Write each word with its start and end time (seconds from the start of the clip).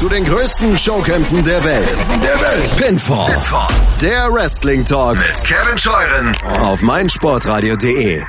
zu 0.00 0.08
den 0.08 0.24
größten 0.24 0.78
Showkämpfen 0.78 1.44
der 1.44 1.62
Welt. 1.62 1.98
Der 2.22 2.40
Welt. 2.40 2.76
Pinfall. 2.78 3.34
Pinfall. 3.34 3.68
Der 4.00 4.32
Wrestling 4.32 4.82
Talk 4.82 5.18
mit 5.18 5.44
Kevin 5.44 5.76
Scheuren 5.76 6.34
auf 6.58 6.80
meinsportradio.de. 6.80 8.22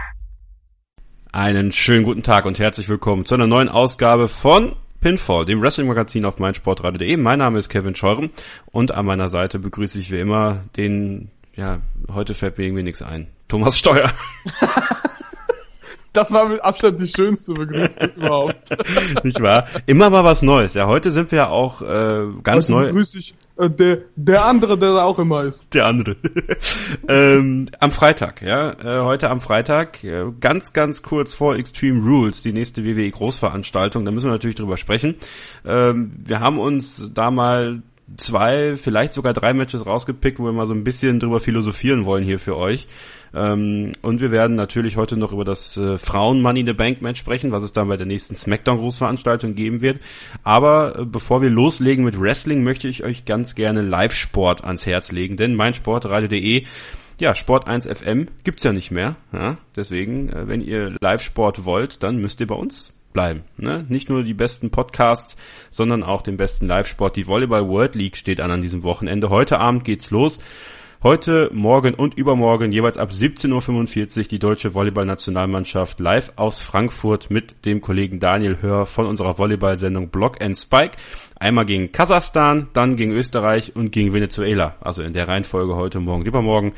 Einen 1.32 1.72
schönen 1.72 2.04
guten 2.04 2.24
Tag 2.24 2.44
und 2.44 2.60
herzlich 2.60 2.90
willkommen 2.90 3.24
zu 3.24 3.36
einer 3.36 3.48
neuen 3.48 3.70
Ausgabe 3.70 4.28
von 4.28 4.76
Pinfall, 5.00 5.46
dem 5.46 5.62
Wrestling-Magazin 5.62 6.26
auf 6.26 6.40
meinsportradio.de. 6.40 7.16
Mein 7.16 7.40
Name 7.40 7.58
ist 7.58 7.70
Kevin 7.70 7.96
Scheuren 7.96 8.32
und 8.66 8.92
an 8.92 9.06
meiner 9.06 9.30
Seite 9.30 9.58
begrüße 9.58 9.98
ich 9.98 10.12
wie 10.12 10.20
immer 10.20 10.66
den, 10.76 11.32
ja, 11.56 11.80
heute 12.14 12.34
fällt 12.34 12.58
mir 12.58 12.66
irgendwie 12.66 12.84
nichts 12.84 13.02
ein. 13.02 13.28
Thomas 13.48 13.78
Steuer. 13.78 14.12
Das 16.14 16.30
war 16.32 16.50
mit 16.50 16.62
Abstand 16.62 17.00
die 17.00 17.08
schönste 17.08 17.54
Begrüßung 17.54 18.10
überhaupt. 18.18 18.70
Nicht 19.24 19.42
wahr? 19.42 19.68
Immer 19.86 20.10
mal 20.10 20.24
was 20.24 20.42
Neues. 20.42 20.74
Ja, 20.74 20.88
heute 20.88 21.12
sind 21.12 21.32
wir 21.32 21.38
ja 21.38 21.50
auch 21.50 21.82
äh, 21.82 22.28
ganz 22.44 22.68
heute 22.68 22.72
neu. 22.72 22.86
Begrüße 22.88 23.18
ich 23.18 23.34
äh, 23.58 23.70
der, 23.70 24.00
der 24.16 24.46
andere, 24.46 24.78
der 24.78 24.94
da 24.94 25.04
auch 25.04 25.20
immer 25.20 25.44
ist. 25.44 25.74
Der 25.74 25.86
andere. 25.86 26.18
ähm, 27.08 27.70
am 27.80 27.92
Freitag, 27.92 28.42
ja. 28.42 28.72
Äh, 28.72 29.04
heute 29.04 29.30
am 29.30 29.40
Freitag, 29.40 30.04
äh, 30.04 30.26
ganz, 30.40 30.74
ganz 30.74 31.02
kurz 31.02 31.34
vor 31.34 31.56
Extreme 31.56 32.04
Rules, 32.04 32.42
die 32.42 32.52
nächste 32.52 32.84
WWE 32.84 33.10
Großveranstaltung. 33.10 34.04
Da 34.04 34.12
müssen 34.12 34.28
wir 34.28 34.34
natürlich 34.34 34.58
drüber 34.58 34.78
sprechen. 34.78 35.16
Ähm, 35.66 36.12
wir 36.18 36.42
haben 36.42 36.60
uns 36.60 37.10
da 37.14 37.32
mal 37.32 37.84
zwei, 38.18 38.76
vielleicht 38.76 39.14
sogar 39.14 39.34
drei 39.34 39.54
Matches 39.54 39.86
rausgepickt, 39.86 40.40
wo 40.40 40.46
wir 40.46 40.52
mal 40.52 40.66
so 40.66 40.74
ein 40.74 40.84
bisschen 40.84 41.20
drüber 41.20 41.40
philosophieren 41.40 42.06
wollen 42.06 42.24
hier 42.24 42.40
für 42.40 42.58
euch. 42.58 42.88
Ähm, 43.34 43.94
und 44.02 44.22
wir 44.22 44.32
werden 44.32 44.56
natürlich 44.56 44.98
heute 44.98 45.18
noch 45.18 45.32
über 45.32 45.46
das 45.46 45.78
äh, 45.78 45.98
Frauen 45.98 46.42
Money 46.42 46.62
in 46.62 46.66
the 46.66 46.74
Bank 46.74 47.02
Match 47.02 47.20
sprechen, 47.20 47.52
was 47.52 47.64
es 47.64 47.74
dann 47.74 47.88
bei 47.88 47.98
der 47.98 48.06
nächsten 48.06 48.36
Smackdown 48.36 48.80
Großveranstaltung 48.80 49.56
geben 49.56 49.82
wird. 49.82 50.00
Aber 50.44 51.00
äh, 51.00 51.06
bevor 51.06 51.42
wir 51.42 51.50
loslegen 51.50 52.04
mit 52.04 52.20
Wrestling, 52.20 52.64
möchte 52.64 52.88
ich 52.88 53.04
euch 53.04 53.26
ganz 53.26 53.56
gerne 53.56 53.82
Live-Sport 53.82 54.64
ans 54.64 54.86
Herz 54.86 55.12
legen, 55.12 55.38
denn 55.38 55.56
meinsportradio.de 55.56 56.66
ja, 57.20 57.36
Sport 57.36 57.68
1 57.68 57.88
FM 57.88 58.30
gibt's 58.44 58.64
ja 58.64 58.74
nicht 58.74 58.90
mehr. 58.90 59.16
Ja? 59.32 59.58
Deswegen, 59.76 60.30
äh, 60.30 60.48
wenn 60.48 60.62
ihr 60.62 60.96
Live-Sport 61.00 61.66
wollt, 61.66 62.04
dann 62.04 62.18
müsst 62.18 62.40
ihr 62.42 62.48
bei 62.48 62.56
uns 62.56 62.94
bleiben. 63.14 63.44
Ne? 63.58 63.86
Nicht 63.90 64.10
nur 64.10 64.24
die 64.24 64.34
besten 64.34 64.72
Podcasts, 64.72 65.38
sondern 65.70 66.04
auch 66.04 66.22
den 66.22 66.38
besten 66.38 66.68
Live-Sport. 66.68 67.16
Die 67.16 67.28
Volleyball 67.28 67.68
World 67.68 67.96
League 67.96 68.18
steht 68.18 68.42
an 68.42 68.52
an 68.52 68.62
diesem 68.62 68.84
Wochenende. 68.84 69.30
Heute 69.30 69.60
Abend 69.60 69.84
geht's 69.84 70.12
los. 70.12 70.40
Heute, 71.04 71.50
morgen 71.52 71.96
und 71.96 72.14
übermorgen 72.14 72.72
jeweils 72.72 72.96
ab 72.96 73.10
17.45 73.10 74.20
Uhr 74.20 74.24
die 74.26 74.38
deutsche 74.38 74.76
Volleyball-Nationalmannschaft 74.76 76.00
live 76.00 76.32
aus 76.36 76.60
Frankfurt 76.60 77.32
mit 77.32 77.66
dem 77.66 77.82
Kollegen 77.82 78.20
Daniel 78.20 78.62
Hör 78.62 78.86
von 78.86 79.08
unserer 79.08 79.40
Volleyball-Sendung 79.40 80.10
Block 80.10 80.40
and 80.44 80.56
Spike. 80.56 81.00
Einmal 81.40 81.66
gegen 81.66 81.92
Kasachstan, 81.92 82.68
dann 82.74 82.98
gegen 82.98 83.14
Österreich 83.14 83.76
und 83.76 83.92
gegen 83.92 84.14
Venezuela. 84.14 84.76
Also 84.80 85.02
in 85.02 85.14
der 85.14 85.28
Reihenfolge 85.28 85.76
heute, 85.76 86.00
morgen, 86.00 86.24
übermorgen. 86.24 86.74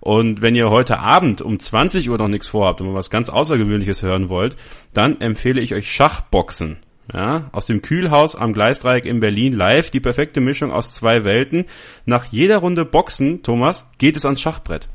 Und 0.00 0.42
wenn 0.42 0.56
ihr 0.56 0.70
heute 0.70 0.98
Abend 0.98 1.40
um 1.40 1.60
20 1.60 2.10
Uhr 2.10 2.18
noch 2.18 2.26
nichts 2.26 2.48
vorhabt 2.48 2.80
und 2.80 2.88
mal 2.88 2.94
was 2.94 3.10
ganz 3.10 3.28
Außergewöhnliches 3.28 4.02
hören 4.02 4.28
wollt, 4.28 4.56
dann 4.92 5.20
empfehle 5.20 5.60
ich 5.60 5.72
euch 5.72 5.88
Schachboxen. 5.88 6.78
Ja, 7.12 7.48
aus 7.52 7.64
dem 7.64 7.80
Kühlhaus 7.80 8.36
am 8.36 8.52
Gleisdreieck 8.52 9.06
in 9.06 9.20
Berlin 9.20 9.54
live 9.54 9.90
die 9.90 10.00
perfekte 10.00 10.40
Mischung 10.40 10.70
aus 10.72 10.92
zwei 10.92 11.24
Welten. 11.24 11.64
Nach 12.04 12.26
jeder 12.26 12.58
Runde 12.58 12.84
Boxen, 12.84 13.42
Thomas, 13.42 13.90
geht 13.96 14.16
es 14.16 14.26
ans 14.26 14.40
Schachbrett. 14.40 14.88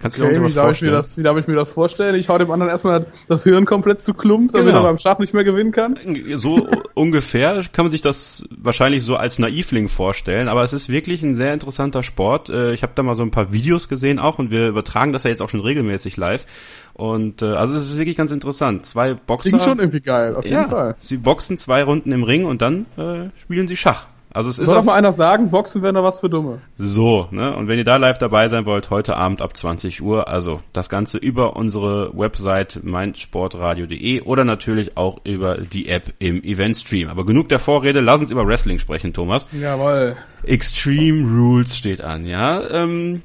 Kannst 0.00 0.16
du 0.16 0.22
okay, 0.22 0.34
dir 0.34 0.44
auch 0.44 0.48
wie 0.48 0.54
darf, 0.54 0.76
ich 0.76 0.82
mir 0.82 0.92
das, 0.92 1.18
wie 1.18 1.22
darf 1.24 1.36
ich 1.38 1.48
mir 1.48 1.56
das 1.56 1.70
vorstellen? 1.70 2.14
Ich 2.14 2.28
hau 2.28 2.38
dem 2.38 2.50
anderen 2.52 2.70
erstmal 2.70 3.06
das 3.26 3.42
Hirn 3.42 3.66
komplett 3.66 4.00
zu 4.02 4.14
Klump, 4.14 4.52
damit 4.52 4.68
genau. 4.68 4.84
er 4.84 4.84
beim 4.84 4.98
Schach 4.98 5.18
nicht 5.18 5.34
mehr 5.34 5.42
gewinnen 5.42 5.72
kann? 5.72 5.98
So 6.36 6.68
ungefähr 6.94 7.64
kann 7.72 7.86
man 7.86 7.90
sich 7.90 8.00
das 8.00 8.46
wahrscheinlich 8.56 9.02
so 9.02 9.16
als 9.16 9.40
Naivling 9.40 9.88
vorstellen, 9.88 10.46
aber 10.46 10.62
es 10.62 10.72
ist 10.72 10.88
wirklich 10.88 11.24
ein 11.24 11.34
sehr 11.34 11.52
interessanter 11.52 12.04
Sport. 12.04 12.48
Äh, 12.48 12.74
ich 12.74 12.84
habe 12.84 12.92
da 12.94 13.02
mal 13.02 13.16
so 13.16 13.24
ein 13.24 13.32
paar 13.32 13.52
Videos 13.52 13.88
gesehen 13.88 14.20
auch 14.20 14.38
und 14.38 14.52
wir 14.52 14.68
übertragen 14.68 15.12
das 15.12 15.24
ja 15.24 15.30
jetzt 15.30 15.42
auch 15.42 15.48
schon 15.48 15.60
regelmäßig 15.60 16.16
live. 16.16 16.46
Und 16.94 17.42
äh, 17.42 17.46
also 17.46 17.74
es 17.74 17.90
ist 17.90 17.98
wirklich 17.98 18.16
ganz 18.16 18.30
interessant. 18.30 18.86
Zwei 18.86 19.14
Boxer. 19.14 19.50
Klingt 19.50 19.64
schon 19.64 19.80
irgendwie 19.80 20.00
geil, 20.00 20.36
auf 20.36 20.44
ja, 20.44 20.60
jeden 20.60 20.70
Fall. 20.70 20.96
Sie 21.00 21.16
boxen 21.16 21.56
zwei 21.58 21.82
Runden 21.82 22.12
im 22.12 22.22
Ring 22.22 22.44
und 22.44 22.62
dann 22.62 22.86
äh, 22.96 23.30
spielen 23.40 23.66
sie 23.66 23.76
Schach. 23.76 24.06
Also 24.32 24.50
es 24.50 24.58
ist 24.58 24.66
Soll 24.66 24.76
doch 24.76 24.84
mal 24.84 24.94
einer 24.94 25.12
sagen, 25.12 25.50
Boxen 25.50 25.82
wäre 25.82 25.92
noch 25.92 26.02
was 26.02 26.20
für 26.20 26.28
Dumme. 26.28 26.60
So, 26.76 27.28
ne? 27.30 27.56
Und 27.56 27.68
wenn 27.68 27.78
ihr 27.78 27.84
da 27.84 27.96
live 27.96 28.18
dabei 28.18 28.48
sein 28.48 28.66
wollt, 28.66 28.90
heute 28.90 29.16
Abend 29.16 29.40
ab 29.40 29.56
20 29.56 30.02
Uhr, 30.02 30.28
also 30.28 30.60
das 30.72 30.88
Ganze 30.88 31.18
über 31.18 31.56
unsere 31.56 32.16
Website 32.16 32.80
meinsportradio.de 32.82 34.22
oder 34.22 34.44
natürlich 34.44 34.96
auch 34.96 35.18
über 35.24 35.58
die 35.58 35.88
App 35.88 36.12
im 36.18 36.42
Eventstream. 36.42 37.08
Aber 37.08 37.24
genug 37.24 37.48
der 37.48 37.58
Vorrede, 37.58 38.00
lass 38.00 38.20
uns 38.20 38.30
über 38.30 38.46
Wrestling 38.46 38.78
sprechen, 38.78 39.12
Thomas. 39.12 39.46
Jawoll. 39.52 40.16
Extreme 40.42 41.28
Rules 41.28 41.76
steht 41.76 42.02
an, 42.02 42.24
ja. 42.24 42.68
Ähm, 42.70 43.22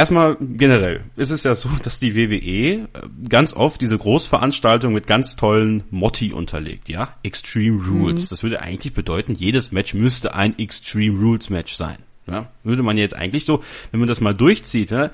Erstmal 0.00 0.38
generell 0.40 1.02
ist 1.16 1.30
es 1.30 1.42
ja 1.42 1.54
so, 1.54 1.68
dass 1.82 1.98
die 1.98 2.16
WWE 2.16 2.30
äh, 2.30 2.86
ganz 3.28 3.52
oft 3.52 3.82
diese 3.82 3.98
Großveranstaltung 3.98 4.94
mit 4.94 5.06
ganz 5.06 5.36
tollen 5.36 5.84
Motti 5.90 6.32
unterlegt, 6.32 6.88
ja? 6.88 7.14
Extreme 7.22 7.86
Rules. 7.86 8.24
Mhm. 8.24 8.28
Das 8.30 8.42
würde 8.42 8.62
eigentlich 8.62 8.94
bedeuten, 8.94 9.34
jedes 9.34 9.72
Match 9.72 9.92
müsste 9.92 10.32
ein 10.32 10.58
Extreme 10.58 11.20
Rules 11.20 11.50
Match 11.50 11.74
sein. 11.74 11.98
Ja? 12.26 12.48
Würde 12.64 12.82
man 12.82 12.96
jetzt 12.96 13.14
eigentlich 13.14 13.44
so, 13.44 13.62
wenn 13.90 14.00
man 14.00 14.08
das 14.08 14.22
mal 14.22 14.32
durchzieht, 14.32 14.90
ja? 14.90 15.10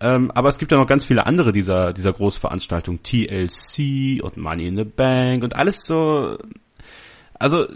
Ähm, 0.00 0.30
aber 0.30 0.48
es 0.48 0.56
gibt 0.56 0.72
ja 0.72 0.78
noch 0.78 0.86
ganz 0.86 1.04
viele 1.04 1.26
andere 1.26 1.52
dieser, 1.52 1.92
dieser 1.92 2.14
Großveranstaltungen. 2.14 3.02
TLC 3.02 4.22
und 4.22 4.38
Money 4.38 4.66
in 4.66 4.76
the 4.76 4.84
Bank 4.84 5.44
und 5.44 5.54
alles 5.56 5.84
so 5.84 6.38
also, 7.42 7.66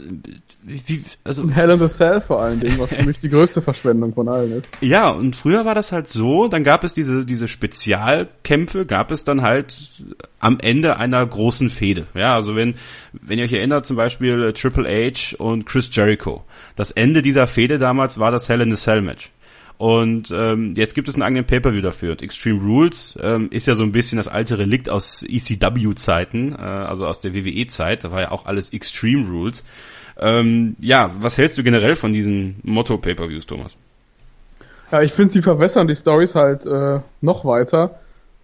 wie, 0.63 1.03
also. 1.25 1.51
Hell 1.51 1.71
in 1.71 1.81
the 1.81 1.89
Cell 1.89 2.21
vor 2.21 2.41
allen 2.41 2.61
Dingen, 2.61 2.79
was 2.79 2.95
für 2.95 3.03
mich 3.03 3.19
die 3.19 3.29
größte 3.29 3.63
Verschwendung 3.63 4.15
von 4.15 4.29
allen 4.29 4.53
ist. 4.53 4.69
Ja, 4.81 5.09
und 5.09 5.35
früher 5.35 5.65
war 5.65 5.75
das 5.75 5.91
halt 5.91 6.07
so, 6.07 6.47
dann 6.47 6.63
gab 6.63 6.85
es 6.85 6.95
diese, 6.95 7.27
diese 7.27 7.49
Spezialkämpfe, 7.49 8.87
gab 8.87 9.11
es 9.11 9.25
dann 9.25 9.43
halt 9.43 9.77
am 10.39 10.61
Ende 10.61 10.99
einer 10.99 11.27
großen 11.27 11.69
Fehde. 11.69 12.07
Ja, 12.15 12.37
also 12.37 12.55
wenn, 12.55 12.77
wenn 13.13 13.41
ihr 13.41 13.45
euch 13.45 13.53
erinnert, 13.53 13.87
zum 13.87 13.97
Beispiel 13.97 14.41
äh, 14.45 14.53
Triple 14.53 14.87
H 14.89 15.35
und 15.39 15.67
Chris 15.67 15.91
Jericho. 15.93 16.45
Das 16.77 16.93
Ende 16.93 17.21
dieser 17.21 17.49
Fehde 17.49 17.79
damals 17.79 18.21
war 18.21 18.31
das 18.31 18.49
Hell 18.49 18.61
in 18.61 18.71
the 18.71 18.81
Cell 18.81 19.03
Match. 19.03 19.33
Und 19.79 20.31
ähm, 20.35 20.73
jetzt 20.75 20.95
gibt 20.95 21.09
es 21.09 21.15
einen 21.15 21.23
eigenen 21.23 21.45
Pay-Per-View 21.45 21.83
dafür. 21.83 22.13
Und 22.13 22.23
Extreme 22.23 22.61
Rules 22.63 23.19
ähm, 23.21 23.49
ist 23.51 23.67
ja 23.67 23.75
so 23.75 23.83
ein 23.83 23.93
bisschen 23.93 24.17
das 24.17 24.29
alte 24.29 24.59
Relikt 24.59 24.89
aus 24.89 25.23
ECW-Zeiten, 25.23 26.53
äh, 26.53 26.63
also 26.63 27.07
aus 27.07 27.21
der 27.21 27.35
WWE-Zeit. 27.35 28.05
Da 28.05 28.11
war 28.11 28.23
ja 28.23 28.31
auch 28.31 28.47
alles 28.47 28.73
Extreme 28.73 29.29
Rules. 29.29 29.65
Ähm, 30.19 30.77
ja, 30.79 31.11
was 31.19 31.37
hältst 31.37 31.59
du 31.59 31.63
generell 31.63 31.95
von 31.95 32.13
diesen 32.13 32.57
Motto-Pay-Per-Views, 32.63 33.45
Thomas? 33.45 33.77
Ja, 34.91 35.03
ich 35.03 35.13
finde, 35.13 35.35
sie 35.35 35.43
verwässern 35.43 35.89
die 35.89 35.97
Stories 35.97 36.35
halt 36.35 36.65
äh, 36.65 37.01
noch 37.21 37.45
weiter, 37.45 37.99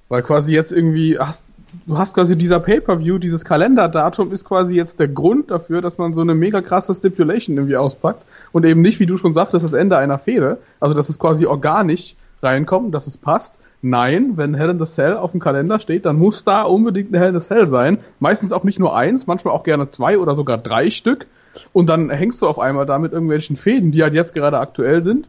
weil 0.09 0.23
quasi 0.23 0.53
jetzt 0.53 0.73
irgendwie 0.73 1.19
hast 1.19 1.43
du 1.87 1.99
hast 1.99 2.15
quasi 2.15 2.37
dieser 2.37 2.61
Pay-Per-View, 2.61 3.19
dieses 3.19 3.45
Kalenderdatum 3.45 4.33
ist 4.33 4.45
quasi 4.45 4.77
jetzt 4.77 5.01
der 5.01 5.09
Grund 5.09 5.51
dafür, 5.51 5.81
dass 5.81 5.99
man 5.99 6.15
so 6.15 6.21
eine 6.21 6.35
mega 6.35 6.61
krasse 6.61 6.95
Stipulation 6.95 7.57
irgendwie 7.57 7.77
auspackt 7.77 8.25
und 8.53 8.65
eben 8.65 8.83
nicht, 8.83 9.01
wie 9.01 9.07
du 9.07 9.17
schon 9.17 9.35
sagtest, 9.35 9.65
das 9.65 9.73
Ende 9.73 9.97
einer 9.99 10.19
Fehde. 10.19 10.59
Also, 10.81 10.95
dass 10.95 11.09
es 11.09 11.19
quasi 11.19 11.47
organisch 11.47 12.15
reinkommt, 12.43 12.95
dass 12.95 13.07
es 13.07 13.17
passt. 13.17 13.55
Nein, 13.85 14.37
wenn 14.37 14.55
Hell 14.55 14.71
in 14.71 14.79
the 14.79 14.85
Cell 14.85 15.17
auf 15.17 15.33
dem 15.33 15.41
Kalender 15.41 15.81
steht, 15.81 16.05
dann 16.05 16.17
muss 16.17 16.45
da 16.45 16.63
unbedingt 16.63 17.13
eine 17.13 17.19
Hell 17.19 17.35
in 17.35 17.41
the 17.41 17.47
Cell 17.47 17.67
sein. 17.67 17.99
Meistens 18.21 18.53
auch 18.53 18.63
nicht 18.63 18.79
nur 18.79 18.97
eins, 18.97 19.27
manchmal 19.27 19.55
auch 19.55 19.65
gerne 19.65 19.89
zwei 19.89 20.19
oder 20.19 20.37
sogar 20.37 20.59
drei 20.59 20.91
Stück. 20.91 21.27
Und 21.73 21.89
dann 21.89 22.09
hängst 22.11 22.41
du 22.43 22.47
auf 22.47 22.59
einmal 22.59 22.87
da 22.87 22.99
mit 22.99 23.13
irgendwelchen 23.13 23.57
Fäden, 23.57 23.91
die 23.91 24.03
halt 24.03 24.15
jetzt 24.15 24.35
gerade 24.35 24.59
aktuell 24.59 25.03
sind. 25.03 25.29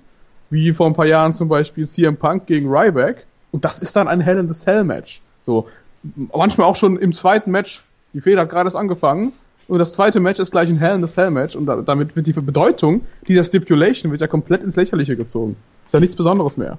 Wie 0.49 0.71
vor 0.71 0.85
ein 0.85 0.93
paar 0.93 1.07
Jahren 1.07 1.33
zum 1.33 1.49
Beispiel 1.49 1.87
CM 1.87 2.17
Punk 2.17 2.45
gegen 2.45 2.69
Ryback. 2.69 3.25
Und 3.51 3.65
das 3.65 3.79
ist 3.79 3.95
dann 3.95 4.07
ein 4.07 4.21
Hell 4.21 4.37
in 4.37 4.51
the 4.51 4.59
Cell 4.59 4.83
Match. 4.83 5.21
So. 5.43 5.67
Manchmal 6.03 6.67
auch 6.67 6.75
schon 6.75 6.97
im 6.97 7.13
zweiten 7.13 7.51
Match. 7.51 7.83
Die 8.13 8.21
Fehde 8.21 8.41
hat 8.41 8.49
gerade 8.49 8.67
erst 8.67 8.77
angefangen. 8.77 9.33
Und 9.67 9.79
das 9.79 9.93
zweite 9.93 10.19
Match 10.19 10.39
ist 10.39 10.51
gleich 10.51 10.69
ein 10.69 10.77
Hell 10.77 10.95
in 10.95 11.05
the 11.05 11.11
Cell 11.11 11.31
Match 11.31 11.55
und 11.55 11.65
damit 11.65 12.15
wird 12.15 12.27
die 12.27 12.33
Bedeutung 12.33 13.01
dieser 13.27 13.43
Stipulation 13.43 14.11
wird 14.11 14.19
ja 14.19 14.27
komplett 14.27 14.61
ins 14.61 14.75
Lächerliche 14.75 15.15
gezogen. 15.15 15.55
Ist 15.85 15.93
ja 15.93 15.99
nichts 16.01 16.15
Besonderes 16.15 16.57
mehr. 16.57 16.77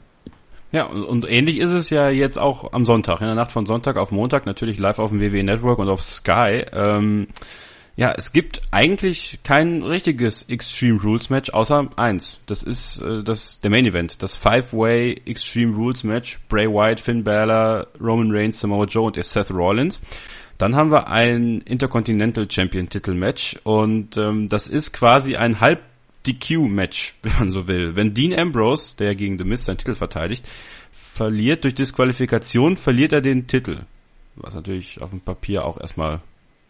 Ja, 0.70 0.86
und, 0.86 1.04
und 1.04 1.30
ähnlich 1.30 1.58
ist 1.58 1.70
es 1.70 1.88
ja 1.90 2.10
jetzt 2.10 2.38
auch 2.38 2.72
am 2.72 2.84
Sonntag, 2.84 3.20
in 3.20 3.26
der 3.26 3.36
Nacht 3.36 3.52
von 3.52 3.64
Sonntag 3.64 3.96
auf 3.96 4.10
Montag, 4.10 4.44
natürlich 4.44 4.78
live 4.78 4.98
auf 4.98 5.10
dem 5.10 5.20
WWE 5.20 5.44
Network 5.44 5.78
und 5.78 5.88
auf 5.88 6.02
Sky. 6.02 6.64
Ähm, 6.72 7.28
ja, 7.96 8.12
es 8.12 8.32
gibt 8.32 8.62
eigentlich 8.72 9.38
kein 9.44 9.82
richtiges 9.82 10.42
Extreme 10.48 11.00
Rules 11.00 11.30
Match 11.30 11.50
außer 11.50 11.88
eins. 11.96 12.40
Das 12.46 12.64
ist 12.64 13.00
äh, 13.02 13.22
das 13.22 13.60
der 13.60 13.70
Main 13.70 13.86
Event, 13.86 14.22
das 14.22 14.34
Five-Way 14.34 15.22
Extreme 15.26 15.76
Rules 15.76 16.02
Match. 16.02 16.40
Bray 16.48 16.66
Wyatt, 16.66 16.98
Finn 16.98 17.22
Balor, 17.22 17.86
Roman 18.00 18.32
Reigns, 18.32 18.58
Samoa 18.58 18.86
Joe 18.86 19.06
und 19.06 19.24
Seth 19.24 19.52
Rollins. 19.52 20.02
Dann 20.58 20.74
haben 20.74 20.90
wir 20.90 21.08
ein 21.08 21.60
Intercontinental 21.60 22.50
Champion 22.50 22.88
Titel 22.88 23.14
Match 23.14 23.56
und 23.62 24.16
ähm, 24.16 24.48
das 24.48 24.66
ist 24.66 24.92
quasi 24.92 25.36
ein 25.36 25.60
halb 25.60 25.80
DQ-Match, 26.26 27.14
wenn 27.22 27.32
man 27.38 27.50
so 27.50 27.68
will. 27.68 27.94
Wenn 27.94 28.12
Dean 28.12 28.36
Ambrose, 28.36 28.96
der 28.96 29.14
gegen 29.14 29.38
The 29.38 29.44
Miz 29.44 29.64
seinen 29.64 29.78
Titel 29.78 29.94
verteidigt, 29.94 30.48
verliert 30.92 31.62
durch 31.62 31.76
Disqualifikation, 31.76 32.76
verliert 32.76 33.12
er 33.12 33.20
den 33.20 33.46
Titel. 33.46 33.82
Was 34.34 34.54
natürlich 34.54 35.00
auf 35.00 35.10
dem 35.10 35.20
Papier 35.20 35.64
auch 35.64 35.80
erstmal 35.80 36.20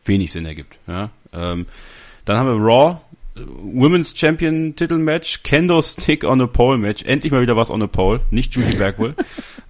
wenig 0.05 0.33
Sinn 0.33 0.47
ergibt. 0.47 0.79
Ja? 0.87 1.11
Ähm, 1.33 1.67
dann 2.25 2.37
haben 2.37 2.49
wir 2.49 2.65
Raw 2.65 3.01
Women's 3.37 4.17
Champion 4.17 4.77
Titelmatch, 4.77 5.43
Kendo 5.43 5.83
Stick 5.83 6.25
on 6.25 6.41
a 6.41 6.47
Pole 6.47 6.79
Match, 6.79 7.05
endlich 7.05 7.33
mal 7.33 7.43
wieder 7.43 7.57
was 7.57 7.71
on 7.71 7.83
a 7.83 7.87
Pole, 7.87 8.21
nicht 8.31 8.55
Judy 8.55 8.77
Bagwell, 8.79 9.15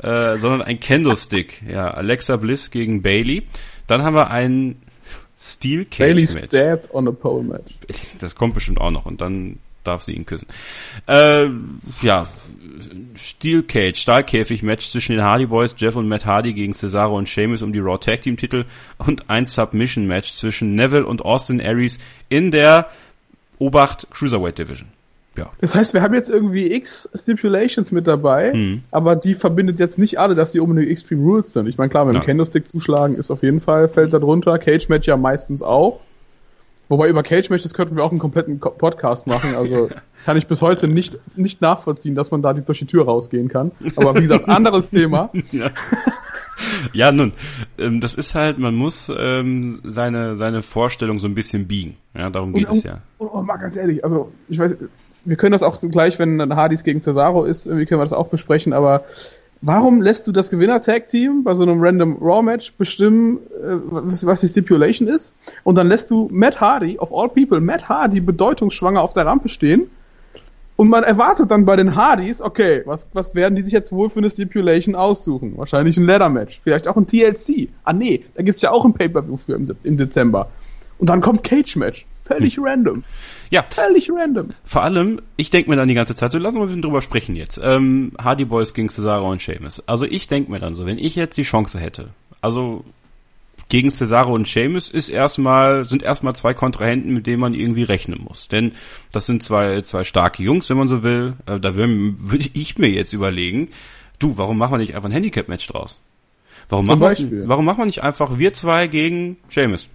äh, 0.02 0.36
sondern 0.38 0.62
ein 0.62 0.80
Kendo 0.80 1.16
Stick, 1.16 1.62
ja, 1.66 1.90
Alexa 1.90 2.36
Bliss 2.36 2.70
gegen 2.70 3.00
Bailey. 3.02 3.44
Dann 3.86 4.02
haben 4.02 4.14
wir 4.14 4.30
ein 4.30 4.76
Steel 5.38 5.84
Cage 5.86 5.98
Bailey's 5.98 6.34
Match. 6.34 6.50
Dad 6.50 6.92
on 6.92 7.08
a 7.08 7.12
Pole 7.12 7.42
Match. 7.42 7.74
Das 8.18 8.34
kommt 8.34 8.54
bestimmt 8.54 8.80
auch 8.80 8.90
noch 8.90 9.06
und 9.06 9.20
dann 9.20 9.58
darf 9.84 10.02
sie 10.02 10.12
ihn 10.12 10.26
küssen. 10.26 10.48
Äh, 11.06 11.48
ja, 12.02 12.26
Steel 13.16 13.62
Cage, 13.62 13.96
Stahlkäfig 13.98 14.62
Match 14.62 14.90
zwischen 14.90 15.12
den 15.12 15.22
Hardy 15.22 15.46
Boys, 15.46 15.74
Jeff 15.78 15.96
und 15.96 16.08
Matt 16.08 16.26
Hardy 16.26 16.52
gegen 16.52 16.74
Cesaro 16.74 17.16
und 17.16 17.28
Sheamus 17.28 17.62
um 17.62 17.72
die 17.72 17.78
Raw 17.78 17.98
Tag 17.98 18.22
Team 18.22 18.36
Titel 18.36 18.64
und 18.98 19.30
ein 19.30 19.46
Submission 19.46 20.06
Match 20.06 20.32
zwischen 20.34 20.74
Neville 20.74 21.06
und 21.06 21.22
Austin 21.24 21.60
Aries 21.60 21.98
in 22.28 22.50
der 22.50 22.88
Obacht 23.58 24.08
Cruiserweight 24.10 24.58
Division. 24.58 24.88
Ja. 25.36 25.50
Das 25.60 25.74
heißt, 25.74 25.94
wir 25.94 26.02
haben 26.02 26.14
jetzt 26.14 26.30
irgendwie 26.30 26.72
X 26.72 27.08
Stipulations 27.14 27.90
mit 27.90 28.06
dabei, 28.06 28.52
Hm. 28.52 28.82
aber 28.92 29.16
die 29.16 29.34
verbindet 29.34 29.80
jetzt 29.80 29.98
nicht 29.98 30.18
alle, 30.18 30.36
dass 30.36 30.52
die 30.52 30.60
unbedingt 30.60 30.90
Extreme 30.90 31.22
Rules 31.22 31.52
sind. 31.52 31.66
Ich 31.66 31.76
meine, 31.76 31.90
klar, 31.90 32.04
mit 32.04 32.14
dem 32.14 32.20
Ja. 32.20 32.24
Kendo-Stick 32.24 32.68
zuschlagen 32.68 33.16
ist 33.16 33.30
auf 33.32 33.42
jeden 33.42 33.60
Fall, 33.60 33.88
fällt 33.88 34.12
da 34.12 34.20
drunter. 34.20 34.58
Cage-Match 34.58 35.08
ja 35.08 35.16
meistens 35.16 35.60
auch. 35.60 36.00
Wobei 36.94 37.08
über 37.08 37.24
Cage-Matches 37.24 37.74
könnten 37.74 37.96
wir 37.96 38.04
auch 38.04 38.12
einen 38.12 38.20
kompletten 38.20 38.60
Ko- 38.60 38.70
Podcast 38.70 39.26
machen. 39.26 39.56
Also 39.56 39.90
kann 40.24 40.36
ich 40.36 40.46
bis 40.46 40.60
heute 40.62 40.86
nicht, 40.86 41.18
nicht 41.34 41.60
nachvollziehen, 41.60 42.14
dass 42.14 42.30
man 42.30 42.40
da 42.40 42.52
durch 42.52 42.78
die 42.78 42.86
Tür 42.86 43.06
rausgehen 43.06 43.48
kann. 43.48 43.72
Aber 43.96 44.14
wie 44.14 44.20
gesagt, 44.20 44.48
anderes 44.48 44.90
Thema. 44.90 45.30
Ja, 46.92 47.10
nun, 47.10 47.32
ähm, 47.78 48.00
das 48.00 48.14
ist 48.14 48.36
halt, 48.36 48.58
man 48.58 48.76
muss 48.76 49.12
ähm, 49.18 49.80
seine 49.82 50.36
seine 50.36 50.62
Vorstellung 50.62 51.18
so 51.18 51.26
ein 51.26 51.34
bisschen 51.34 51.66
biegen. 51.66 51.96
Ja, 52.16 52.30
darum 52.30 52.52
geht 52.52 52.70
und, 52.70 52.76
es 52.76 52.84
ja. 52.84 53.00
Und, 53.18 53.26
und 53.26 53.46
mal 53.46 53.56
ganz 53.56 53.74
ehrlich, 53.74 54.04
also 54.04 54.30
ich 54.48 54.60
weiß, 54.60 54.76
wir 55.24 55.36
können 55.36 55.50
das 55.50 55.64
auch 55.64 55.80
gleich, 55.80 56.20
wenn 56.20 56.54
Hardys 56.54 56.84
gegen 56.84 57.00
Cesaro 57.00 57.44
ist, 57.44 57.66
irgendwie 57.66 57.86
können 57.86 58.00
wir 58.00 58.04
das 58.04 58.12
auch 58.12 58.28
besprechen, 58.28 58.72
aber 58.72 59.02
warum 59.64 60.02
lässt 60.02 60.26
du 60.26 60.32
das 60.32 60.50
Gewinner-Tag-Team 60.50 61.42
bei 61.42 61.54
so 61.54 61.62
einem 61.62 61.80
random 61.80 62.18
Raw-Match 62.20 62.74
bestimmen, 62.74 63.38
äh, 63.38 63.76
was, 63.90 64.24
was 64.26 64.40
die 64.40 64.48
Stipulation 64.48 65.08
ist? 65.08 65.32
Und 65.62 65.76
dann 65.76 65.88
lässt 65.88 66.10
du 66.10 66.28
Matt 66.30 66.60
Hardy, 66.60 66.98
of 66.98 67.12
all 67.12 67.28
people, 67.28 67.60
Matt 67.60 67.88
Hardy 67.88 68.20
bedeutungsschwanger 68.20 69.00
auf 69.00 69.14
der 69.14 69.26
Rampe 69.26 69.48
stehen 69.48 69.90
und 70.76 70.88
man 70.88 71.04
erwartet 71.04 71.50
dann 71.50 71.64
bei 71.64 71.76
den 71.76 71.94
Hardys, 71.94 72.42
okay, 72.42 72.82
was, 72.84 73.06
was 73.12 73.34
werden 73.34 73.54
die 73.54 73.62
sich 73.62 73.72
jetzt 73.72 73.92
wohl 73.92 74.10
für 74.10 74.18
eine 74.18 74.30
Stipulation 74.30 74.96
aussuchen? 74.96 75.56
Wahrscheinlich 75.56 75.96
ein 75.96 76.04
Leather-Match, 76.04 76.60
vielleicht 76.64 76.88
auch 76.88 76.96
ein 76.96 77.06
TLC. 77.06 77.68
Ah 77.84 77.92
nee, 77.92 78.24
da 78.34 78.42
gibt's 78.42 78.62
ja 78.62 78.72
auch 78.72 78.84
ein 78.84 78.92
Pay-Per-View 78.92 79.36
für 79.36 79.54
im, 79.54 79.70
im 79.84 79.96
Dezember. 79.96 80.48
Und 80.98 81.10
dann 81.10 81.20
kommt 81.20 81.44
Cage-Match. 81.44 82.06
Völlig 82.24 82.58
random. 82.58 83.04
Ja, 83.50 83.64
Völlig 83.68 84.10
random. 84.10 84.50
vor 84.64 84.82
allem, 84.82 85.20
ich 85.36 85.50
denke 85.50 85.70
mir 85.70 85.76
dann 85.76 85.88
die 85.88 85.94
ganze 85.94 86.14
Zeit, 86.14 86.32
so 86.32 86.38
lassen 86.38 86.58
wir 86.58 86.62
uns 86.62 86.80
drüber 86.80 87.02
sprechen 87.02 87.36
jetzt. 87.36 87.60
Ähm, 87.62 88.12
Hardy 88.22 88.44
Boys 88.46 88.72
gegen 88.72 88.88
Cesaro 88.88 89.30
und 89.30 89.42
Sheamus. 89.42 89.82
Also 89.86 90.06
ich 90.06 90.26
denke 90.26 90.50
mir 90.50 90.58
dann 90.58 90.74
so, 90.74 90.86
wenn 90.86 90.98
ich 90.98 91.16
jetzt 91.16 91.36
die 91.36 91.42
Chance 91.42 91.78
hätte, 91.78 92.08
also 92.40 92.84
gegen 93.68 93.90
Cesaro 93.90 94.34
und 94.34 94.48
Sheamus 94.48 94.90
ist 94.90 95.08
erstmal, 95.08 95.84
sind 95.84 96.02
erstmal 96.02 96.34
zwei 96.34 96.54
Kontrahenten, 96.54 97.12
mit 97.12 97.26
denen 97.26 97.40
man 97.40 97.54
irgendwie 97.54 97.82
rechnen 97.82 98.20
muss. 98.22 98.48
Denn 98.48 98.72
das 99.12 99.26
sind 99.26 99.42
zwei, 99.42 99.80
zwei 99.82 100.04
starke 100.04 100.42
Jungs, 100.42 100.68
wenn 100.70 100.76
man 100.76 100.88
so 100.88 101.02
will. 101.02 101.34
Äh, 101.46 101.60
da 101.60 101.74
würde 101.74 102.14
würd 102.18 102.50
ich 102.54 102.78
mir 102.78 102.88
jetzt 102.88 103.12
überlegen, 103.12 103.68
du, 104.18 104.36
warum 104.38 104.58
machen 104.58 104.72
wir 104.72 104.78
nicht 104.78 104.94
einfach 104.94 105.08
ein 105.08 105.12
Handicap-Match 105.12 105.66
draus? 105.66 106.00
Warum 106.68 106.86
machen, 106.86 107.42
warum 107.46 107.64
machen 107.64 107.78
wir 107.78 107.86
nicht 107.86 108.02
einfach 108.02 108.38
wir 108.38 108.52
zwei 108.54 108.86
gegen 108.86 109.36
Sheamus? 109.48 109.88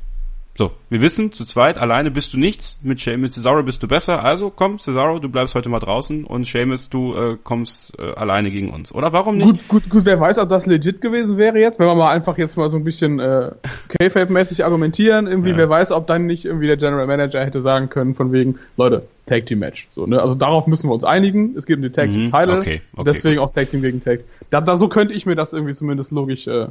So, 0.59 0.71
wir 0.89 0.99
wissen, 1.01 1.31
zu 1.31 1.45
zweit, 1.45 1.77
alleine 1.77 2.11
bist 2.11 2.33
du 2.33 2.37
nichts, 2.37 2.79
mit, 2.83 2.99
She- 2.99 3.15
mit 3.15 3.31
Cesaro 3.31 3.63
bist 3.63 3.81
du 3.81 3.87
besser, 3.87 4.21
also 4.25 4.49
komm, 4.53 4.77
Cesaro, 4.77 5.19
du 5.19 5.29
bleibst 5.29 5.55
heute 5.55 5.69
mal 5.69 5.79
draußen 5.79 6.25
und 6.25 6.49
Sheamus, 6.49 6.89
du 6.89 7.15
äh, 7.15 7.37
kommst 7.41 7.97
äh, 7.97 8.11
alleine 8.15 8.51
gegen 8.51 8.69
uns. 8.69 8.93
Oder 8.93 9.13
warum 9.13 9.37
nicht? 9.37 9.69
Gut, 9.69 9.83
gut, 9.83 9.89
gut, 9.89 10.05
wer 10.05 10.19
weiß, 10.19 10.37
ob 10.37 10.49
das 10.49 10.65
legit 10.65 10.99
gewesen 10.99 11.37
wäre 11.37 11.57
jetzt, 11.59 11.79
wenn 11.79 11.87
wir 11.87 11.95
mal 11.95 12.11
einfach 12.11 12.37
jetzt 12.37 12.57
mal 12.57 12.69
so 12.69 12.75
ein 12.75 12.83
bisschen 12.83 13.21
äh, 13.21 13.51
K-Fape-mäßig 13.87 14.65
argumentieren, 14.65 15.27
irgendwie, 15.27 15.51
Ja. 15.51 15.57
wer 15.59 15.69
weiß, 15.69 15.93
ob 15.93 16.07
dann 16.07 16.25
nicht 16.25 16.43
irgendwie 16.43 16.67
der 16.67 16.75
General 16.75 17.07
Manager 17.07 17.39
hätte 17.39 17.61
sagen 17.61 17.87
können, 17.87 18.13
von 18.13 18.33
wegen, 18.33 18.59
Leute, 18.75 19.03
Tag 19.27 19.45
Team 19.45 19.59
Match. 19.59 19.87
So, 19.93 20.07
ne? 20.07 20.21
Also 20.21 20.35
darauf 20.35 20.67
müssen 20.67 20.89
wir 20.89 20.93
uns 20.93 21.05
einigen. 21.05 21.55
Es 21.57 21.67
geht 21.67 21.77
um 21.77 21.83
die 21.83 21.89
Tag 21.91 22.09
Team 22.09 22.25
Mhm, 22.25 22.31
Title. 22.33 22.57
okay, 22.57 22.81
okay, 22.97 23.03
deswegen 23.13 23.39
auch 23.39 23.51
Tag 23.53 23.69
Team 23.71 23.81
gegen 23.81 24.03
Tag. 24.03 24.25
Da, 24.49 24.59
da 24.59 24.75
so 24.75 24.89
könnte 24.89 25.13
ich 25.13 25.25
mir 25.25 25.35
das 25.37 25.53
irgendwie 25.53 25.73
zumindest 25.73 26.11
logisch 26.11 26.47
äh, 26.47 26.67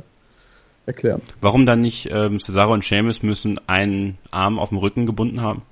erklären. 0.89 1.23
Warum 1.41 1.67
dann 1.67 1.81
nicht 1.81 2.09
ähm, 2.11 2.41
Cesaro 2.41 2.73
und 2.73 2.85
Sheamus 2.85 3.23
müssen 3.23 3.61
einen 3.69 4.19
Arm 4.33 4.59
auf 4.59 4.71
dem 4.71 4.79
Rücken 4.79 5.07
gebunden 5.07 5.41
haben? 5.41 5.63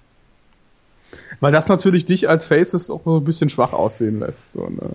Weil 1.40 1.52
das 1.52 1.68
natürlich 1.68 2.04
dich 2.04 2.28
als 2.28 2.46
Faces 2.46 2.90
auch 2.90 3.02
so 3.04 3.16
ein 3.16 3.24
bisschen 3.24 3.48
schwach 3.50 3.72
aussehen 3.72 4.20
lässt. 4.20 4.44
So, 4.52 4.68
ne? 4.68 4.90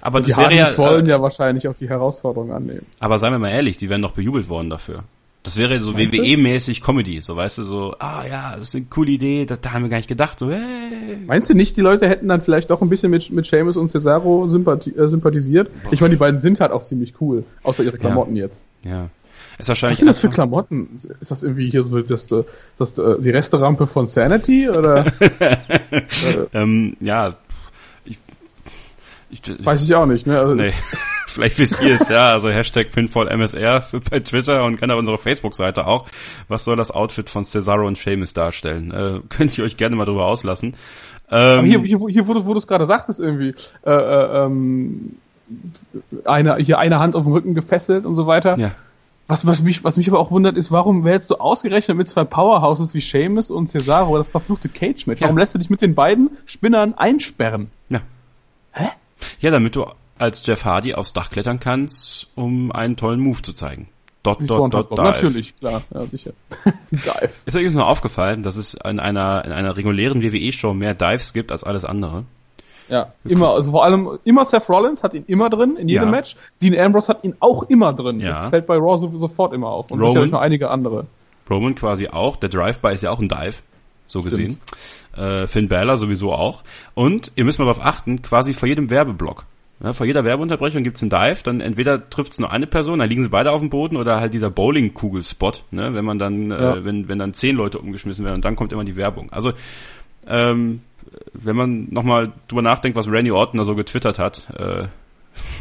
Aber 0.00 0.20
Die 0.20 0.28
das 0.28 0.38
wäre 0.38 0.46
Hardys 0.46 0.76
ja, 0.76 0.78
wollen 0.78 1.06
äh, 1.06 1.10
ja 1.10 1.22
wahrscheinlich 1.22 1.68
auch 1.68 1.74
die 1.74 1.88
Herausforderung 1.88 2.52
annehmen. 2.52 2.86
aber 3.00 3.18
seien 3.18 3.32
wir 3.32 3.38
mal 3.38 3.50
ehrlich, 3.50 3.78
die 3.78 3.88
werden 3.88 4.02
doch 4.02 4.12
bejubelt 4.12 4.48
worden 4.48 4.70
dafür. 4.70 5.04
Das 5.44 5.56
wäre 5.56 5.80
so? 5.80 5.96
WWE-mäßig 5.96 6.82
Comedy, 6.82 7.20
so 7.20 7.36
weißt 7.36 7.58
du, 7.58 7.64
so, 7.64 7.94
ah 8.00 8.24
ja, 8.28 8.54
das 8.56 8.68
ist 8.68 8.74
eine 8.74 8.84
coole 8.90 9.12
Idee, 9.12 9.46
das, 9.46 9.60
da 9.60 9.72
haben 9.72 9.84
wir 9.84 9.88
gar 9.88 9.96
nicht 9.96 10.08
gedacht, 10.08 10.38
so, 10.38 10.50
hey. 10.50 11.16
Meinst 11.26 11.48
du 11.48 11.54
nicht, 11.54 11.76
die 11.76 11.80
Leute 11.80 12.08
hätten 12.08 12.28
dann 12.28 12.42
vielleicht 12.42 12.70
doch 12.70 12.82
ein 12.82 12.88
bisschen 12.88 13.10
mit, 13.10 13.34
mit 13.34 13.46
Seamus 13.46 13.76
und 13.76 13.90
Cesaro 13.90 14.46
sympathi 14.46 14.90
äh, 14.90 15.08
sympathisiert? 15.08 15.70
Ich 15.90 16.00
meine, 16.00 16.14
die 16.14 16.18
beiden 16.18 16.40
sind 16.40 16.60
halt 16.60 16.72
auch 16.72 16.84
ziemlich 16.84 17.14
cool, 17.20 17.44
außer 17.62 17.82
ihre 17.82 17.98
Klamotten 17.98 18.36
jetzt. 18.36 18.60
Ja. 18.84 19.08
Ist 19.58 19.64
Was 19.64 19.68
wahrscheinlich 19.70 19.98
sind 19.98 20.06
das 20.06 20.20
für 20.20 20.28
Klamotten? 20.28 21.00
Ist 21.20 21.32
das 21.32 21.42
irgendwie 21.42 21.68
hier 21.68 21.82
so 21.82 22.00
das, 22.00 22.26
das, 22.26 22.46
das, 22.78 22.96
äh, 22.96 23.20
die 23.20 23.30
Resterampe 23.30 23.88
von 23.88 24.06
Sanity 24.06 24.68
oder 24.68 25.04
ähm, 26.54 26.96
ja, 27.00 27.34
ich, 28.04 28.18
ich, 29.30 29.64
weiß 29.64 29.82
ich 29.82 29.94
auch 29.96 30.06
nicht, 30.06 30.26
ne? 30.26 30.38
Also, 30.38 30.54
Nee. 30.54 30.72
Vielleicht 31.26 31.58
wisst 31.58 31.82
ihr 31.82 31.94
es, 31.94 32.08
ja. 32.08 32.30
Also 32.30 32.50
Hashtag 32.50 32.90
PinfallMSR 32.92 33.84
bei 34.10 34.20
Twitter 34.20 34.64
und 34.64 34.78
gerne 34.78 34.94
auf 34.94 34.98
unserer 35.00 35.18
Facebook-Seite 35.18 35.86
auch. 35.86 36.06
Was 36.48 36.64
soll 36.64 36.76
das 36.76 36.90
Outfit 36.90 37.28
von 37.28 37.44
Cesaro 37.44 37.86
und 37.86 37.98
Sheamus 37.98 38.32
darstellen? 38.34 38.90
Äh, 38.90 39.20
könnt 39.28 39.58
ihr 39.58 39.64
euch 39.64 39.76
gerne 39.76 39.96
mal 39.96 40.04
drüber 40.04 40.24
auslassen. 40.24 40.74
Ähm, 41.30 41.64
hier, 41.64 41.80
hier, 41.80 41.98
hier 42.08 42.28
wo 42.28 42.34
du, 42.34 42.46
wo 42.46 42.52
du 42.54 42.58
es 42.58 42.66
gerade 42.66 42.86
sagtest 42.86 43.20
irgendwie, 43.20 43.54
äh, 43.84 43.90
äh, 43.90 44.44
ähm, 44.44 45.16
eine, 46.24 46.56
hier 46.56 46.78
eine 46.78 46.98
Hand 46.98 47.14
auf 47.14 47.24
dem 47.24 47.32
Rücken 47.32 47.54
gefesselt 47.54 48.06
und 48.06 48.14
so 48.14 48.26
weiter. 48.26 48.56
ja. 48.56 48.72
Was, 49.28 49.46
was, 49.46 49.62
mich, 49.62 49.84
was 49.84 49.96
mich 49.98 50.08
aber 50.08 50.18
auch 50.20 50.30
wundert, 50.30 50.56
ist, 50.56 50.72
warum 50.72 51.04
wählst 51.04 51.28
du 51.30 51.34
ausgerechnet 51.36 51.96
mit 51.98 52.08
zwei 52.08 52.24
Powerhouses 52.24 52.94
wie 52.94 53.00
Seamus 53.02 53.50
und 53.50 53.68
Cesaro 53.70 54.16
das 54.16 54.28
verfluchte 54.28 54.70
Cage-Match? 54.70 55.20
Warum 55.20 55.36
Ja. 55.36 55.40
lässt 55.42 55.54
du 55.54 55.58
dich 55.58 55.68
mit 55.68 55.82
den 55.82 55.94
beiden 55.94 56.30
Spinnern 56.46 56.94
einsperren? 56.94 57.70
Ja. 57.90 58.00
Hä? 58.72 58.88
Ja, 59.40 59.50
damit 59.50 59.76
du 59.76 59.84
als 60.18 60.44
Jeff 60.46 60.64
Hardy 60.64 60.94
aufs 60.94 61.12
Dach 61.12 61.30
klettern 61.30 61.60
kannst, 61.60 62.28
um 62.36 62.72
einen 62.72 62.96
tollen 62.96 63.20
Move 63.20 63.42
zu 63.42 63.52
zeigen. 63.52 63.88
Dot, 64.22 64.40
dot, 64.40 64.72
dot, 64.74 64.88
Top. 64.88 64.90
dive. 64.96 65.02
Natürlich, 65.02 65.54
klar, 65.56 65.82
ja, 65.94 66.04
sicher. 66.06 66.32
Dive. 66.90 67.30
Ist 67.46 67.54
euch 67.56 67.70
nur 67.72 67.86
aufgefallen, 67.86 68.42
dass 68.42 68.56
es 68.56 68.74
in 68.74 68.98
einer, 68.98 69.44
in 69.44 69.52
einer 69.52 69.76
regulären 69.76 70.22
WWE-Show 70.22 70.74
mehr 70.74 70.94
Dives 70.94 71.32
gibt 71.32 71.52
als 71.52 71.62
alles 71.64 71.84
andere? 71.84 72.24
Ja, 72.88 73.12
immer, 73.24 73.50
also 73.50 73.70
vor 73.70 73.84
allem, 73.84 74.18
immer 74.24 74.44
Seth 74.44 74.68
Rollins 74.68 75.02
hat 75.02 75.14
ihn 75.14 75.24
immer 75.26 75.50
drin, 75.50 75.76
in 75.76 75.88
jedem 75.88 76.04
Ja. 76.06 76.10
Match. 76.10 76.36
Dean 76.62 76.78
Ambrose 76.78 77.08
hat 77.08 77.22
ihn 77.24 77.34
auch 77.40 77.64
immer 77.64 77.92
drin. 77.92 78.20
Ja. 78.20 78.42
Das 78.42 78.50
fällt 78.50 78.66
bei 78.66 78.76
Raw 78.76 78.96
so, 78.98 79.14
sofort 79.18 79.52
immer 79.52 79.68
auf. 79.68 79.90
Und 79.90 79.98
Roman? 80.00 80.12
sicherlich 80.14 80.32
noch 80.32 80.40
einige 80.40 80.70
andere. 80.70 81.06
Roman 81.50 81.74
quasi 81.74 82.08
auch. 82.08 82.36
Der 82.36 82.48
Drive-By 82.48 82.94
ist 82.94 83.02
ja 83.02 83.10
auch 83.10 83.20
ein 83.20 83.28
Dive, 83.28 83.56
so 84.06 84.22
gesehen. 84.22 84.58
Äh, 85.16 85.46
Finn 85.46 85.68
Balor 85.68 85.96
sowieso 85.96 86.32
auch. 86.32 86.62
Und 86.94 87.32
ihr 87.36 87.44
müsst 87.44 87.58
mal 87.58 87.64
darauf 87.66 87.84
achten, 87.84 88.22
quasi 88.22 88.52
vor 88.54 88.68
jedem 88.68 88.88
Werbeblock. 88.90 89.44
Ja, 89.82 89.92
vor 89.92 90.06
jeder 90.06 90.24
Werbeunterbrechung 90.24 90.82
gibt's 90.82 91.02
einen 91.02 91.10
Dive, 91.10 91.42
dann 91.44 91.60
entweder 91.60 92.10
trifft's 92.10 92.38
nur 92.40 92.50
eine 92.50 92.66
Person, 92.66 92.98
dann 92.98 93.08
liegen 93.08 93.22
sie 93.22 93.28
beide 93.28 93.52
auf 93.52 93.60
dem 93.60 93.70
Boden 93.70 93.96
oder 93.96 94.20
halt 94.20 94.34
dieser 94.34 94.50
Bowling-Kugel-Spot, 94.50 95.52
ne, 95.70 95.94
wenn 95.94 96.04
man 96.04 96.18
dann, 96.18 96.50
Ja. 96.50 96.74
äh, 96.76 96.84
wenn, 96.84 97.08
wenn 97.08 97.20
dann 97.20 97.32
zehn 97.32 97.54
Leute 97.54 97.78
umgeschmissen 97.78 98.24
werden 98.24 98.36
und 98.36 98.44
dann 98.44 98.56
kommt 98.56 98.72
immer 98.72 98.84
die 98.84 98.96
Werbung. 98.96 99.30
Also, 99.30 99.52
ähm, 100.26 100.80
wenn 101.32 101.56
man 101.56 101.88
nochmal 101.90 102.32
drüber 102.48 102.62
nachdenkt, 102.62 102.96
was 102.96 103.08
Randy 103.10 103.30
Orton 103.30 103.58
da 103.58 103.64
so 103.64 103.74
getwittert 103.74 104.18
hat, 104.18 104.48
äh, 104.56 104.86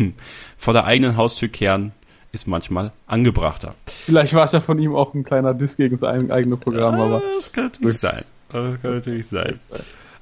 vor 0.57 0.73
der 0.73 0.85
eigenen 0.85 1.17
Haustür 1.17 1.49
kehren 1.49 1.91
ist 2.31 2.47
manchmal 2.47 2.91
angebrachter. 3.07 3.73
Vielleicht 3.85 4.33
war 4.33 4.43
es 4.43 4.51
ja 4.51 4.59
von 4.61 4.77
ihm 4.79 4.95
auch 4.95 5.13
ein 5.13 5.23
kleiner 5.23 5.53
Diss 5.53 5.77
gegen 5.77 5.97
sein 5.97 6.29
eigenes 6.31 6.59
Programm, 6.59 6.99
aber. 6.99 7.21
Das 7.37 7.51
kann 7.51 7.65
natürlich 7.65 7.97
sein. 7.99 8.25
Das 8.51 8.81
kann 8.81 8.95
natürlich 8.95 9.27
sein. 9.27 9.59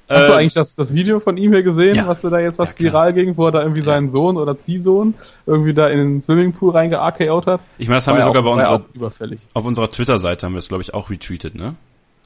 Hast 0.08 0.28
du 0.28 0.32
Äh, 0.32 0.36
eigentlich 0.36 0.54
das, 0.54 0.76
das 0.76 0.94
Video 0.94 1.18
von 1.18 1.36
ihm 1.36 1.52
hier 1.52 1.64
gesehen, 1.64 1.96
ja. 1.96 2.06
was 2.06 2.20
du 2.20 2.30
da 2.30 2.38
jetzt 2.38 2.60
was 2.60 2.70
Ja, 2.74 2.78
viral 2.78 3.12
ging, 3.12 3.36
wo 3.36 3.46
er 3.46 3.50
da 3.50 3.62
irgendwie 3.62 3.82
seinen 3.82 4.10
Sohn 4.12 4.36
oder 4.36 4.56
Ziehsohn 4.56 5.14
irgendwie 5.46 5.74
da 5.74 5.88
in 5.88 5.98
den 5.98 6.22
Swimmingpool 6.22 6.70
reinge-RKO'd 6.70 7.46
hat? 7.46 7.60
Ich 7.76 7.88
meine, 7.88 7.96
das 7.96 8.06
haben 8.06 8.14
wir 8.16 8.24
War 8.24 8.32
ja 8.32 8.34
sogar 8.34 8.42
auch, 8.52 8.56
bei 8.56 8.62
ja 8.62 8.68
unserer, 8.70 8.88
auch 8.88 8.94
überfällig. 8.94 9.40
auf 9.54 9.64
unserer 9.64 9.88
Twitter-Seite 9.90 10.46
haben 10.46 10.52
wir 10.52 10.60
es, 10.60 10.68
glaube 10.68 10.82
ich, 10.82 10.94
auch 10.94 11.10
retweetet, 11.10 11.56
ne? 11.56 11.74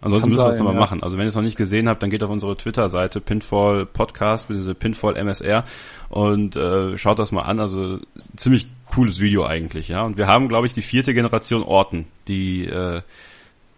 Ansonsten 0.02 0.28
Kann 0.28 0.30
müssen 0.30 0.44
wir 0.44 0.50
es 0.50 0.58
nochmal 0.58 0.74
ja. 0.74 0.80
machen. 0.80 1.02
Also 1.02 1.18
wenn 1.18 1.24
ihr 1.24 1.28
es 1.28 1.34
noch 1.34 1.42
nicht 1.42 1.56
gesehen 1.56 1.88
habt, 1.88 2.02
dann 2.02 2.10
geht 2.10 2.22
auf 2.22 2.30
unsere 2.30 2.56
Twitter-Seite 2.56 3.20
Pinfall 3.20 3.86
Podcast 3.86 4.48
bzw. 4.48 4.74
Pinfall 4.74 5.16
MSR 5.16 5.64
und 6.08 6.56
äh, 6.56 6.96
schaut 6.96 7.18
das 7.18 7.32
mal 7.32 7.42
an. 7.42 7.60
Also 7.60 7.98
ziemlich 8.36 8.66
cooles 8.90 9.20
Video 9.20 9.44
eigentlich, 9.44 9.88
ja. 9.88 10.02
Und 10.02 10.16
wir 10.16 10.26
haben, 10.26 10.48
glaube 10.48 10.66
ich, 10.66 10.72
die 10.72 10.82
vierte 10.82 11.12
Generation 11.12 11.62
Orten, 11.62 12.06
die 12.28 12.64
äh, 12.64 13.02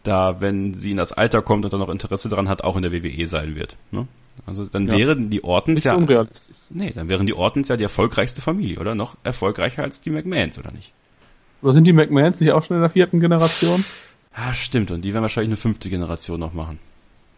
da, 0.04 0.40
wenn 0.40 0.74
sie 0.74 0.92
in 0.92 0.96
das 0.96 1.12
Alter 1.12 1.42
kommt 1.42 1.64
und 1.64 1.72
dann 1.72 1.80
noch 1.80 1.88
Interesse 1.88 2.28
daran 2.28 2.48
hat, 2.48 2.62
auch 2.64 2.76
in 2.76 2.82
der 2.82 2.92
WWE 2.92 3.26
sein 3.26 3.54
wird. 3.54 3.76
Ne? 3.90 4.06
Also 4.46 4.64
dann 4.66 4.86
ja. 4.88 4.96
wären 4.96 5.30
die 5.30 5.44
Ortens 5.44 5.84
ja. 5.84 5.94
Unrealistisch. 5.94 6.56
Nee, 6.70 6.92
dann 6.94 7.10
wären 7.10 7.26
die 7.26 7.34
Ortens 7.34 7.68
ja 7.68 7.76
die 7.76 7.82
erfolgreichste 7.82 8.40
Familie, 8.40 8.78
oder? 8.78 8.94
Noch 8.94 9.16
erfolgreicher 9.24 9.82
als 9.82 10.00
die 10.00 10.10
McMahons, 10.10 10.58
oder 10.58 10.72
nicht? 10.72 10.92
Oder 11.60 11.74
sind 11.74 11.86
die 11.86 11.92
McMahons 11.92 12.40
nicht 12.40 12.52
auch 12.52 12.64
schon 12.64 12.76
in 12.76 12.80
der 12.80 12.90
vierten 12.90 13.20
Generation? 13.20 13.84
Ja, 14.36 14.54
stimmt. 14.54 14.90
Und 14.90 15.02
die 15.02 15.12
werden 15.12 15.22
wahrscheinlich 15.22 15.50
eine 15.50 15.56
fünfte 15.56 15.90
Generation 15.90 16.40
noch 16.40 16.52
machen. 16.52 16.78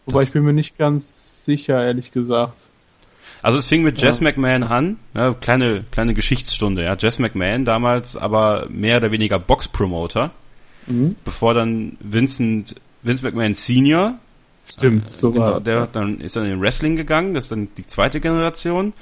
Wobei 0.06 0.20
das 0.20 0.28
ich 0.28 0.32
bin 0.32 0.44
mir 0.44 0.52
nicht 0.52 0.78
ganz 0.78 1.44
sicher, 1.44 1.84
ehrlich 1.84 2.12
gesagt. 2.12 2.54
Also 3.42 3.58
es 3.58 3.66
fing 3.66 3.82
mit 3.82 4.00
Jess 4.00 4.20
ja. 4.20 4.24
McMahon 4.24 4.62
an, 4.62 4.96
ja, 5.12 5.34
kleine 5.34 5.84
kleine 5.90 6.14
Geschichtsstunde. 6.14 6.82
Ja, 6.84 6.96
Jess 6.98 7.18
McMahon 7.18 7.64
damals 7.64 8.16
aber 8.16 8.66
mehr 8.70 8.96
oder 8.98 9.10
weniger 9.10 9.38
Box-Promoter, 9.38 10.30
mhm. 10.86 11.16
bevor 11.24 11.52
dann 11.52 11.98
Vincent 12.00 12.74
Vince 13.02 13.24
McMahon 13.24 13.52
Senior 13.52 14.14
Stimmt, 14.66 15.10
so 15.10 15.30
genau, 15.30 15.44
war 15.44 15.60
der 15.60 15.86
dann 15.86 16.20
ist 16.20 16.36
dann 16.36 16.46
in 16.46 16.60
Wrestling 16.60 16.96
gegangen, 16.96 17.34
das 17.34 17.46
ist 17.46 17.52
dann 17.52 17.68
die 17.76 17.86
zweite 17.86 18.20
Generation. 18.20 18.94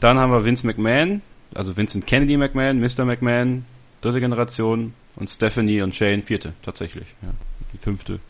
Dann 0.00 0.18
haben 0.18 0.32
wir 0.32 0.44
Vince 0.44 0.66
McMahon, 0.66 1.20
also 1.54 1.76
Vincent 1.76 2.06
Kennedy 2.06 2.36
McMahon, 2.36 2.80
Mr. 2.80 3.04
McMahon, 3.04 3.66
dritte 4.02 4.20
Generation 4.20 4.92
und 5.16 5.30
Stephanie 5.30 5.80
und 5.80 5.94
Shane 5.94 6.22
vierte 6.22 6.52
tatsächlich. 6.62 7.06
Ja. 7.22 7.30
Die 7.72 7.78
fünfte 7.78 8.20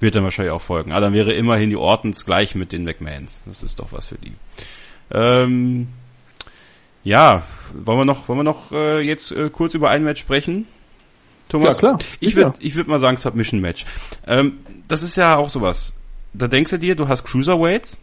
wird 0.00 0.14
dann 0.14 0.24
wahrscheinlich 0.24 0.52
auch 0.52 0.62
folgen. 0.62 0.92
Aber 0.92 1.00
dann 1.00 1.14
wäre 1.14 1.32
immerhin 1.32 1.70
die 1.70 1.76
Ortons 1.76 2.26
gleich 2.26 2.54
mit 2.54 2.72
den 2.72 2.84
McMahons. 2.84 3.40
Das 3.46 3.62
ist 3.62 3.78
doch 3.78 3.92
was 3.92 4.08
für 4.08 4.18
die. 4.18 4.32
Ähm, 5.10 5.88
ja, 7.02 7.44
wollen 7.72 7.98
wir 7.98 8.04
noch, 8.04 8.28
wollen 8.28 8.40
wir 8.40 8.44
noch 8.44 8.72
äh, 8.72 9.00
jetzt 9.00 9.32
äh, 9.32 9.48
kurz 9.48 9.74
über 9.74 9.90
ein 9.90 10.04
Match 10.04 10.20
sprechen? 10.20 10.66
Thomas, 11.48 11.76
ja, 11.76 11.78
klar. 11.78 11.98
ich 12.18 12.34
würde 12.34 12.54
ich 12.60 12.74
würde 12.74 12.90
mal 12.90 12.98
sagen 12.98 13.16
Submission 13.16 13.60
Match. 13.60 13.86
Ähm, 14.26 14.58
das 14.88 15.02
ist 15.02 15.16
ja 15.16 15.36
auch 15.36 15.48
sowas. 15.48 15.94
Da 16.34 16.48
denkst 16.48 16.72
du 16.72 16.78
dir, 16.78 16.96
du 16.96 17.08
hast 17.08 17.24
Cruiserweights 17.24 17.98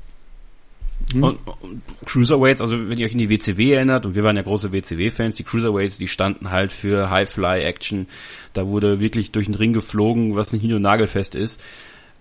mhm. 1.14 1.24
und, 1.24 1.40
und 1.62 1.82
Cruiserweights, 2.06 2.62
also 2.62 2.90
wenn 2.90 2.98
ihr 2.98 3.06
euch 3.06 3.14
in 3.14 3.18
die 3.18 3.30
WCW 3.30 3.74
erinnert 3.74 4.06
und 4.06 4.16
wir 4.16 4.24
waren 4.24 4.36
ja 4.36 4.42
große 4.42 4.72
WCW-Fans, 4.72 5.36
die 5.36 5.44
Cruiserweights, 5.44 5.98
die 5.98 6.08
standen 6.08 6.52
halt 6.52 6.72
für 6.72 7.10
High-Fly-Action. 7.10 8.08
Da 8.54 8.68
wurde 8.68 9.00
wirklich 9.00 9.32
durch 9.32 9.46
den 9.46 9.56
Ring 9.56 9.74
geflogen, 9.74 10.36
was 10.36 10.54
nicht 10.54 10.64
nur 10.64 10.80
nagelfest 10.80 11.36
ist. 11.36 11.62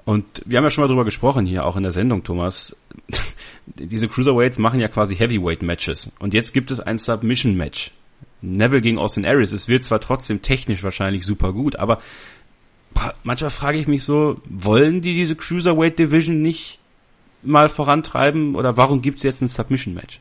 Und 0.05 0.43
wir 0.45 0.59
haben 0.59 0.65
ja 0.65 0.71
schon 0.71 0.83
mal 0.83 0.89
drüber 0.89 1.05
gesprochen 1.05 1.47
hier, 1.47 1.65
auch 1.65 1.77
in 1.77 1.85
der 1.85 1.93
Sendung, 1.93 2.25
Thomas. 2.25 2.75
Diese 3.67 4.09
Cruiserweights 4.09 4.59
machen 4.59 4.81
ja 4.81 4.89
quasi 4.89 5.15
Heavyweight-Matches. 5.17 6.11
Und 6.19 6.35
jetzt 6.35 6.53
gibt 6.53 6.71
es 6.71 6.81
ein 6.81 6.99
Submission-Match. 6.99 7.93
Neville 8.41 8.81
gegen 8.81 8.99
Austin 8.99 9.25
Aries. 9.25 9.53
Es 9.53 9.69
wird 9.69 9.85
zwar 9.85 10.01
trotzdem 10.01 10.43
technisch 10.43 10.83
wahrscheinlich 10.83 11.25
super 11.25 11.53
gut, 11.53 11.77
aber 11.77 12.03
manchmal 13.23 13.51
frage 13.51 13.79
ich 13.79 13.87
mich 13.87 14.03
so, 14.05 14.41
wollen 14.45 15.01
die 15.01 15.15
diese 15.15 15.37
Cruiserweight 15.37 15.99
Division 15.99 16.43
nicht 16.43 16.79
mal 17.43 17.69
vorantreiben 17.69 18.55
oder 18.55 18.77
warum 18.77 19.03
gibt's 19.03 19.23
jetzt 19.23 19.43
ein 19.43 19.49
Submission-Match? 19.49 20.21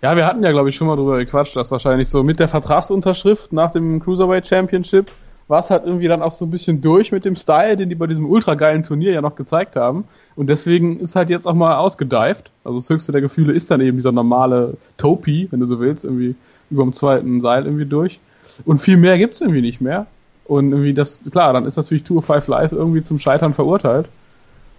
Ja, 0.00 0.16
wir 0.16 0.26
hatten 0.26 0.42
ja, 0.44 0.52
glaube 0.52 0.68
ich, 0.68 0.76
schon 0.76 0.86
mal 0.86 0.96
drüber 0.96 1.18
gequatscht, 1.18 1.56
dass 1.56 1.70
wahrscheinlich 1.70 2.08
so 2.08 2.22
mit 2.22 2.38
der 2.38 2.48
Vertragsunterschrift 2.48 3.52
nach 3.52 3.72
dem 3.72 4.00
Cruiserweight 4.00 4.46
Championship 4.46 5.10
war 5.48 5.60
es 5.60 5.70
halt 5.70 5.84
irgendwie 5.84 6.08
dann 6.08 6.22
auch 6.22 6.32
so 6.32 6.44
ein 6.44 6.50
bisschen 6.50 6.82
durch 6.82 7.10
mit 7.10 7.24
dem 7.24 7.34
Style, 7.34 7.76
den 7.76 7.88
die 7.88 7.94
bei 7.94 8.06
diesem 8.06 8.26
ultra 8.26 8.54
geilen 8.54 8.82
Turnier 8.82 9.12
ja 9.12 9.22
noch 9.22 9.34
gezeigt 9.34 9.76
haben. 9.76 10.04
Und 10.36 10.48
deswegen 10.48 11.00
ist 11.00 11.16
halt 11.16 11.30
jetzt 11.30 11.46
auch 11.48 11.54
mal 11.54 11.76
ausgedeift. 11.76 12.50
Also 12.64 12.80
das 12.80 12.88
höchste 12.90 13.12
der 13.12 13.22
Gefühle 13.22 13.54
ist 13.54 13.70
dann 13.70 13.80
eben 13.80 13.96
dieser 13.96 14.12
normale 14.12 14.74
Topi, 14.98 15.48
wenn 15.50 15.60
du 15.60 15.66
so 15.66 15.80
willst, 15.80 16.04
irgendwie 16.04 16.36
über 16.70 16.84
dem 16.84 16.92
zweiten 16.92 17.40
Seil 17.40 17.64
irgendwie 17.64 17.86
durch. 17.86 18.20
Und 18.64 18.80
viel 18.80 18.98
mehr 18.98 19.18
gibt's 19.18 19.40
irgendwie 19.40 19.62
nicht 19.62 19.80
mehr. 19.80 20.06
Und 20.44 20.70
irgendwie 20.70 20.94
das, 20.94 21.22
klar, 21.30 21.52
dann 21.52 21.66
ist 21.66 21.76
natürlich 21.76 22.04
Tour 22.04 22.22
5 22.22 22.46
Live 22.46 22.72
irgendwie 22.72 23.02
zum 23.02 23.18
Scheitern 23.18 23.54
verurteilt. 23.54 24.08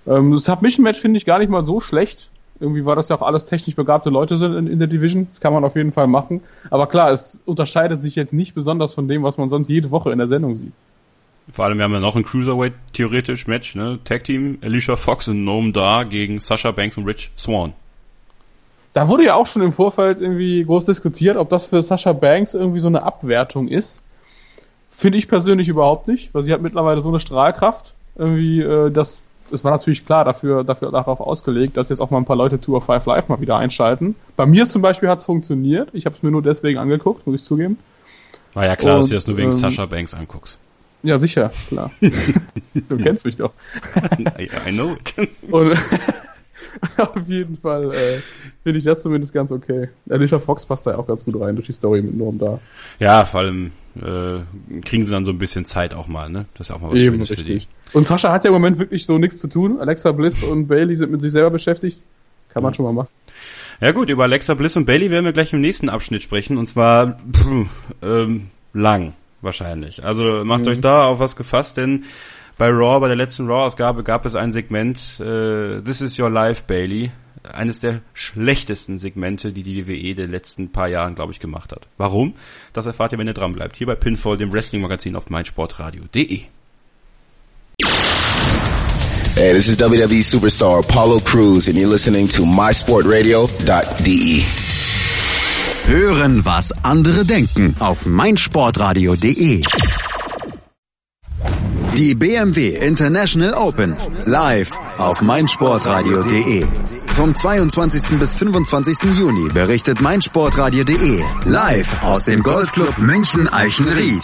Ähm, 0.08 0.32
das 0.32 0.46
Submission-Match 0.46 1.00
finde 1.00 1.18
ich 1.18 1.26
gar 1.26 1.40
nicht 1.40 1.50
mal 1.50 1.64
so 1.64 1.80
schlecht. 1.80 2.30
Irgendwie 2.60 2.86
war 2.86 2.96
das 2.96 3.08
ja 3.10 3.16
auch 3.16 3.22
alles 3.22 3.46
technisch 3.46 3.76
begabte 3.76 4.10
Leute 4.10 4.38
sind 4.38 4.54
in, 4.54 4.68
in 4.68 4.80
der 4.80 4.88
Division. 4.88 5.28
Das 5.32 5.40
kann 5.40 5.54
man 5.54 5.64
auf 5.64 5.76
jeden 5.76 5.94
Fall 5.94 6.08
machen. 6.08 6.42
Aber 6.70 6.88
klar, 6.88 7.12
es 7.12 7.42
unterscheidet 7.46 8.02
sich 8.02 8.16
jetzt 8.16 8.34
nicht 8.34 8.54
besonders 8.54 8.94
von 8.94 9.08
dem, 9.08 9.24
was 9.24 9.38
man 9.38 9.50
sonst 9.50 9.70
jede 9.70 9.92
Woche 9.92 10.12
in 10.12 10.18
der 10.18 10.28
Sendung 10.28 10.56
sieht. 10.56 10.74
Vor 11.52 11.66
allem, 11.66 11.78
wir 11.78 11.86
haben 11.86 11.94
ja 11.94 12.00
noch 12.00 12.16
ein 12.16 12.24
Cruiserweight 12.24 12.74
theoretisch 12.94 13.48
Match, 13.48 13.76
ne? 13.76 14.00
Tag 14.04 14.26
Team, 14.26 14.60
Alicia 14.62 14.98
Fox 14.98 15.28
und 15.30 15.44
Noam 15.44 15.74
Dar 15.74 16.06
gegen 16.06 16.40
Sasha 16.40 16.72
Banks 16.72 16.98
und 16.98 17.06
Rich 17.06 17.32
Swan. 17.38 17.74
Da 18.94 19.08
wurde 19.08 19.26
ja 19.26 19.36
auch 19.36 19.48
schon 19.48 19.62
im 19.62 19.74
Vorfeld 19.74 20.20
irgendwie 20.20 20.64
groß 20.64 20.86
diskutiert, 20.86 21.38
ob 21.38 21.50
das 21.50 21.68
für 21.68 21.82
Sasha 21.82 22.14
Banks 22.14 22.54
irgendwie 22.54 22.80
so 22.80 22.88
eine 22.88 23.04
Abwertung 23.04 23.68
ist. 23.68 24.04
Finde 24.92 25.18
ich 25.18 25.28
persönlich 25.28 25.70
überhaupt 25.70 26.08
nicht, 26.08 26.34
weil 26.34 26.44
sie 26.44 26.54
hat 26.54 26.62
mittlerweile 26.62 27.02
so 27.02 27.10
eine 27.10 27.20
Strahlkraft, 27.20 27.96
irgendwie, 28.16 28.62
äh, 28.62 28.92
das 28.92 29.20
es 29.52 29.64
war 29.64 29.72
natürlich 29.72 30.06
klar 30.06 30.26
dafür, 30.26 30.64
dafür 30.64 30.92
darauf 30.92 31.20
ausgelegt, 31.20 31.78
dass 31.78 31.90
jetzt 31.90 32.00
auch 32.00 32.10
mal 32.10 32.18
ein 32.18 32.26
paar 32.26 32.36
Leute 32.36 32.60
Tour 32.60 32.82
5 32.82 33.06
Live 33.06 33.28
mal 33.28 33.42
wieder 33.42 33.58
einschalten. 33.58 34.16
Bei 34.36 34.46
mir 34.46 34.68
zum 34.68 34.82
Beispiel 34.82 35.10
hat 35.10 35.20
es 35.20 35.26
funktioniert. 35.26 35.90
Ich 35.94 36.06
habe 36.06 36.16
es 36.16 36.24
mir 36.24 36.32
nur 36.32 36.42
deswegen 36.42 36.80
angeguckt, 36.80 37.26
muss 37.26 37.40
ich 37.40 37.44
zugeben. 37.44 37.78
War 38.54 38.66
ja 38.66 38.76
klar, 38.76 38.96
Und, 38.96 39.02
dass 39.02 39.10
du 39.10 39.16
das 39.16 39.28
nur 39.28 39.38
wegen 39.38 39.48
ähm, 39.48 39.52
Sascha 39.54 39.86
Banks 39.86 40.14
anguckst. 40.14 40.58
Ja, 41.02 41.18
sicher, 41.18 41.52
klar. 41.68 41.92
du 42.02 42.98
kennst 42.98 43.24
mich 43.26 43.38
doch. 43.38 43.54
I 44.20 44.72
know 44.72 44.94
it. 44.94 45.30
Und 45.50 45.78
auf 46.98 47.28
jeden 47.28 47.58
Fall 47.58 47.94
äh, 47.94 48.20
finde 48.64 48.80
ich 48.80 48.86
das 48.86 49.02
zumindest 49.02 49.34
ganz 49.34 49.52
okay. 49.52 49.90
Alicia 50.10 50.40
Fox 50.40 50.66
passt 50.66 50.86
da 50.86 50.92
ja 50.92 50.98
auch 50.98 51.08
ganz 51.08 51.26
gut 51.26 51.40
rein 51.40 51.56
durch 51.56 51.68
die 51.68 51.74
Story 51.74 52.02
mit 52.02 52.18
Norm 52.18 52.38
da. 52.38 52.60
Ja, 53.00 53.26
vor 53.26 53.42
allem 53.42 53.72
äh, 53.96 54.40
kriegen 54.82 55.06
sie 55.06 55.12
dann 55.12 55.26
so 55.26 55.32
ein 55.32 55.38
bisschen 55.38 55.66
Zeit 55.66 55.94
auch 55.94 56.08
mal, 56.08 56.30
ne? 56.30 56.46
Das 56.54 56.68
ist 56.68 56.70
ja 56.70 56.76
auch 56.76 56.82
mal 56.82 56.92
was 56.92 57.00
Eben, 57.00 57.16
Schönes 57.16 57.30
richtig. 57.32 57.48
für 57.48 57.54
die. 57.54 57.98
Und 57.98 58.08
Sascha 58.08 58.32
hat 58.32 58.44
ja 58.44 58.50
im 58.50 58.54
Moment 58.54 58.80
wirklich 58.80 59.06
so 59.06 59.18
nichts 59.18 59.40
zu 59.40 59.48
tun. 59.48 59.80
Alexa 59.80 60.12
Bliss 60.12 60.44
und 60.44 60.68
Bailey 60.68 60.96
sind 60.96 61.12
mit 61.12 61.22
sich 61.22 61.32
selber 61.32 61.50
beschäftigt. 61.50 62.00
Kann 62.50 62.64
man 62.64 62.72
mhm. 62.72 62.76
schon 62.76 62.86
mal 62.86 62.94
machen. 62.94 63.10
Ja 63.82 63.92
gut, 63.92 64.10
über 64.10 64.24
Alexa 64.24 64.54
Bliss 64.54 64.76
und 64.76 64.86
Bailey 64.86 65.10
werden 65.10 65.26
wir 65.26 65.34
gleich 65.34 65.54
im 65.54 65.62
nächsten 65.62 65.90
Abschnitt 65.90 66.22
sprechen. 66.22 66.58
Und 66.58 66.68
zwar 66.68 67.18
pff, 67.18 67.68
ähm, 68.02 68.48
lang 68.74 69.14
wahrscheinlich. 69.42 70.04
Also 70.04 70.44
macht 70.44 70.66
mhm. 70.66 70.72
euch 70.72 70.82
da 70.82 71.06
auf 71.06 71.20
was 71.20 71.36
gefasst, 71.36 71.78
denn 71.78 72.04
bei 72.60 72.70
Raw, 72.70 73.00
bei 73.00 73.08
der 73.08 73.16
letzten 73.16 73.48
Raw-Ausgabe 73.48 74.04
gab 74.04 74.26
es 74.26 74.36
ein 74.36 74.52
Segment, 74.52 75.00
äh, 75.20 75.82
This 75.82 76.02
is 76.02 76.20
Your 76.20 76.30
Life, 76.30 76.64
Bailey 76.68 77.10
eines 77.42 77.80
der 77.80 78.02
schlechtesten 78.14 79.00
Segmente, 79.00 79.54
die 79.54 79.64
die 79.64 79.88
WWE 79.88 80.14
der 80.14 80.28
letzten 80.28 80.72
paar 80.72 80.90
Jahren, 80.90 81.16
glaube 81.16 81.32
ich, 81.32 81.40
gemacht 81.40 81.72
hat. 81.72 81.88
Warum? 81.98 82.34
Das 82.74 82.86
erfahrt 82.86 83.14
ihr, 83.14 83.18
wenn 83.18 83.28
ihr 83.28 83.34
dran 83.34 83.54
bleibt. 83.54 83.78
Hier 83.78 83.88
bei 83.88 83.96
Pinfall, 83.96 84.38
dem 84.38 84.52
Wrestling-Magazin 84.52 85.16
auf 85.16 85.30
meinsportradio.de. 85.30 86.42
Hey, 89.36 89.54
this 89.54 89.70
is 89.70 89.80
WWE 89.80 90.22
superstar 90.22 90.80
Apollo 90.80 91.22
Cruz 91.22 91.70
and 91.70 91.78
you're 91.78 91.90
listening 91.90 92.28
to 92.28 92.46
mysportradio.de. 92.46 94.44
Hören, 95.86 96.44
was 96.44 96.74
andere 96.84 97.24
denken 97.24 97.74
auf 97.80 98.06
meinsportradio.de. 98.06 99.62
Die 102.00 102.16
BMW 102.16 102.78
International 102.78 103.56
Open 103.56 103.94
live 104.24 104.72
auf 104.98 105.20
meinsportradio.de. 105.20 106.66
Vom 107.08 107.36
22. 107.36 108.18
bis 108.18 108.36
25. 108.36 109.18
Juni 109.20 109.50
berichtet 109.50 110.00
meinsportradio.de 110.00 111.22
live 111.44 112.02
aus 112.04 112.24
dem 112.24 112.42
Golfclub 112.42 112.98
München 113.00 113.52
Eichenried. 113.52 114.24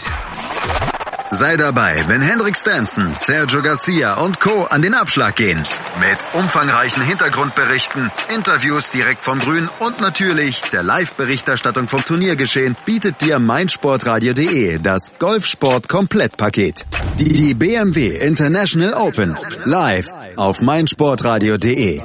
Sei 1.35 1.57
dabei, 1.57 2.01
wenn 2.07 2.21
Hendrik 2.21 2.55
Stenson, 2.55 3.11
Sergio 3.11 3.61
Garcia 3.61 4.23
und 4.23 4.39
Co. 4.39 4.63
an 4.63 4.81
den 4.81 4.93
Abschlag 4.93 5.35
gehen. 5.35 5.61
Mit 5.99 6.17
umfangreichen 6.33 7.03
Hintergrundberichten, 7.03 8.09
Interviews 8.33 8.89
direkt 8.89 9.25
vom 9.25 9.39
Grün 9.39 9.67
und 9.79 9.99
natürlich 9.99 10.61
der 10.71 10.81
Live-Berichterstattung 10.81 11.89
vom 11.89 12.05
Turniergeschehen 12.05 12.77
bietet 12.85 13.19
dir 13.19 13.39
meinsportradio.de 13.39 14.79
das 14.79 15.11
Golfsport-Komplettpaket. 15.19 16.85
Die 17.19 17.53
BMW 17.53 18.15
International 18.15 18.93
Open 18.93 19.37
live 19.65 20.05
auf 20.37 20.61
meinsportradio.de. 20.61 22.01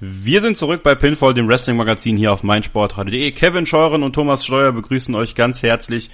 Wir 0.00 0.40
sind 0.40 0.56
zurück 0.56 0.84
bei 0.84 0.94
Pinfall, 0.94 1.34
dem 1.34 1.48
Wrestling-Magazin 1.48 2.16
hier 2.16 2.32
auf 2.32 2.44
meinsportradio.de. 2.44 3.32
Kevin 3.32 3.66
Scheuren 3.66 4.04
und 4.04 4.14
Thomas 4.14 4.46
Steuer 4.46 4.72
begrüßen 4.72 5.14
euch 5.16 5.34
ganz 5.34 5.62
herzlich 5.62 6.08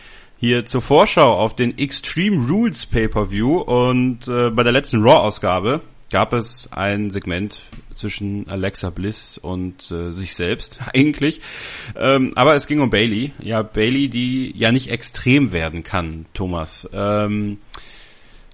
hier 0.45 0.67
zur 0.67 0.83
Vorschau 0.83 1.39
auf 1.39 1.57
den 1.57 1.79
Extreme 1.79 2.47
Rules 2.47 2.85
Pay-Per-View. 2.85 3.61
Und 3.61 4.29
äh, 4.29 4.51
bei 4.51 4.63
der 4.63 4.73
letzten 4.73 5.03
Raw-Ausgabe 5.03 5.81
gab 6.11 6.35
es 6.35 6.69
ein 6.71 7.09
Segment 7.09 7.61
zwischen 7.95 8.47
Alexa 8.51 8.91
Bliss 8.91 9.39
und 9.39 9.91
äh, 9.91 10.13
sich 10.13 10.35
selbst 10.35 10.81
eigentlich. 10.93 11.41
Ähm, 11.97 12.33
aber 12.35 12.55
es 12.55 12.67
ging 12.67 12.81
um 12.81 12.91
Bailey. 12.91 13.33
Ja, 13.39 13.63
Bailey, 13.63 14.09
die 14.09 14.53
ja 14.55 14.71
nicht 14.71 14.91
extrem 14.91 15.53
werden 15.53 15.83
kann, 15.83 16.27
Thomas. 16.35 16.89
Ähm, 16.93 17.59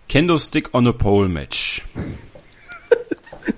Kendo 0.08 0.38
Stick 0.38 0.72
on 0.72 0.86
a 0.86 0.92
Pole 0.92 1.28
Match. 1.28 1.82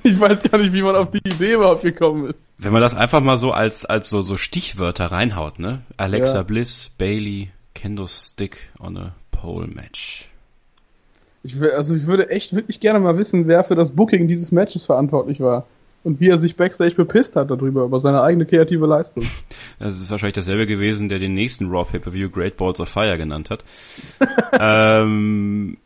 Ich 0.04 0.18
weiß 0.18 0.42
gar 0.44 0.58
nicht, 0.58 0.72
wie 0.72 0.80
man 0.80 0.96
auf 0.96 1.10
die 1.10 1.18
Idee 1.18 1.54
überhaupt 1.54 1.82
gekommen 1.82 2.30
ist. 2.30 2.38
Wenn 2.56 2.72
man 2.72 2.80
das 2.80 2.94
einfach 2.94 3.20
mal 3.20 3.36
so 3.36 3.52
als, 3.52 3.84
als 3.84 4.08
so, 4.08 4.22
so 4.22 4.36
Stichwörter 4.36 5.06
reinhaut, 5.06 5.58
ne? 5.58 5.82
Alexa 5.96 6.36
ja. 6.36 6.42
Bliss, 6.44 6.90
Bailey, 6.96 7.50
Kendo 7.82 8.06
Stick 8.06 8.70
on 8.78 8.96
a 8.96 9.12
Pole 9.32 9.66
Match. 9.66 10.30
Ich 11.42 11.58
will, 11.58 11.72
also 11.72 11.96
ich 11.96 12.06
würde 12.06 12.30
echt 12.30 12.54
wirklich 12.54 12.78
gerne 12.78 13.00
mal 13.00 13.18
wissen, 13.18 13.48
wer 13.48 13.64
für 13.64 13.74
das 13.74 13.90
Booking 13.90 14.28
dieses 14.28 14.52
Matches 14.52 14.86
verantwortlich 14.86 15.40
war. 15.40 15.66
Und 16.04 16.20
wie 16.20 16.28
er 16.28 16.38
sich 16.38 16.54
backstage 16.54 16.94
bepisst 16.94 17.34
hat 17.34 17.50
darüber, 17.50 17.82
über 17.82 17.98
seine 17.98 18.22
eigene 18.22 18.46
kreative 18.46 18.86
Leistung. 18.86 19.24
Das 19.80 20.00
ist 20.00 20.12
wahrscheinlich 20.12 20.36
dasselbe 20.36 20.68
gewesen, 20.68 21.08
der 21.08 21.18
den 21.18 21.34
nächsten 21.34 21.70
Raw 21.70 21.84
Pay-Per-View 21.84 22.30
Great 22.30 22.56
Balls 22.56 22.78
of 22.78 22.88
Fire 22.88 23.18
genannt 23.18 23.50
hat. 23.50 23.64
ähm, 24.60 25.76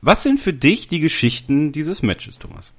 was 0.00 0.22
sind 0.22 0.40
für 0.40 0.54
dich 0.54 0.88
die 0.88 1.00
Geschichten 1.00 1.72
dieses 1.72 2.02
Matches, 2.02 2.38
Thomas? 2.38 2.72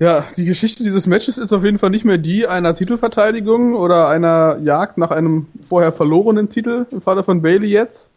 Ja, 0.00 0.24
die 0.34 0.46
Geschichte 0.46 0.82
dieses 0.82 1.06
Matches 1.06 1.36
ist 1.36 1.52
auf 1.52 1.62
jeden 1.62 1.78
Fall 1.78 1.90
nicht 1.90 2.06
mehr 2.06 2.16
die 2.16 2.46
einer 2.46 2.74
Titelverteidigung 2.74 3.74
oder 3.74 4.08
einer 4.08 4.58
Jagd 4.62 4.96
nach 4.96 5.10
einem 5.10 5.46
vorher 5.68 5.92
verlorenen 5.92 6.48
Titel 6.48 6.86
im 6.90 7.02
Falle 7.02 7.22
von 7.22 7.42
Bailey 7.42 7.68
jetzt, 7.68 8.08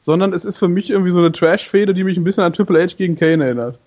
sondern 0.00 0.32
es 0.32 0.44
ist 0.44 0.58
für 0.58 0.66
mich 0.66 0.90
irgendwie 0.90 1.12
so 1.12 1.20
eine 1.20 1.30
Trash-Fehde, 1.30 1.94
die 1.94 2.02
mich 2.02 2.16
ein 2.16 2.24
bisschen 2.24 2.42
an 2.42 2.52
Triple 2.52 2.82
H 2.82 2.96
gegen 2.96 3.14
Kane 3.14 3.44
erinnert. 3.44 3.78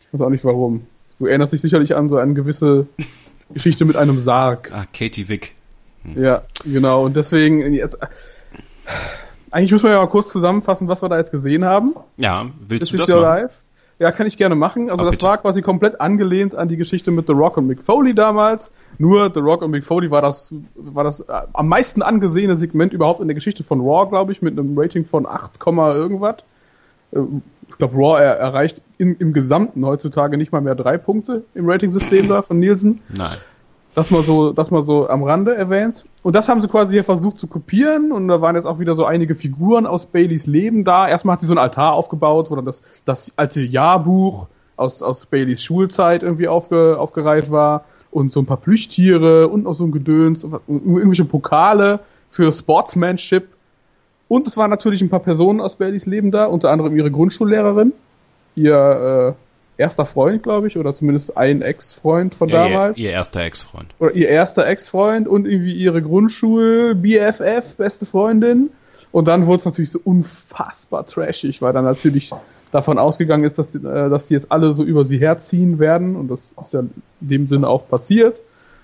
Ich 0.00 0.12
weiß 0.12 0.20
auch 0.20 0.28
nicht 0.28 0.44
warum. 0.44 0.88
Du 1.20 1.26
erinnerst 1.26 1.52
dich 1.52 1.60
sicherlich 1.60 1.94
an 1.94 2.08
so 2.08 2.16
eine 2.16 2.34
gewisse 2.34 2.88
Geschichte 3.54 3.84
mit 3.84 3.94
einem 3.94 4.20
Sarg. 4.20 4.70
Ah, 4.72 4.86
Katie 4.92 5.28
Wick. 5.28 5.54
Hm. 6.02 6.20
Ja, 6.20 6.42
genau. 6.64 7.04
Und 7.04 7.14
deswegen, 7.14 7.74
jetzt, 7.74 7.96
eigentlich 9.52 9.70
muss 9.70 9.84
man 9.84 9.92
ja 9.92 9.98
mal 9.98 10.08
kurz 10.08 10.32
zusammenfassen, 10.32 10.88
was 10.88 11.00
wir 11.00 11.08
da 11.08 11.16
jetzt 11.16 11.30
gesehen 11.30 11.64
haben. 11.64 11.94
Ja, 12.16 12.46
willst 12.58 12.90
This 12.90 12.90
du 12.90 12.96
das 12.96 13.08
Your 13.08 13.22
machen? 13.22 13.50
Ja, 13.98 14.12
kann 14.12 14.26
ich 14.26 14.36
gerne 14.36 14.54
machen. 14.54 14.90
Also 14.90 15.02
Ah, 15.02 15.06
das 15.06 15.12
bitte. 15.12 15.26
war 15.26 15.38
quasi 15.38 15.62
komplett 15.62 16.00
angelehnt 16.00 16.54
an 16.54 16.68
die 16.68 16.76
Geschichte 16.76 17.10
mit 17.10 17.26
The 17.26 17.32
Rock 17.32 17.56
und 17.56 17.66
Mick 17.66 17.80
Foley 17.82 18.14
damals. 18.14 18.70
Nur 18.98 19.30
The 19.32 19.40
Rock 19.40 19.62
und 19.62 19.70
Mick 19.70 19.84
Foley 19.86 20.10
war 20.10 20.20
das, 20.20 20.52
war 20.74 21.02
das 21.04 21.20
äh, 21.20 21.32
am 21.54 21.68
meisten 21.68 22.02
angesehene 22.02 22.56
Segment 22.56 22.92
überhaupt 22.92 23.20
in 23.20 23.28
der 23.28 23.34
Geschichte 23.34 23.64
von 23.64 23.80
Raw, 23.80 24.06
glaube 24.08 24.32
ich, 24.32 24.42
mit 24.42 24.58
einem 24.58 24.78
Rating 24.78 25.06
von 25.06 25.26
8, 25.26 25.58
Komma 25.58 25.94
irgendwas. 25.94 26.36
Äh, 27.12 27.20
Ich 27.68 27.78
glaube, 27.78 27.96
Raw 27.96 28.20
er, 28.22 28.34
erreicht 28.36 28.80
im, 28.98 29.16
im 29.18 29.32
Gesamten 29.32 29.84
heutzutage 29.86 30.36
nicht 30.36 30.52
mal 30.52 30.60
mehr 30.60 30.74
drei 30.74 30.98
Punkte 30.98 31.44
im 31.54 31.68
Ratingsystem 31.68 32.28
da 32.28 32.42
von 32.42 32.58
Nielsen. 32.58 33.00
Nein. 33.08 33.36
Das 33.96 34.10
mal 34.10 34.22
so, 34.22 34.52
das 34.52 34.70
mal 34.70 34.82
so 34.82 35.08
am 35.08 35.22
Rande 35.22 35.54
erwähnt. 35.54 36.04
Und 36.22 36.36
das 36.36 36.50
haben 36.50 36.60
sie 36.60 36.68
quasi 36.68 36.92
hier 36.92 37.02
versucht 37.02 37.38
zu 37.38 37.46
kopieren 37.46 38.12
und 38.12 38.28
da 38.28 38.42
waren 38.42 38.54
jetzt 38.54 38.66
auch 38.66 38.78
wieder 38.78 38.94
so 38.94 39.06
einige 39.06 39.34
Figuren 39.34 39.86
aus 39.86 40.04
Baileys 40.04 40.46
Leben 40.46 40.84
da. 40.84 41.08
Erstmal 41.08 41.32
hat 41.32 41.40
sie 41.40 41.46
so 41.46 41.54
ein 41.54 41.58
Altar 41.58 41.94
aufgebaut, 41.94 42.50
wo 42.50 42.56
dann 42.56 42.66
das, 42.66 42.82
das 43.06 43.32
alte 43.36 43.62
Jahrbuch 43.62 44.48
aus, 44.76 45.02
aus 45.02 45.24
Baileys 45.24 45.62
Schulzeit 45.62 46.22
irgendwie 46.22 46.46
aufge, 46.46 46.98
aufgereiht 46.98 47.50
war 47.50 47.86
und 48.10 48.30
so 48.32 48.40
ein 48.40 48.44
paar 48.44 48.58
Plüschtiere 48.58 49.48
und 49.48 49.64
noch 49.64 49.72
so 49.72 49.84
ein 49.84 49.92
Gedöns 49.92 50.44
und 50.44 50.60
irgendwelche 50.68 51.24
Pokale 51.24 52.00
für 52.28 52.52
Sportsmanship. 52.52 53.48
Und 54.28 54.46
es 54.46 54.58
waren 54.58 54.68
natürlich 54.68 55.00
ein 55.00 55.08
paar 55.08 55.20
Personen 55.20 55.58
aus 55.58 55.76
Baileys 55.76 56.04
Leben 56.04 56.30
da, 56.32 56.44
unter 56.44 56.70
anderem 56.70 56.94
ihre 56.98 57.10
Grundschullehrerin, 57.10 57.94
ihr 58.56 59.34
äh, 59.38 59.45
erster 59.78 60.06
Freund, 60.06 60.42
glaube 60.42 60.66
ich, 60.68 60.76
oder 60.76 60.94
zumindest 60.94 61.36
ein 61.36 61.62
Ex-Freund 61.62 62.34
von 62.34 62.48
Ja, 62.48 62.68
damals 62.68 62.96
ihr, 62.96 63.06
ihr 63.06 63.10
erster 63.12 63.40
Ex-Freund. 63.42 63.94
oder 63.98 64.12
ihr 64.12 64.28
erster 64.28 64.66
Ex-Freund 64.66 65.28
und 65.28 65.46
irgendwie 65.46 65.74
ihre 65.74 66.02
Grundschul-BFF, 66.02 67.76
beste 67.76 68.06
Freundin. 68.06 68.70
Und 69.12 69.28
dann 69.28 69.46
wurde 69.46 69.60
es 69.60 69.64
natürlich 69.64 69.90
so 69.90 70.00
unfassbar 70.02 71.06
trashig, 71.06 71.62
weil 71.62 71.72
dann 71.72 71.84
natürlich 71.84 72.32
davon 72.70 72.98
ausgegangen 72.98 73.44
ist, 73.44 73.58
dass, 73.58 73.70
die, 73.70 73.78
äh, 73.78 74.10
dass 74.10 74.26
die 74.26 74.34
jetzt 74.34 74.52
alle 74.52 74.74
so 74.74 74.82
über 74.82 75.04
sie 75.04 75.18
herziehen 75.18 75.78
werden. 75.78 76.16
Und 76.16 76.28
das 76.28 76.52
ist 76.60 76.72
ja 76.72 76.80
in 76.80 76.90
dem 77.20 77.46
Sinne 77.46 77.68
auch 77.68 77.88
passiert. 77.88 78.40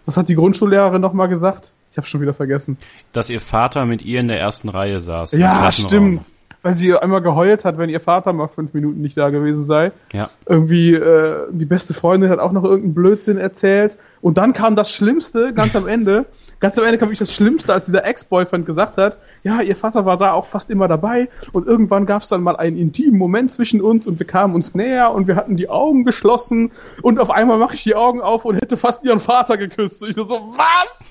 Was 0.07 0.17
hat 0.17 0.29
die 0.29 0.35
Grundschullehrerin 0.35 1.01
nochmal 1.01 1.29
gesagt? 1.29 1.73
Ich 1.91 1.99
habe 1.99 2.07
schon 2.07 2.23
wieder 2.23 2.33
vergessen. 2.33 2.79
Dass 3.13 3.29
ihr 3.29 3.41
Vater 3.41 3.85
mit 3.85 4.01
ihr 4.03 4.21
in 4.21 4.29
der 4.29 4.41
ersten 4.41 4.71
Reihe 4.71 5.01
saß. 5.01 5.33
Ja, 5.33 5.71
stimmt. 5.71 6.31
Weil 6.62 6.76
sie 6.76 6.95
einmal 6.95 7.23
geheult 7.23 7.64
hat, 7.64 7.76
wenn 7.76 7.90
ihr 7.90 8.00
Vater 8.00 8.33
mal 8.33 8.49
fünf 8.49 8.73
Minuten 8.73 9.00
nicht 9.00 9.16
da 9.16 9.31
gewesen 9.31 9.64
sei. 9.64 9.93
Ja. 10.13 10.30
irgendwie 10.47 10.95
äh, 10.95 11.47
die 11.50 11.67
beste 11.67 11.93
Freundin 11.95 12.30
hat 12.30 12.39
auch 12.39 12.52
noch 12.52 12.65
irgendeinen 12.65 12.95
Blödsinn 12.95 13.39
erzählt 13.39 13.99
und 14.21 14.39
dann 14.39 14.52
kam 14.52 14.76
das 14.76 14.91
Schlimmste 14.91 15.52
ganz 15.52 15.75
am 15.75 15.89
Ende. 15.89 16.26
Ganz 16.60 16.78
am 16.78 16.84
Ende 16.84 16.99
kam 16.99 17.08
wirklich 17.08 17.19
das 17.19 17.34
Schlimmste, 17.34 17.73
als 17.73 17.87
dieser 17.87 18.04
Ex-Boyfriend 18.04 18.65
gesagt 18.65 18.97
hat, 18.97 19.19
ja, 19.43 19.60
ihr 19.63 19.75
Vater 19.75 20.06
war 20.06 20.17
da 20.17 20.32
auch 20.32 20.47
fast 20.47 20.71
immer 20.71 20.87
dabei 20.87 21.28
und 21.50 21.67
irgendwann 21.67 22.06
gab 22.06 22.23
es 22.23 22.28
dann 22.28 22.41
mal 22.41 22.54
einen 22.54 22.76
intimen 22.76 23.19
Moment 23.19 23.50
zwischen 23.50 23.80
uns 23.80 24.06
und 24.06 24.21
wir 24.21 24.26
kamen 24.26 24.54
uns 24.54 24.73
näher 24.73 25.10
und 25.13 25.26
wir 25.26 25.34
hatten 25.34 25.56
die 25.56 25.69
Augen 25.69 26.04
geschlossen 26.04 26.71
und 27.02 27.19
auf 27.19 27.30
einmal 27.30 27.58
mache 27.58 27.75
ich 27.75 27.82
die 27.82 27.97
Augen 27.97 28.21
auf 28.21 28.45
und 28.45 28.54
hätte 28.54 28.76
fast 28.76 29.02
ihren 29.02 29.19
Vater 29.19 29.56
geküsst. 29.56 30.02
Und 30.02 30.10
ich 30.10 30.15
so, 30.15 30.28
was? 30.28 31.08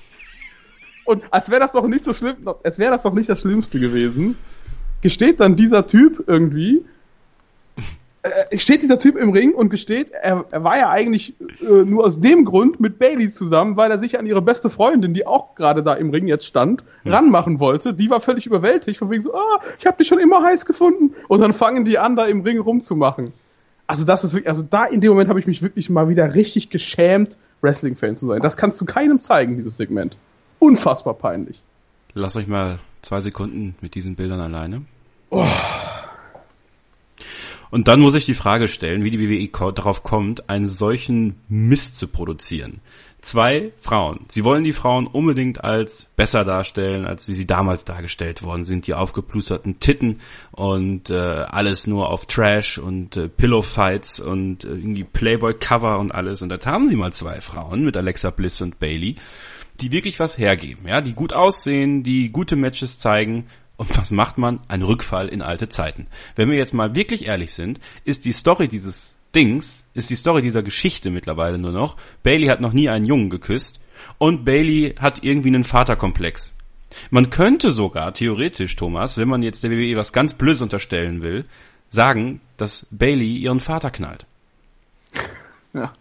Und 1.04 1.22
als 1.30 1.50
wäre 1.50 1.60
das 1.60 1.72
doch 1.72 1.86
nicht 1.86 2.04
so 2.04 2.14
schlimm, 2.14 2.36
als 2.64 2.78
wäre 2.78 2.92
das 2.92 3.02
doch 3.02 3.12
nicht 3.12 3.28
das 3.28 3.40
Schlimmste 3.40 3.78
gewesen, 3.78 4.38
gesteht 5.02 5.40
dann 5.40 5.56
dieser 5.56 5.86
Typ 5.86 6.24
irgendwie, 6.26 6.84
äh, 8.22 8.56
steht 8.56 8.82
dieser 8.82 8.98
Typ 8.98 9.16
im 9.16 9.30
Ring 9.30 9.52
und 9.52 9.68
gesteht, 9.68 10.12
er, 10.12 10.44
er 10.50 10.64
war 10.64 10.78
ja 10.78 10.90
eigentlich 10.90 11.34
äh, 11.60 11.84
nur 11.84 12.04
aus 12.04 12.20
dem 12.20 12.44
Grund 12.44 12.78
mit 12.80 12.98
Bailey 12.98 13.30
zusammen, 13.30 13.76
weil 13.76 13.90
er 13.90 13.98
sich 13.98 14.18
an 14.18 14.26
ihre 14.26 14.40
beste 14.40 14.70
Freundin, 14.70 15.12
die 15.12 15.26
auch 15.26 15.54
gerade 15.56 15.82
da 15.82 15.94
im 15.94 16.10
Ring 16.10 16.28
jetzt 16.28 16.46
stand, 16.46 16.84
ranmachen 17.04 17.58
wollte. 17.58 17.92
Die 17.92 18.08
war 18.10 18.20
völlig 18.20 18.46
überwältigt, 18.46 18.98
von 18.98 19.10
wegen 19.10 19.24
so, 19.24 19.34
ah, 19.34 19.60
ich 19.78 19.86
habe 19.86 19.98
dich 19.98 20.06
schon 20.06 20.20
immer 20.20 20.42
heiß 20.42 20.64
gefunden. 20.64 21.14
Und 21.28 21.40
dann 21.40 21.52
fangen 21.52 21.84
die 21.84 21.98
an, 21.98 22.14
da 22.14 22.26
im 22.26 22.42
Ring 22.42 22.60
rumzumachen. 22.60 23.32
Also 23.88 24.04
das 24.04 24.22
ist 24.22 24.32
wirklich, 24.32 24.48
also 24.48 24.62
da 24.62 24.84
in 24.84 25.00
dem 25.00 25.10
Moment 25.10 25.28
habe 25.28 25.40
ich 25.40 25.46
mich 25.46 25.60
wirklich 25.60 25.90
mal 25.90 26.08
wieder 26.08 26.34
richtig 26.34 26.70
geschämt, 26.70 27.36
Wrestling-Fan 27.60 28.16
zu 28.16 28.26
sein. 28.26 28.40
Das 28.40 28.56
kannst 28.56 28.80
du 28.80 28.84
keinem 28.84 29.20
zeigen, 29.20 29.56
dieses 29.56 29.76
Segment. 29.76 30.16
Unfassbar 30.60 31.14
peinlich. 31.14 31.60
Lasst 32.14 32.36
euch 32.36 32.46
mal 32.46 32.78
zwei 33.02 33.20
Sekunden 33.20 33.74
mit 33.80 33.94
diesen 33.94 34.14
Bildern 34.14 34.40
alleine. 34.40 34.82
Und 37.70 37.88
dann 37.88 38.00
muss 38.00 38.14
ich 38.14 38.26
die 38.26 38.34
Frage 38.34 38.68
stellen, 38.68 39.02
wie 39.02 39.10
die 39.10 39.18
WWE 39.18 39.72
darauf 39.72 40.02
kommt, 40.02 40.50
einen 40.50 40.68
solchen 40.68 41.40
Mist 41.48 41.96
zu 41.96 42.06
produzieren. 42.06 42.80
Zwei 43.22 43.72
Frauen. 43.78 44.26
Sie 44.28 44.44
wollen 44.44 44.62
die 44.62 44.74
Frauen 44.74 45.06
unbedingt 45.06 45.64
als 45.64 46.06
besser 46.16 46.44
darstellen, 46.44 47.06
als 47.06 47.28
wie 47.28 47.34
sie 47.34 47.46
damals 47.46 47.86
dargestellt 47.86 48.42
worden 48.42 48.64
sind. 48.64 48.86
Die 48.88 48.94
aufgeplusterten 48.94 49.80
Titten 49.80 50.20
und 50.50 51.08
äh, 51.08 51.14
alles 51.14 51.86
nur 51.86 52.10
auf 52.10 52.26
Trash 52.26 52.76
und 52.78 53.16
äh, 53.16 53.28
Pillow-Fights 53.28 54.20
und 54.20 54.64
äh, 54.64 54.68
irgendwie 54.68 55.04
Playboy-Cover 55.04 55.98
und 55.98 56.12
alles. 56.12 56.42
Und 56.42 56.50
da 56.50 56.58
haben 56.66 56.88
sie 56.90 56.96
mal 56.96 57.12
zwei 57.12 57.40
Frauen 57.40 57.84
mit 57.84 57.96
Alexa 57.96 58.30
Bliss 58.30 58.60
und 58.60 58.80
Bailey 58.80 59.16
die 59.80 59.90
wirklich 59.90 60.20
was 60.20 60.38
hergeben, 60.38 60.86
ja, 60.86 61.00
die 61.00 61.14
gut 61.14 61.32
aussehen, 61.32 62.02
die 62.02 62.30
gute 62.30 62.56
Matches 62.56 62.98
zeigen. 62.98 63.46
Und 63.82 63.98
was 63.98 64.12
macht 64.12 64.38
man? 64.38 64.60
Ein 64.68 64.82
Rückfall 64.82 65.26
in 65.26 65.42
alte 65.42 65.68
Zeiten. 65.68 66.06
Wenn 66.36 66.48
wir 66.48 66.56
jetzt 66.56 66.72
mal 66.72 66.94
wirklich 66.94 67.26
ehrlich 67.26 67.52
sind, 67.52 67.80
ist 68.04 68.24
die 68.24 68.32
Story 68.32 68.68
dieses 68.68 69.16
Dings, 69.34 69.84
ist 69.92 70.08
die 70.08 70.14
Story 70.14 70.40
dieser 70.40 70.62
Geschichte 70.62 71.10
mittlerweile 71.10 71.58
nur 71.58 71.72
noch, 71.72 71.96
Bailey 72.22 72.46
hat 72.46 72.60
noch 72.60 72.72
nie 72.72 72.88
einen 72.88 73.06
Jungen 73.06 73.28
geküsst 73.28 73.80
und 74.18 74.44
Bailey 74.44 74.94
hat 75.00 75.24
irgendwie 75.24 75.48
einen 75.48 75.64
Vaterkomplex. 75.64 76.54
Man 77.10 77.30
könnte 77.30 77.72
sogar 77.72 78.14
theoretisch, 78.14 78.76
Thomas, 78.76 79.18
wenn 79.18 79.26
man 79.26 79.42
jetzt 79.42 79.64
der 79.64 79.72
WWE 79.72 79.96
was 79.96 80.12
ganz 80.12 80.34
Blödes 80.34 80.62
unterstellen 80.62 81.20
will, 81.20 81.44
sagen, 81.88 82.40
dass 82.58 82.86
Bailey 82.92 83.36
ihren 83.36 83.58
Vater 83.58 83.90
knallt. 83.90 84.26
Ja, 85.74 85.92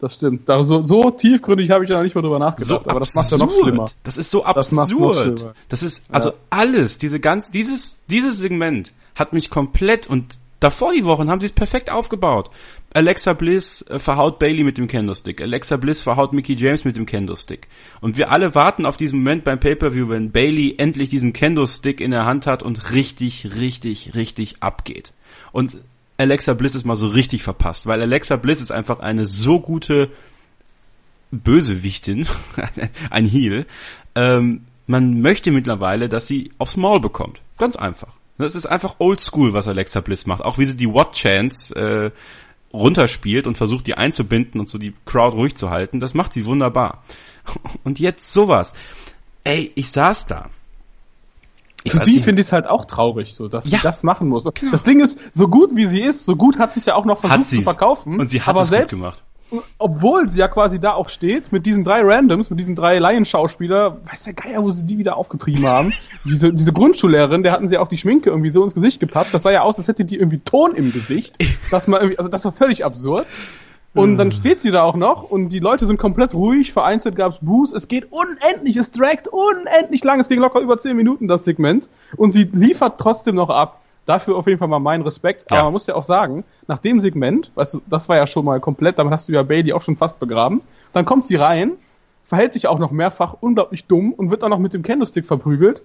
das 0.00 0.14
stimmt. 0.14 0.48
Da, 0.48 0.62
so, 0.62 0.86
so 0.86 1.10
tiefgründig 1.10 1.70
habe 1.70 1.84
ich 1.84 1.90
da 1.90 2.02
nicht 2.02 2.14
mal 2.14 2.22
drüber 2.22 2.38
nachgedacht, 2.38 2.88
aber 2.88 3.00
das 3.00 3.14
macht 3.14 3.30
ja 3.30 3.38
noch 3.38 3.52
schlimmer. 3.60 3.86
Das 4.04 4.16
ist 4.18 4.30
so 4.30 4.44
Das 4.44 4.72
absurd. 4.78 5.38
schlimmer. 5.38 5.54
Das 5.68 5.82
ist 5.82 6.04
also 6.10 6.30
Ja. 6.30 6.34
alles, 6.50 6.98
diese 6.98 7.20
ganz, 7.20 7.50
dieses, 7.50 8.04
dieses 8.06 8.38
Segment 8.38 8.92
hat 9.14 9.32
mich 9.32 9.50
komplett 9.50 10.06
und 10.06 10.38
davor 10.60 10.92
die 10.92 11.04
Wochen 11.04 11.28
haben 11.30 11.40
sie 11.40 11.46
es 11.46 11.52
perfekt 11.52 11.90
aufgebaut. 11.90 12.50
Alexa 12.94 13.32
Bliss 13.34 13.82
äh, 13.82 13.98
verhaut 13.98 14.38
Bailey 14.38 14.64
mit 14.64 14.78
dem 14.78 14.86
Candlestick. 14.86 15.40
Alexa 15.42 15.76
Bliss 15.76 16.02
verhaut 16.02 16.32
Mickey 16.32 16.54
James 16.56 16.84
mit 16.84 16.96
dem 16.96 17.04
Candlestick. 17.04 17.68
Und 18.00 18.16
wir 18.16 18.30
alle 18.32 18.54
warten 18.54 18.86
auf 18.86 18.96
diesen 18.96 19.18
Moment 19.18 19.44
beim 19.44 19.60
Pay-Per-View, 19.60 20.08
wenn 20.08 20.30
Bailey 20.32 20.76
endlich 20.78 21.10
diesen 21.10 21.32
Candlestick 21.32 22.00
in 22.00 22.12
der 22.12 22.24
Hand 22.24 22.46
hat 22.46 22.62
und 22.62 22.92
richtig, 22.92 23.56
richtig, 23.58 24.14
richtig 24.14 24.62
abgeht. 24.62 25.12
Und 25.52 25.78
Alexa 26.18 26.54
Bliss 26.54 26.74
ist 26.74 26.84
mal 26.84 26.96
so 26.96 27.06
richtig 27.06 27.42
verpasst, 27.42 27.86
weil 27.86 28.02
Alexa 28.02 28.36
Bliss 28.36 28.60
ist 28.60 28.72
einfach 28.72 29.00
eine 29.00 29.24
so 29.24 29.60
gute 29.60 30.10
Bösewichtin, 31.30 32.26
ein 33.10 33.26
Heel. 33.26 33.66
Ähm, 34.14 34.64
man 34.86 35.20
möchte 35.20 35.50
mittlerweile, 35.52 36.08
dass 36.08 36.26
sie 36.26 36.50
aufs 36.58 36.76
Maul 36.76 37.00
bekommt. 37.00 37.40
Ganz 37.56 37.76
einfach. 37.76 38.14
Das 38.36 38.54
ist 38.54 38.66
einfach 38.66 38.96
oldschool, 38.98 39.52
was 39.52 39.68
Alexa 39.68 40.00
Bliss 40.00 40.26
macht. 40.26 40.42
Auch 40.42 40.58
wie 40.58 40.64
sie 40.64 40.76
die 40.76 40.88
What 40.88 41.12
Chance 41.12 41.74
äh, 41.74 42.10
runterspielt 42.72 43.46
und 43.46 43.56
versucht, 43.56 43.86
die 43.86 43.94
einzubinden 43.94 44.60
und 44.60 44.68
so 44.68 44.78
die 44.78 44.94
Crowd 45.06 45.36
ruhig 45.36 45.54
zu 45.56 45.70
halten. 45.70 46.00
Das 46.00 46.14
macht 46.14 46.32
sie 46.32 46.44
wunderbar. 46.44 47.02
Und 47.84 47.98
jetzt 47.98 48.32
sowas. 48.32 48.74
Ey, 49.44 49.72
ich 49.74 49.90
saß 49.90 50.26
da. 50.26 50.50
Ich 51.84 51.92
Für 51.92 52.04
sie 52.04 52.20
finde 52.20 52.40
ich 52.40 52.48
es 52.48 52.52
halt 52.52 52.66
auch 52.66 52.84
traurig, 52.86 53.34
so, 53.34 53.48
dass 53.48 53.64
Ja. 53.64 53.78
sie 53.78 53.82
das 53.84 54.02
machen 54.02 54.28
muss. 54.28 54.44
Das 54.72 54.82
Ding 54.82 55.00
ist, 55.00 55.18
so 55.34 55.48
gut 55.48 55.70
wie 55.76 55.86
sie 55.86 56.02
ist, 56.02 56.24
so 56.24 56.34
gut 56.36 56.58
hat 56.58 56.72
sie 56.72 56.80
es 56.80 56.86
ja 56.86 56.94
auch 56.96 57.04
noch 57.04 57.20
versucht 57.20 57.48
zu 57.48 57.62
verkaufen. 57.62 58.18
Und 58.18 58.30
sie 58.30 58.42
hat 58.42 58.56
es 58.56 58.68
selbst, 58.68 58.90
gut 58.90 59.00
gemacht. 59.00 59.22
obwohl 59.78 60.28
sie 60.28 60.40
ja 60.40 60.48
quasi 60.48 60.80
da 60.80 60.92
auch 60.94 61.08
steht, 61.08 61.52
mit 61.52 61.64
diesen 61.66 61.84
drei 61.84 62.02
Randoms, 62.02 62.50
mit 62.50 62.58
diesen 62.58 62.74
drei 62.74 62.98
Laienschauspieler, 62.98 63.98
weiß 64.10 64.24
der 64.24 64.32
Geier, 64.34 64.62
wo 64.62 64.70
sie 64.72 64.84
die 64.84 64.98
wieder 64.98 65.16
aufgetrieben 65.16 65.66
haben. 65.66 65.92
diese, 66.24 66.52
diese 66.52 66.72
Grundschullehrerin, 66.72 67.42
der 67.44 67.52
hatten 67.52 67.68
sie 67.68 67.78
auch 67.78 67.88
die 67.88 67.96
Schminke 67.96 68.28
irgendwie 68.30 68.50
so 68.50 68.64
ins 68.64 68.74
Gesicht 68.74 68.98
gepappt. 69.00 69.32
Das 69.32 69.44
sah 69.44 69.50
ja 69.52 69.62
aus, 69.62 69.78
als 69.78 69.86
hätte 69.88 70.04
die 70.04 70.16
irgendwie 70.16 70.40
Ton 70.40 70.74
im 70.74 70.92
Gesicht. 70.92 71.36
Das 71.70 71.86
mal 71.86 71.98
irgendwie, 71.98 72.18
also 72.18 72.28
das 72.30 72.44
war 72.44 72.52
völlig 72.52 72.84
absurd. 72.84 73.26
Und 73.98 74.16
dann 74.16 74.32
steht 74.32 74.60
sie 74.60 74.70
da 74.70 74.82
auch 74.82 74.96
noch 74.96 75.24
und 75.24 75.48
die 75.48 75.58
Leute 75.58 75.86
sind 75.86 75.98
komplett 75.98 76.34
ruhig, 76.34 76.72
vereinzelt 76.72 77.16
gab's 77.16 77.38
Boos, 77.40 77.72
es 77.72 77.88
geht 77.88 78.08
unendlich, 78.10 78.76
es 78.76 78.90
dragt 78.90 79.28
unendlich 79.28 80.04
lang, 80.04 80.20
es 80.20 80.28
ging 80.28 80.40
locker 80.40 80.60
über 80.60 80.78
10 80.78 80.96
Minuten 80.96 81.28
das 81.28 81.44
Segment 81.44 81.88
und 82.16 82.32
sie 82.32 82.44
liefert 82.44 82.98
trotzdem 82.98 83.34
noch 83.34 83.50
ab. 83.50 83.80
Dafür 84.06 84.36
auf 84.36 84.46
jeden 84.46 84.58
Fall 84.58 84.68
mal 84.68 84.78
mein 84.78 85.02
Respekt. 85.02 85.50
Ja. 85.50 85.58
Aber 85.58 85.64
man 85.64 85.72
muss 85.74 85.86
ja 85.86 85.94
auch 85.94 86.04
sagen, 86.04 86.44
nach 86.66 86.78
dem 86.78 87.00
Segment, 87.00 87.52
weißt 87.56 87.74
du, 87.74 87.82
das 87.86 88.08
war 88.08 88.16
ja 88.16 88.26
schon 88.26 88.44
mal 88.44 88.58
komplett, 88.58 88.98
damit 88.98 89.12
hast 89.12 89.28
du 89.28 89.32
ja 89.32 89.42
Bailey 89.42 89.74
auch 89.74 89.82
schon 89.82 89.96
fast 89.96 90.18
begraben. 90.18 90.62
Dann 90.94 91.04
kommt 91.04 91.26
sie 91.26 91.36
rein, 91.36 91.72
verhält 92.24 92.54
sich 92.54 92.68
auch 92.68 92.78
noch 92.78 92.90
mehrfach 92.90 93.36
unglaublich 93.40 93.84
dumm 93.84 94.14
und 94.14 94.30
wird 94.30 94.42
dann 94.42 94.50
noch 94.50 94.58
mit 94.58 94.72
dem 94.72 94.82
Candlestick 94.82 95.26
verprügelt. 95.26 95.82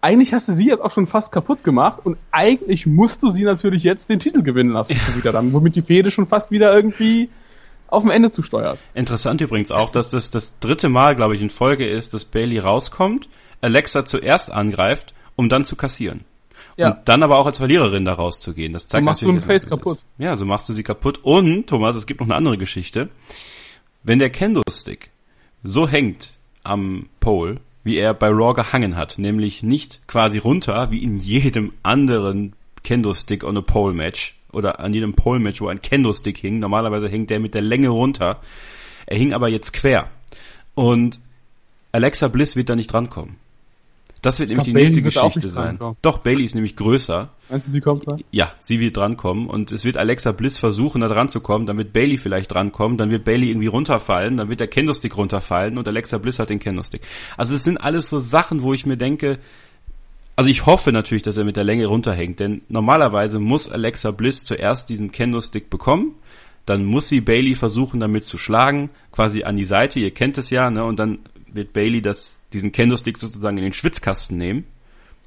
Eigentlich 0.00 0.32
hast 0.32 0.46
du 0.46 0.52
sie 0.52 0.68
jetzt 0.68 0.80
auch 0.80 0.92
schon 0.92 1.06
fast 1.06 1.32
kaputt 1.32 1.64
gemacht 1.64 2.00
und 2.04 2.18
eigentlich 2.30 2.86
musst 2.86 3.22
du 3.22 3.30
sie 3.30 3.42
natürlich 3.42 3.82
jetzt 3.82 4.10
den 4.10 4.20
Titel 4.20 4.42
gewinnen 4.42 4.70
lassen 4.70 4.94
schon 4.94 5.16
wieder 5.16 5.32
dann, 5.32 5.52
womit 5.52 5.74
die 5.74 5.82
Fehde 5.82 6.12
schon 6.12 6.26
fast 6.28 6.52
wieder 6.52 6.72
irgendwie 6.72 7.30
auf 7.88 8.02
dem 8.02 8.10
Ende 8.10 8.30
zusteuert. 8.30 8.78
Interessant 8.94 9.40
übrigens 9.40 9.70
auch, 9.70 9.90
dass 9.92 10.10
das 10.10 10.30
das 10.30 10.58
dritte 10.58 10.88
Mal, 10.88 11.16
glaube 11.16 11.36
ich, 11.36 11.42
in 11.42 11.50
Folge 11.50 11.88
ist, 11.88 12.14
dass 12.14 12.24
Bailey 12.24 12.58
rauskommt, 12.58 13.28
Alexa 13.60 14.04
zuerst 14.04 14.50
angreift, 14.50 15.14
um 15.36 15.48
dann 15.48 15.64
zu 15.64 15.76
kassieren. 15.76 16.24
Ja. 16.76 16.90
Und 16.90 17.08
dann 17.08 17.22
aber 17.22 17.38
auch 17.38 17.46
als 17.46 17.58
Verliererin 17.58 18.04
da 18.04 18.12
rauszugehen. 18.12 18.72
Das 18.72 18.86
zeigt 18.86 19.02
So 19.02 19.04
machst 19.04 19.22
du 19.22 19.26
natürlich, 19.26 19.44
ein 19.44 19.48
dass 19.48 19.62
Face 19.62 19.68
kaputt. 19.68 19.98
Ist. 19.98 20.06
Ja, 20.18 20.36
so 20.36 20.44
machst 20.44 20.68
du 20.68 20.72
sie 20.72 20.82
kaputt. 20.82 21.20
Und, 21.22 21.66
Thomas, 21.68 21.96
es 21.96 22.06
gibt 22.06 22.20
noch 22.20 22.26
eine 22.26 22.34
andere 22.34 22.58
Geschichte. 22.58 23.08
Wenn 24.02 24.18
der 24.18 24.30
Kendo-Stick 24.30 25.10
so 25.62 25.88
hängt 25.88 26.32
am 26.62 27.08
Pole, 27.20 27.60
wie 27.82 27.96
er 27.96 28.14
bei 28.14 28.28
Raw 28.28 28.52
gehangen 28.52 28.96
hat, 28.96 29.16
nämlich 29.16 29.62
nicht 29.62 30.00
quasi 30.06 30.38
runter, 30.38 30.90
wie 30.90 31.02
in 31.02 31.18
jedem 31.18 31.72
anderen 31.82 32.54
Kendo-Stick 32.82 33.42
on 33.42 33.56
a 33.56 33.62
Pole-Match 33.62 34.36
oder 34.52 34.80
an 34.80 34.92
jedem 34.94 35.14
Pole-Match, 35.14 35.60
wo 35.60 35.68
ein 35.68 35.82
Kendo-Stick 35.82 36.38
hing. 36.38 36.58
Normalerweise 36.58 37.08
hängt 37.08 37.30
der 37.30 37.40
mit 37.40 37.54
der 37.54 37.62
Länge 37.62 37.88
runter. 37.88 38.40
Er 39.06 39.18
hing 39.18 39.32
aber 39.32 39.48
jetzt 39.48 39.72
quer. 39.72 40.10
Und 40.74 41.20
Alexa 41.92 42.28
Bliss 42.28 42.56
wird 42.56 42.68
da 42.68 42.76
nicht 42.76 42.92
drankommen. 42.92 43.36
Das 44.22 44.40
wird 44.40 44.48
nämlich 44.48 44.64
glaub, 44.64 44.74
die 44.74 44.82
nächste 44.82 45.02
Geschichte 45.02 45.48
sein. 45.48 45.78
Doch, 46.02 46.18
Bailey 46.18 46.44
ist 46.44 46.54
nämlich 46.54 46.74
größer. 46.74 47.30
Meinst 47.48 47.68
du, 47.68 47.72
sie 47.72 47.80
kommt 47.80 48.08
rein? 48.08 48.24
Ja, 48.32 48.50
sie 48.58 48.80
wird 48.80 48.96
drankommen 48.96 49.46
und 49.46 49.70
es 49.70 49.84
wird 49.84 49.96
Alexa 49.96 50.32
Bliss 50.32 50.58
versuchen, 50.58 51.00
da 51.00 51.08
dran 51.08 51.28
zu 51.28 51.40
kommen, 51.40 51.66
dann 51.66 51.78
wird 51.78 51.92
Bailey 51.92 52.16
vielleicht 52.16 52.52
drankommen, 52.52 52.98
dann 52.98 53.10
wird 53.10 53.24
Bailey 53.24 53.50
irgendwie 53.50 53.68
runterfallen, 53.68 54.36
dann 54.36 54.48
wird 54.48 54.58
der 54.58 54.66
Kendo-Stick 54.66 55.16
runterfallen 55.16 55.78
und 55.78 55.86
Alexa 55.86 56.18
Bliss 56.18 56.38
hat 56.38 56.50
den 56.50 56.58
Kendo-Stick. 56.58 57.02
Also 57.36 57.54
es 57.54 57.62
sind 57.62 57.76
alles 57.76 58.08
so 58.08 58.18
Sachen, 58.18 58.62
wo 58.62 58.72
ich 58.74 58.84
mir 58.84 58.96
denke, 58.96 59.38
also 60.36 60.50
ich 60.50 60.66
hoffe 60.66 60.92
natürlich, 60.92 61.22
dass 61.22 61.36
er 61.36 61.44
mit 61.44 61.56
der 61.56 61.64
Länge 61.64 61.86
runterhängt, 61.86 62.40
denn 62.40 62.62
normalerweise 62.68 63.40
muss 63.40 63.70
Alexa 63.70 64.10
Bliss 64.10 64.44
zuerst 64.44 64.88
diesen 64.90 65.10
Kendo-Stick 65.10 65.70
bekommen, 65.70 66.14
dann 66.66 66.84
muss 66.84 67.08
sie 67.08 67.20
Bailey 67.20 67.54
versuchen, 67.54 68.00
damit 68.00 68.24
zu 68.24 68.38
schlagen, 68.38 68.90
quasi 69.12 69.44
an 69.44 69.56
die 69.56 69.64
Seite, 69.64 69.98
ihr 69.98 70.12
kennt 70.12 70.36
es 70.36 70.50
ja, 70.50 70.70
ne, 70.70 70.84
und 70.84 70.98
dann 70.98 71.20
wird 71.52 71.72
Bailey 71.72 72.02
das, 72.02 72.36
diesen 72.52 72.72
Kendo-Stick 72.72 73.18
sozusagen 73.18 73.56
in 73.56 73.64
den 73.64 73.72
Schwitzkasten 73.72 74.36
nehmen 74.36 74.64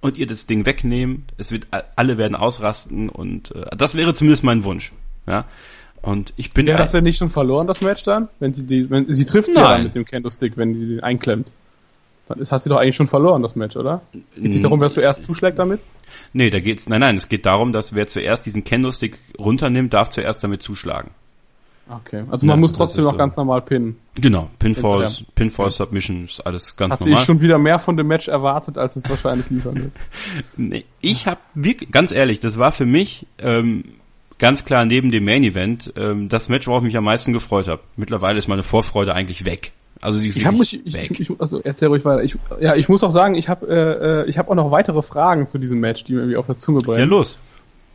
und 0.01 0.17
ihr 0.17 0.27
das 0.27 0.45
Ding 0.45 0.65
wegnehmen. 0.65 1.25
Es 1.37 1.51
wird 1.51 1.67
alle 1.95 2.17
werden 2.17 2.35
ausrasten 2.35 3.09
und 3.09 3.55
äh, 3.55 3.75
das 3.75 3.95
wäre 3.95 4.13
zumindest 4.13 4.43
mein 4.43 4.63
Wunsch. 4.63 4.93
Ja. 5.27 5.45
Und 6.01 6.33
ich 6.37 6.53
bin 6.53 6.65
Wäre 6.65 6.77
das 6.77 6.91
denn 6.91 7.03
nicht 7.03 7.17
schon 7.17 7.29
verloren, 7.29 7.67
das 7.67 7.81
Match 7.81 8.03
dann? 8.03 8.29
Wenn 8.39 8.53
sie 8.53 8.63
die, 8.63 8.89
wenn 8.89 9.13
sie 9.13 9.25
trifft 9.25 9.51
sie 9.51 9.59
ja 9.59 9.79
mit 9.79 9.95
dem 9.95 10.05
Candlestick, 10.05 10.55
wenn 10.55 10.73
sie 10.73 10.87
den 10.87 11.03
einklemmt. 11.03 11.47
Dann 12.29 12.39
ist, 12.39 12.51
hat 12.51 12.63
sie 12.63 12.69
doch 12.69 12.77
eigentlich 12.77 12.95
schon 12.95 13.07
verloren, 13.07 13.41
das 13.41 13.55
Match, 13.55 13.75
oder? 13.75 14.01
Geht 14.37 14.53
sich 14.53 14.61
darum, 14.61 14.79
wer 14.79 14.89
zuerst 14.89 15.25
zuschlägt 15.25 15.59
damit? 15.59 15.81
nee, 16.31 16.49
da 16.49 16.59
geht's 16.59 16.87
nein, 16.87 17.01
nein, 17.01 17.17
es 17.17 17.27
geht 17.27 17.45
darum, 17.45 17.73
dass 17.73 17.93
wer 17.95 18.07
zuerst 18.07 18.45
diesen 18.45 18.63
Kendo-Stick 18.63 19.17
runternimmt, 19.37 19.93
darf 19.93 20.09
zuerst 20.09 20.43
damit 20.43 20.61
zuschlagen. 20.61 21.09
Okay. 21.89 22.23
Also 22.29 22.45
Ja, 22.45 22.51
man 22.53 22.59
muss 22.59 22.71
das 22.71 22.77
trotzdem 22.77 23.03
noch 23.05 23.13
so. 23.13 23.17
ganz 23.17 23.35
normal 23.35 23.63
pinnen. 23.63 23.97
Genau, 24.21 24.47
Pinfalls, 24.59 25.21
Ja. 25.21 25.25
Pinfall 25.33 25.71
Submissions, 25.71 26.39
alles 26.39 26.75
ganz 26.75 26.91
Hast 26.93 27.01
du 27.01 27.09
normal. 27.09 27.25
schon 27.25 27.41
wieder 27.41 27.57
mehr 27.57 27.79
von 27.79 27.97
dem 27.97 28.05
Match 28.07 28.27
erwartet, 28.27 28.77
als 28.77 28.95
es 28.95 29.09
wahrscheinlich 29.09 29.49
liefern 29.49 29.75
wird. 29.75 29.91
Nee, 30.57 30.85
ich 31.01 31.25
habe 31.25 31.39
wirklich, 31.55 31.89
ganz 31.89 32.11
ehrlich, 32.11 32.39
das 32.39 32.59
war 32.59 32.71
für 32.71 32.85
mich 32.85 33.25
ähm, 33.39 33.85
ganz 34.37 34.65
klar 34.65 34.85
neben 34.85 35.09
dem 35.09 35.25
Main 35.25 35.43
Event 35.43 35.91
ähm, 35.97 36.29
das 36.29 36.47
Match, 36.47 36.67
worauf 36.67 36.81
ich 36.81 36.85
mich 36.87 36.97
am 36.97 37.05
meisten 37.05 37.33
gefreut 37.33 37.67
habe. 37.67 37.81
Mittlerweile 37.97 38.37
ist 38.37 38.47
meine 38.47 38.61
Vorfreude 38.63 39.15
eigentlich 39.15 39.45
weg. 39.45 39.71
Also 40.01 40.17
sie 40.17 40.29
ist 40.29 40.37
Ich 40.37 40.43
wirklich 40.45 40.83
mich, 40.85 40.93
weg. 40.93 41.11
ich, 41.11 41.29
ich, 41.29 41.41
also 41.41 41.59
erzähl 41.61 41.89
ruhig 41.89 42.05
weiter. 42.05 42.23
Ich, 42.23 42.35
ja, 42.61 42.75
ich 42.75 42.87
muss 42.89 43.03
auch 43.03 43.11
sagen, 43.11 43.35
ich 43.35 43.49
habe, 43.49 43.67
äh, 43.67 44.21
äh, 44.23 44.29
ich 44.29 44.37
habe 44.37 44.49
auch 44.49 44.55
noch 44.55 44.71
weitere 44.71 45.01
Fragen 45.01 45.45
zu 45.47 45.57
diesem 45.57 45.79
Match, 45.79 46.03
die 46.05 46.13
mir 46.13 46.19
irgendwie 46.19 46.37
auf 46.37 46.45
der 46.45 46.57
Zunge 46.57 46.81
brennen. 46.81 46.99
ja, 46.99 47.05
los. 47.05 47.37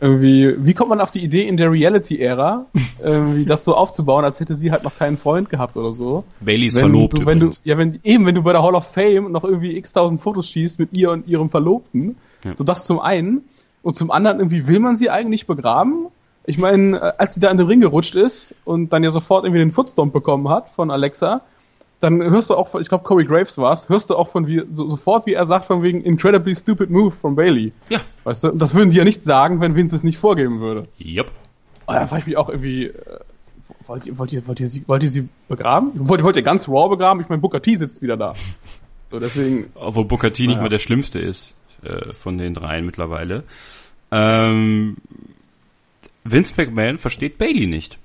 Irgendwie, 0.01 0.55
wie 0.59 0.75
kommt 0.75 0.91
man 0.91 1.01
auf 1.01 1.13
die 1.13 1.21
Idee 1.23 1.47
in 1.47 1.57
der 1.57 1.71
Reality-Ära, 1.71 2.67
irgendwie 3.03 3.45
das 3.47 3.65
so 3.65 3.75
aufzubauen, 3.75 4.25
als 4.25 4.41
hätte 4.41 4.55
sie 4.57 4.71
halt 4.73 4.83
noch 4.83 4.99
keinen 4.99 5.17
Freund 5.17 5.49
gehabt 5.49 5.77
oder 5.77 5.93
so? 5.93 6.25
Bailey 6.41 6.67
ist 6.67 6.75
wenn 6.75 6.81
verlobt 6.81 7.19
du, 7.19 7.27
wenn 7.27 7.41
du, 7.41 7.51
ja, 7.63 7.79
wenn, 7.79 8.01
eben, 8.03 8.27
wenn 8.27 8.35
du 8.35 8.43
bei 8.43 8.53
der 8.53 8.63
Hall 8.63 8.75
of 8.75 8.85
Fame 8.93 9.31
noch 9.33 9.45
irgendwie 9.45 9.77
x 9.77 9.93
tausend 9.93 10.21
Fotos 10.21 10.49
schießt 10.49 10.79
mit 10.79 10.97
ihr 10.97 11.11
und 11.11 11.27
ihrem 11.29 11.49
Verlobten, 11.49 12.17
Ja. 12.45 12.53
so 12.57 12.65
das 12.65 12.85
zum 12.85 12.99
einen, 13.01 13.45
und 13.83 13.97
zum 13.97 14.11
anderen 14.11 14.39
irgendwie 14.41 14.67
will 14.67 14.81
man 14.81 14.97
sie 14.97 15.11
eigentlich 15.11 15.47
begraben? 15.47 16.07
Ich 16.45 16.59
meine, 16.59 16.99
äh, 16.99 17.13
als 17.17 17.35
sie 17.35 17.41
da 17.41 17.51
in 17.51 17.57
den 17.57 17.67
Ring 17.67 17.81
gerutscht 17.81 18.17
ist 18.17 18.53
und 18.65 18.93
dann 18.93 19.05
ja 19.05 19.11
sofort 19.13 19.45
irgendwie 19.45 19.61
den 19.61 19.73
Footstomp 19.73 20.13
bekommen 20.13 20.49
hat 20.49 20.69
von 20.71 20.91
Alexa, 20.91 21.41
dann 22.05 22.23
hörst 22.23 22.51
du 22.51 22.55
auch, 22.55 22.69
von- 22.69 22.81
ich 22.83 22.89
glaube 22.89 23.03
Corey 23.03 23.25
Graves 23.25 23.59
war's, 23.59 23.89
hörst 23.89 24.11
du 24.11 24.15
auch 24.15 24.29
von 24.29 24.47
wie, 24.47 24.63
so, 24.73 24.89
sofort, 24.91 25.27
wie 25.27 25.33
er 25.33 25.45
sagt, 25.47 25.67
von 25.67 25.83
wegen 25.83 26.03
incredibly 26.03 26.55
stupid 26.55 26.91
move 26.91 27.11
von 27.11 27.35
Bailey. 27.35 27.73
Ja. 27.89 27.99
Weißt 28.23 28.45
du, 28.45 28.51
das 28.51 28.75
würden 28.75 28.91
die 28.91 28.97
ja 28.97 29.05
nicht 29.05 29.25
sagen, 29.25 29.61
wenn 29.61 29.75
Vince 29.75 29.97
es 29.97 30.05
nicht 30.05 30.19
vorgeben 30.19 30.61
würde. 30.61 30.87
Jupp. 30.99 31.33
Und 31.87 31.95
da 31.97 32.07
frage 32.07 32.21
ich 32.21 32.27
mich 32.29 32.37
auch 32.37 32.49
irgendwie, 32.49 32.85
äh, 32.87 33.19
wollt 33.87 34.07
ihr, 34.07 34.17
wollt 34.19 34.33
ihr, 34.33 34.47
wollt 34.47 34.61
ihr, 34.61 34.69
sie, 34.69 34.85
wollt 34.87 35.03
ihr 35.03 35.11
sie 35.11 35.29
begraben? 35.49 35.91
Wollt, 35.95 36.23
wollt 36.23 36.37
ihr 36.37 36.43
ganz 36.43 36.69
Raw 36.69 36.89
begraben? 36.89 37.21
Ich 37.21 37.29
meine, 37.29 37.41
Booker 37.43 37.61
T 37.61 37.75
sitzt 37.75 38.01
wieder 38.01 38.17
da. 38.17 38.33
So, 39.11 39.19
deswegen, 39.19 39.67
Obwohl 39.75 40.05
Booker 40.05 40.33
T 40.33 40.43
nicht 40.45 40.51
Naja. 40.57 40.63
mehr 40.63 40.71
der 40.71 40.79
Schlimmste 40.79 41.19
ist 41.19 41.57
äh, 41.83 42.13
von 42.13 42.39
den 42.39 42.55
dreien 42.55 42.87
mittlerweile. 42.87 43.45
Ähm, 44.11 44.97
Vince 46.25 46.55
McMahon 46.57 46.99
versteht 46.99 47.37
Bailey 47.39 47.67
nicht. 47.67 47.99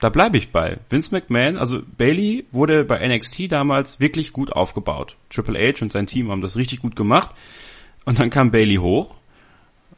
Da 0.00 0.08
bleibe 0.08 0.38
ich 0.38 0.50
bei. 0.50 0.78
Vince 0.88 1.14
McMahon, 1.14 1.58
also 1.58 1.80
Bailey 1.98 2.46
wurde 2.52 2.84
bei 2.84 3.06
NXT 3.06 3.52
damals 3.52 4.00
wirklich 4.00 4.32
gut 4.32 4.52
aufgebaut. 4.52 5.16
Triple 5.28 5.58
H 5.58 5.82
und 5.82 5.92
sein 5.92 6.06
Team 6.06 6.30
haben 6.30 6.40
das 6.40 6.56
richtig 6.56 6.80
gut 6.80 6.96
gemacht. 6.96 7.30
Und 8.06 8.18
dann 8.18 8.30
kam 8.30 8.50
Bailey 8.50 8.76
hoch 8.76 9.14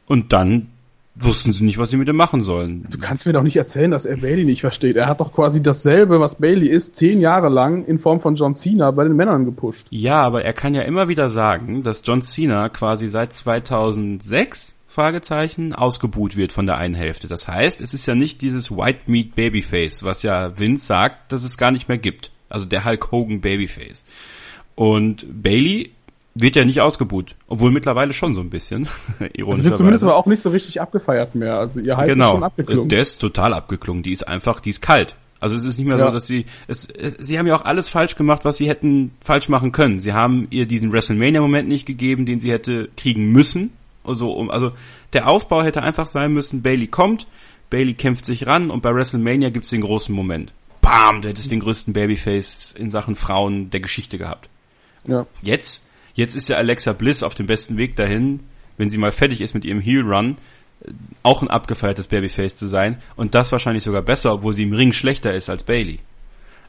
und 0.05 0.33
dann 0.33 0.67
wussten 1.15 1.53
sie 1.53 1.63
nicht, 1.63 1.77
was 1.77 1.89
sie 1.89 1.97
mit 1.97 2.09
ihm 2.09 2.15
machen 2.15 2.41
sollen. 2.41 2.87
du 2.89 2.97
kannst 2.97 3.25
mir 3.25 3.33
doch 3.33 3.43
nicht 3.43 3.55
erzählen, 3.55 3.91
dass 3.91 4.05
er 4.05 4.17
Bailey 4.17 4.45
nicht 4.45 4.61
versteht. 4.61 4.95
Er 4.95 5.07
hat 5.07 5.21
doch 5.21 5.31
quasi 5.31 5.61
dasselbe, 5.61 6.19
was 6.19 6.35
Bailey 6.35 6.67
ist, 6.67 6.95
zehn 6.95 7.21
Jahre 7.21 7.49
lang 7.49 7.85
in 7.85 7.99
Form 7.99 8.19
von 8.19 8.35
John 8.35 8.55
Cena 8.55 8.91
bei 8.91 9.03
den 9.03 9.15
Männern 9.15 9.45
gepusht. 9.45 9.85
Ja, 9.89 10.21
aber 10.21 10.43
er 10.43 10.53
kann 10.53 10.73
ja 10.73 10.81
immer 10.81 11.07
wieder 11.07 11.29
sagen, 11.29 11.83
dass 11.83 12.01
John 12.03 12.21
Cena 12.21 12.69
quasi 12.69 13.07
seit 13.07 13.33
2006 13.33 14.75
Fragezeichen 14.93 15.73
ausgebuht 15.73 16.37
wird 16.37 16.53
von 16.53 16.67
der 16.67 16.77
einen 16.77 16.93
Hälfte. 16.93 17.27
Das 17.27 17.47
heißt, 17.47 17.81
es 17.81 17.93
ist 17.95 18.05
ja 18.05 18.13
nicht 18.13 18.41
dieses 18.41 18.69
White 18.69 19.01
Meat 19.07 19.35
Babyface, 19.35 20.03
was 20.03 20.21
ja 20.21 20.57
Vince 20.59 20.85
sagt, 20.85 21.31
dass 21.31 21.43
es 21.43 21.57
gar 21.57 21.71
nicht 21.71 21.89
mehr 21.89 21.97
gibt. 21.97 22.31
Also 22.47 22.67
der 22.67 22.85
Hulk 22.85 23.11
Hogan 23.11 23.41
Babyface. 23.41 24.05
Und 24.75 25.25
Bailey 25.29 25.91
wird 26.35 26.55
ja 26.55 26.63
nicht 26.63 26.81
ausgebuht, 26.81 27.35
obwohl 27.47 27.71
mittlerweile 27.71 28.13
schon 28.13 28.35
so 28.35 28.41
ein 28.41 28.51
bisschen. 28.51 28.87
Ironischerweise. 29.33 29.63
wird 29.63 29.77
zumindest 29.77 30.03
aber 30.03 30.15
auch 30.15 30.27
nicht 30.27 30.43
so 30.43 30.51
richtig 30.51 30.79
abgefeiert 30.79 31.33
mehr. 31.33 31.57
Also 31.57 31.79
ihr 31.79 31.97
Hype 31.97 32.07
ist 32.07 32.13
genau. 32.13 32.31
schon 32.33 32.43
abgeklungen. 32.43 32.89
Der 32.89 33.01
ist 33.01 33.17
total 33.19 33.53
abgeklungen. 33.53 34.03
Die 34.03 34.11
ist 34.11 34.27
einfach, 34.27 34.59
die 34.59 34.69
ist 34.69 34.81
kalt. 34.81 35.15
Also 35.39 35.57
es 35.57 35.65
ist 35.65 35.77
nicht 35.77 35.87
mehr 35.87 35.97
so, 35.97 36.05
Ja. 36.05 36.11
dass 36.11 36.27
sie, 36.27 36.45
es, 36.67 36.87
es, 36.87 37.15
sie 37.19 37.37
haben 37.37 37.47
ja 37.47 37.55
auch 37.55 37.65
alles 37.65 37.89
falsch 37.89 38.15
gemacht, 38.15 38.45
was 38.45 38.57
sie 38.57 38.69
hätten 38.69 39.11
falsch 39.21 39.49
machen 39.49 39.71
können. 39.71 39.99
Sie 39.99 40.13
haben 40.13 40.47
ihr 40.51 40.67
diesen 40.67 40.91
WrestleMania-Moment 40.91 41.67
nicht 41.67 41.85
gegeben, 41.85 42.25
den 42.25 42.39
sie 42.39 42.51
hätte 42.51 42.89
kriegen 42.95 43.31
müssen. 43.31 43.71
Also, 44.03 44.33
um, 44.33 44.49
also 44.49 44.71
der 45.13 45.27
Aufbau 45.27 45.63
hätte 45.63 45.81
einfach 45.81 46.07
sein 46.07 46.33
müssen, 46.33 46.61
Bailey 46.61 46.87
kommt, 46.87 47.27
Bailey 47.69 47.93
kämpft 47.93 48.25
sich 48.25 48.47
ran 48.47 48.69
und 48.69 48.81
bei 48.81 48.93
WrestleMania 48.93 49.49
gibt's 49.49 49.69
den 49.69 49.81
großen 49.81 50.13
Moment. 50.13 50.53
Bam, 50.81 51.21
du 51.21 51.29
hättest 51.29 51.51
den 51.51 51.61
größten 51.61 51.93
Babyface 51.93 52.73
in 52.77 52.89
Sachen 52.89 53.15
Frauen 53.15 53.69
der 53.69 53.79
Geschichte 53.79 54.17
gehabt. 54.17 54.49
Ja. 55.07 55.25
Jetzt, 55.41 55.81
jetzt 56.13 56.35
ist 56.35 56.49
ja 56.49 56.57
Alexa 56.57 56.93
Bliss 56.93 57.23
auf 57.23 57.35
dem 57.35 57.47
besten 57.47 57.77
Weg 57.77 57.95
dahin, 57.95 58.41
wenn 58.77 58.89
sie 58.89 58.97
mal 58.97 59.11
fertig 59.11 59.41
ist 59.41 59.53
mit 59.53 59.65
ihrem 59.65 59.79
Heel 59.79 60.01
Run, 60.01 60.37
äh, 60.81 60.91
auch 61.23 61.41
ein 61.41 61.47
abgefeiertes 61.49 62.07
Babyface 62.07 62.57
zu 62.57 62.67
sein 62.67 63.01
und 63.15 63.33
das 63.33 63.51
wahrscheinlich 63.51 63.83
sogar 63.83 64.01
besser, 64.01 64.33
obwohl 64.33 64.53
sie 64.53 64.63
im 64.63 64.73
Ring 64.73 64.93
schlechter 64.93 65.33
ist 65.33 65.49
als 65.49 65.63
Bailey. 65.63 65.99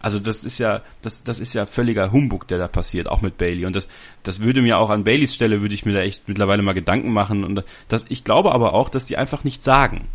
Also 0.04 0.18
das 0.18 0.44
ist 0.44 0.58
ja, 0.58 0.82
das, 1.00 1.24
das 1.24 1.40
ist 1.40 1.54
ja 1.54 1.64
völliger 1.64 2.12
Humbug, 2.12 2.46
der 2.46 2.58
da 2.58 2.68
passiert, 2.68 3.08
auch 3.08 3.22
mit 3.22 3.38
Bailey. 3.38 3.64
Und 3.64 3.74
das, 3.74 3.88
das 4.22 4.40
würde 4.40 4.60
mir 4.60 4.76
auch 4.76 4.90
an 4.90 5.02
Baileys 5.02 5.34
Stelle, 5.34 5.62
würde 5.62 5.74
ich 5.74 5.86
mir 5.86 5.94
da 5.94 6.00
echt 6.00 6.28
mittlerweile 6.28 6.60
mal 6.60 6.74
Gedanken 6.74 7.10
machen. 7.10 7.42
Und 7.42 7.64
das, 7.88 8.04
ich 8.10 8.22
glaube 8.22 8.52
aber 8.52 8.74
auch, 8.74 8.90
dass 8.90 9.06
die 9.06 9.16
einfach 9.16 9.44
nicht 9.44 9.64
sagen. 9.64 10.08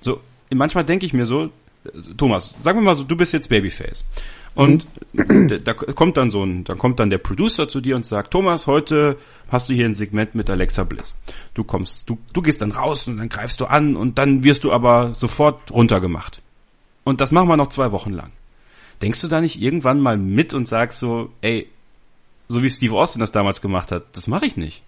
So, 0.00 0.20
manchmal 0.50 0.84
denke 0.84 1.06
ich 1.06 1.14
mir 1.14 1.24
so, 1.24 1.48
Thomas, 2.18 2.54
sagen 2.58 2.80
wir 2.80 2.82
mal 2.82 2.94
so, 2.94 3.04
du 3.04 3.16
bist 3.16 3.32
jetzt 3.32 3.48
Babyface. 3.48 4.04
Und 4.54 4.86
mhm. 5.14 5.64
da 5.64 5.72
kommt 5.72 6.18
dann 6.18 6.30
so 6.30 6.44
ein, 6.44 6.64
dann 6.64 6.76
kommt 6.76 7.00
dann 7.00 7.08
der 7.08 7.16
Producer 7.16 7.70
zu 7.70 7.80
dir 7.80 7.96
und 7.96 8.04
sagt, 8.04 8.32
Thomas, 8.32 8.66
heute 8.66 9.16
hast 9.50 9.70
du 9.70 9.72
hier 9.72 9.86
ein 9.86 9.94
Segment 9.94 10.34
mit 10.34 10.50
Alexa 10.50 10.84
Bliss. 10.84 11.14
Du 11.54 11.64
kommst, 11.64 12.10
du, 12.10 12.18
du 12.34 12.42
gehst 12.42 12.60
dann 12.60 12.72
raus 12.72 13.08
und 13.08 13.16
dann 13.16 13.30
greifst 13.30 13.62
du 13.62 13.64
an 13.64 13.96
und 13.96 14.18
dann 14.18 14.44
wirst 14.44 14.64
du 14.64 14.72
aber 14.72 15.14
sofort 15.14 15.70
runtergemacht. 15.70 16.42
Und 17.04 17.22
das 17.22 17.30
machen 17.30 17.48
wir 17.48 17.56
noch 17.56 17.68
zwei 17.68 17.92
Wochen 17.92 18.12
lang. 18.12 18.30
Denkst 19.02 19.20
du 19.22 19.28
da 19.28 19.40
nicht 19.40 19.60
irgendwann 19.60 20.00
mal 20.00 20.16
mit 20.16 20.54
und 20.54 20.66
sagst 20.66 20.98
so, 20.98 21.30
ey, 21.40 21.68
so 22.48 22.62
wie 22.62 22.70
Steve 22.70 22.96
Austin 22.96 23.20
das 23.20 23.32
damals 23.32 23.60
gemacht 23.60 23.92
hat, 23.92 24.04
das 24.12 24.26
mache 24.26 24.46
ich 24.46 24.56
nicht. 24.56 24.82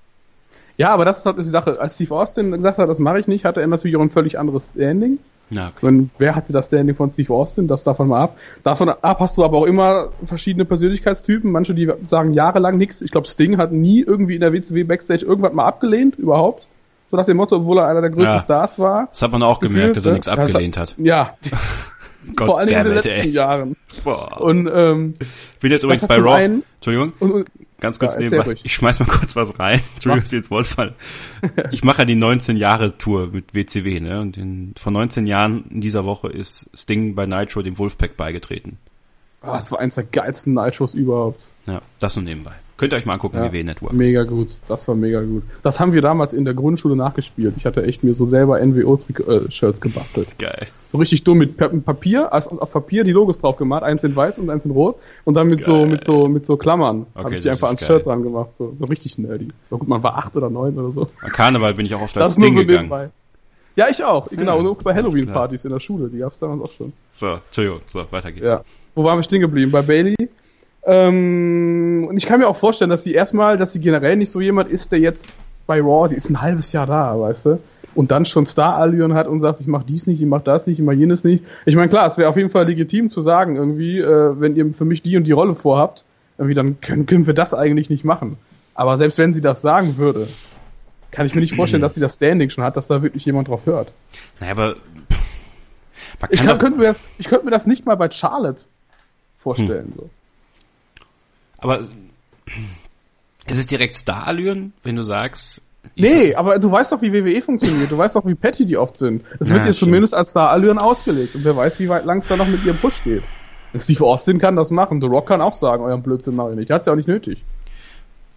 Ja, 0.77 0.91
aber 0.91 1.05
das 1.05 1.19
ist 1.19 1.27
halt 1.27 1.39
die 1.39 1.45
Sache. 1.45 1.79
Als 1.79 1.95
Steve 1.95 2.15
Austin 2.15 2.53
gesagt 2.53 2.79
hat, 2.79 2.89
das 2.89 2.99
mache 2.99 3.21
ich 3.21 3.29
nicht, 3.29 3.45
hatte 3.45 3.61
er 3.61 3.67
natürlich 3.67 3.97
auch 3.97 4.01
ein 4.01 4.11
völlig 4.11 4.39
anderes 4.39 4.71
Standing. 4.75 5.19
Ja, 5.51 5.73
okay. 5.77 5.87
Und 5.87 6.11
wer 6.19 6.35
hatte 6.35 6.53
das 6.53 6.67
Standing 6.67 6.97
von 6.97 7.11
Steve 7.11 7.33
Austin? 7.35 7.69
Das 7.69 7.85
davon 7.85 8.09
mal 8.09 8.23
ab. 8.23 8.39
Davon 8.63 8.89
ab 8.89 9.21
hast 9.21 9.37
du 9.37 9.45
aber 9.45 9.59
auch 9.59 9.67
immer 9.67 10.11
verschiedene 10.25 10.65
Persönlichkeitstypen. 10.65 11.51
Manche, 11.51 11.75
die 11.75 11.91
sagen 12.09 12.33
jahrelang 12.33 12.79
nichts. 12.79 13.03
Ich 13.03 13.11
glaube, 13.11 13.27
Sting 13.27 13.59
hat 13.59 13.73
nie 13.73 14.01
irgendwie 14.01 14.37
in 14.37 14.41
der 14.41 14.53
WCW 14.53 14.85
Backstage 14.85 15.27
irgendwas 15.27 15.53
mal 15.53 15.67
abgelehnt, 15.67 16.17
überhaupt. 16.17 16.67
So 17.11 17.17
nach 17.17 17.27
dem 17.27 17.37
Motto, 17.39 17.57
obwohl 17.57 17.79
er 17.79 17.89
einer 17.89 18.01
der 18.01 18.11
größten 18.11 18.35
ja, 18.37 18.41
Stars 18.41 18.79
war. 18.79 19.09
Das 19.11 19.21
hat 19.21 19.33
man 19.33 19.43
auch 19.43 19.59
gefühlt, 19.59 19.81
gemerkt, 19.81 19.97
dass 19.97 20.07
er 20.07 20.13
nichts 20.13 20.29
abgelehnt 20.29 20.77
hat. 20.77 20.95
Ja. 20.97 21.35
Vor 22.37 22.59
allem 22.59 22.69
in 22.69 22.85
den 22.85 22.95
letzten 22.95 23.09
ey. 23.11 23.29
Jahren. 23.29 23.77
Boah. 24.05 24.41
Und 24.41 24.69
ähm, 24.73 25.15
ich 25.21 25.59
bin 25.61 25.73
jetzt 25.73 25.83
übrigens 25.83 26.07
bei 26.07 26.17
Raw. 26.17 26.35
Einen, 26.35 26.63
Entschuldigung. 26.77 27.13
Und, 27.19 27.33
und, 27.33 27.49
ganz 27.81 27.99
kurz 27.99 28.15
ja, 28.15 28.21
nebenbei. 28.21 28.57
Ich 28.63 28.75
schmeiß 28.75 29.01
mal 29.01 29.07
kurz 29.07 29.37
was 29.37 29.59
rein. 29.59 29.81
Entschuldigung, 29.95 30.23
ist 30.23 30.33
jetzt 30.33 30.51
Wortfall. 30.51 30.95
Ich 31.73 31.85
mache 31.85 32.01
ja 32.01 32.05
die 32.05 32.15
19 32.15 32.57
Jahre 32.57 32.99
Tour 32.99 33.29
mit 33.33 33.55
WCW, 33.55 34.01
ne? 34.01 34.21
Und 34.21 34.37
in, 34.37 34.75
vor 34.77 34.93
19 34.93 35.27
Jahren 35.27 35.65
in 35.71 35.81
dieser 35.81 36.05
Woche 36.05 36.29
ist 36.29 36.71
Sting 36.75 37.15
bei 37.15 37.27
Nitro 37.27 37.63
dem 37.63 37.79
Wolfpack 37.79 38.17
beigetreten. 38.17 38.79
Ah, 39.43 39.59
das 39.59 39.73
war 39.73 39.79
eins 39.79 39.95
der 39.95 40.05
geilsten 40.05 40.53
Nitros 40.55 40.95
überhaupt. 40.95 41.49
Ja, 41.67 41.81
das 41.99 42.17
nur 42.17 42.25
nebenbei. 42.25 42.53
Könnt 42.81 42.95
ihr 42.95 42.97
euch 42.97 43.05
mal 43.05 43.13
angucken, 43.13 43.37
ja, 43.37 43.53
WW 43.53 43.63
Network. 43.63 43.93
Mega 43.93 44.23
gut, 44.23 44.49
das 44.67 44.89
war 44.89 44.95
mega 44.95 45.21
gut. 45.21 45.43
Das 45.63 45.79
haben 45.79 45.93
wir 45.93 46.01
damals 46.01 46.33
in 46.33 46.47
der 46.47 46.55
Grundschule 46.55 46.97
nachgespielt. 46.97 47.53
Ich 47.59 47.67
hatte 47.67 47.83
echt 47.83 48.03
mir 48.03 48.15
so 48.15 48.25
selber 48.25 48.59
NWO-Shirts 48.59 49.83
gebastelt. 49.83 50.29
Geil. 50.39 50.67
So 50.91 50.97
richtig 50.97 51.23
dumm 51.23 51.37
mit 51.37 51.59
Papier, 51.59 52.33
also 52.33 52.59
auf 52.59 52.73
Papier 52.73 53.05
die 53.05 53.13
Logos 53.13 53.39
drauf 53.39 53.59
gemacht, 53.59 53.83
eins 53.83 54.03
in 54.03 54.17
weiß 54.17 54.39
und 54.39 54.49
eins 54.49 54.65
in 54.65 54.71
rot 54.71 54.97
und 55.27 55.35
dann 55.35 55.49
mit 55.49 55.59
geil. 55.59 55.67
so 55.67 55.85
mit 55.85 56.05
so 56.05 56.27
mit 56.27 56.47
so 56.47 56.57
Klammern 56.57 57.05
okay, 57.13 57.25
habe 57.25 57.35
ich 57.35 57.41
die 57.43 57.51
einfach 57.51 57.67
ans 57.67 57.81
geil. 57.81 57.99
Shirt 57.99 58.07
dran 58.07 58.23
gemacht, 58.23 58.53
so, 58.57 58.75
so 58.79 58.87
richtig 58.87 59.19
nerdy. 59.19 59.49
So 59.69 59.77
gut, 59.77 59.87
man 59.87 60.03
war 60.03 60.17
acht 60.17 60.35
oder 60.35 60.49
neun 60.49 60.79
oder 60.79 60.91
so. 60.91 61.09
An 61.21 61.33
Karneval 61.33 61.75
bin 61.75 61.85
ich 61.85 61.95
auch 61.95 62.01
auf 62.01 62.15
das, 62.15 62.33
das 62.33 62.37
Ding 62.37 62.55
so 62.55 62.61
gegangen. 62.61 62.89
Nebenbei. 62.89 63.11
Ja, 63.77 63.89
ich 63.91 64.03
auch. 64.03 64.31
Genau, 64.31 64.55
ja, 64.55 64.59
und 64.59 64.67
auch 64.67 64.83
bei 64.83 64.95
Halloween-Partys 64.95 65.65
in 65.65 65.71
der 65.71 65.81
Schule, 65.81 66.09
die 66.09 66.21
gab's 66.21 66.39
damals 66.39 66.63
auch 66.63 66.73
schon. 66.73 66.95
So, 67.13 67.35
Entschuldigung, 67.47 67.81
so, 67.85 68.07
weiter 68.11 68.33
geht's. 68.33 68.47
Ja. 68.47 68.63
Wo 68.95 69.05
waren 69.05 69.19
wir 69.19 69.23
stehen 69.23 69.43
geblieben? 69.43 69.71
Bei 69.71 69.83
Bailey? 69.83 70.17
Ähm, 70.85 72.07
und 72.09 72.17
ich 72.17 72.27
kann 72.27 72.41
mir 72.41 72.49
auch 72.49 72.57
vorstellen, 72.57 72.91
dass 72.91 73.03
sie 73.03 73.13
erstmal, 73.13 73.59
dass 73.59 73.73
sie 73.73 73.81
generell 73.81 74.17
nicht 74.17 74.33
so 74.33 74.41
jemand 74.41 74.71
ist, 74.71 74.93
der 74.93 74.99
jetzt 74.99 75.33
bei 75.67 75.81
Raw, 75.81 76.09
die 76.09 76.17
ist 76.17 76.31
ein 76.31 76.41
halbes 76.41 76.73
Jahr 76.73 76.87
da, 76.87 77.19
weißt 77.19 77.47
du? 77.47 77.59
Und 77.95 78.11
dann 78.11 78.25
schon 78.25 78.47
Star-Allüren 78.47 79.15
hat 79.15 79.27
und 79.27 79.41
sagt, 79.41 79.61
ich 79.61 79.67
mach 79.67 79.83
dies 79.83 80.07
nicht, 80.07 80.21
ich 80.21 80.27
mach 80.27 80.43
das 80.43 80.67
nicht, 80.67 80.79
ich 80.79 80.85
mach 80.85 80.93
jenes 80.93 81.25
nicht. 81.25 81.45
Ich 81.67 81.75
meine, 81.75 81.89
klar, 81.89 82.07
es 82.07 82.19
wäre 82.19 82.29
auf 82.29 82.37
jeden 82.37 82.51
Fall 82.51 82.67
legitim 82.67 83.11
zu 83.11 83.23
sagen, 83.23 83.57
irgendwie, 83.57 83.99
äh, 83.99 84.41
wenn 84.41 84.57
ihr 84.57 84.73
für 84.73 84.85
mich 84.85 85.03
die 85.03 85.17
und 85.17 85.25
die 85.25 85.33
Rolle 85.33 85.55
vorhabt, 85.55 86.05
irgendwie, 86.39 86.55
dann 86.55 86.81
können, 86.81 87.07
können 87.07 87.27
wir 87.27 87.35
das 87.35 87.53
eigentlich 87.53 87.91
nicht 87.91 88.05
machen. 88.05 88.37
Aber 88.75 88.97
selbst 88.97 89.19
wenn 89.19 89.35
sie 89.35 89.41
das 89.41 89.61
sagen 89.61 89.99
würde, 89.99 90.29
kann 91.11 91.27
ich 91.27 91.35
mir 91.35 91.41
nicht 91.41 91.57
vorstellen, 91.57 91.83
dass 91.83 91.95
sie 91.95 92.01
das 92.01 92.15
Standing 92.15 92.51
schon 92.51 92.65
hat, 92.65 92.77
dass 92.77 92.87
da 92.87 93.03
wirklich 93.03 93.25
jemand 93.25 93.49
drauf 93.49 93.67
hört. 93.67 93.93
Naja, 94.39 94.53
aber 94.53 94.77
ich, 96.31 96.43
kann, 96.43 96.59
könnte 96.59 96.79
mir 96.79 96.87
das, 96.87 97.01
ich 97.19 97.29
könnte 97.29 97.45
mir 97.45 97.51
das 97.51 97.67
nicht 97.67 97.85
mal 97.85 97.97
bei 97.97 98.11
Charlotte 98.11 98.63
vorstellen. 99.39 99.87
Hm. 99.87 99.95
So. 99.97 100.11
Aber 101.61 101.81
ist 101.81 103.59
es 103.59 103.67
direkt 103.67 103.95
Star-Allüren, 103.95 104.73
wenn 104.83 104.97
du 104.97 105.03
sagst... 105.03 105.63
Nee, 105.97 106.35
aber 106.35 106.59
du 106.59 106.71
weißt 106.71 106.93
doch, 106.93 107.01
wie 107.03 107.13
WWE 107.13 107.41
funktioniert. 107.41 107.91
Du 107.91 107.97
weißt 107.97 108.15
doch, 108.15 108.27
wie 108.27 108.35
petty 108.35 108.67
die 108.67 108.77
oft 108.77 108.99
sind. 108.99 109.25
Es 109.39 109.49
wird 109.49 109.61
ja, 109.61 109.67
dir 109.67 109.73
zumindest 109.73 110.15
als 110.15 110.31
Star-Allüren 110.31 110.79
ausgelegt. 110.79 111.35
Und 111.35 111.45
wer 111.45 111.57
weiß, 111.57 111.81
wie 111.81 111.89
weit 111.89 112.05
lang 112.05 112.19
es 112.19 112.27
da 112.27 112.37
noch 112.37 112.47
mit 112.47 112.65
ihrem 112.65 112.77
Push 112.77 113.03
geht. 113.03 113.23
Steve 113.77 114.05
Austin 114.05 114.39
kann 114.39 114.57
das 114.57 114.71
machen. 114.71 115.01
The 115.01 115.07
Rock 115.07 115.29
kann 115.29 115.41
auch 115.41 115.55
sagen, 115.55 115.83
euren 115.83 116.03
Blödsinn 116.03 116.37
mache 116.37 116.51
ich 116.51 116.57
nicht. 116.57 116.71
Hat's 116.71 116.87
ja 116.87 116.93
auch 116.93 116.97
nicht 116.97 117.09
nötig. 117.09 117.43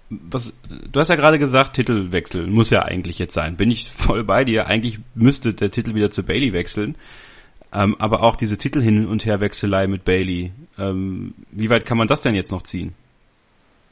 Was, 0.10 0.54
du 0.92 1.00
hast 1.00 1.10
ja 1.10 1.16
gerade 1.16 1.40
gesagt, 1.40 1.74
Titelwechsel 1.74 2.48
muss 2.48 2.70
ja 2.70 2.84
eigentlich 2.84 3.20
jetzt 3.20 3.34
sein. 3.34 3.58
Bin 3.58 3.72
ich 3.72 3.92
voll 3.92 4.24
bei 4.24 4.46
dir. 4.46 4.68
Eigentlich 4.68 5.00
müsste 5.16 5.54
der 5.54 5.72
Titel 5.72 5.96
wieder 5.96 6.12
zu 6.12 6.24
Bailey 6.24 6.54
wechseln. 6.54 6.96
Ähm, 7.74 7.96
aber 8.00 8.22
auch 8.22 8.36
diese 8.36 8.58
Titel 8.58 8.82
hin 8.82 9.08
und 9.08 9.26
her 9.26 9.42
Wechselei 9.42 9.88
mit 9.88 10.06
Bailey. 10.06 10.52
Ähm, 10.78 11.34
wie 11.52 11.70
weit 11.70 11.86
kann 11.86 11.98
man 11.98 12.08
das 12.08 12.22
denn 12.22 12.36
jetzt 12.36 12.52
noch 12.52 12.62
ziehen? 12.62 12.94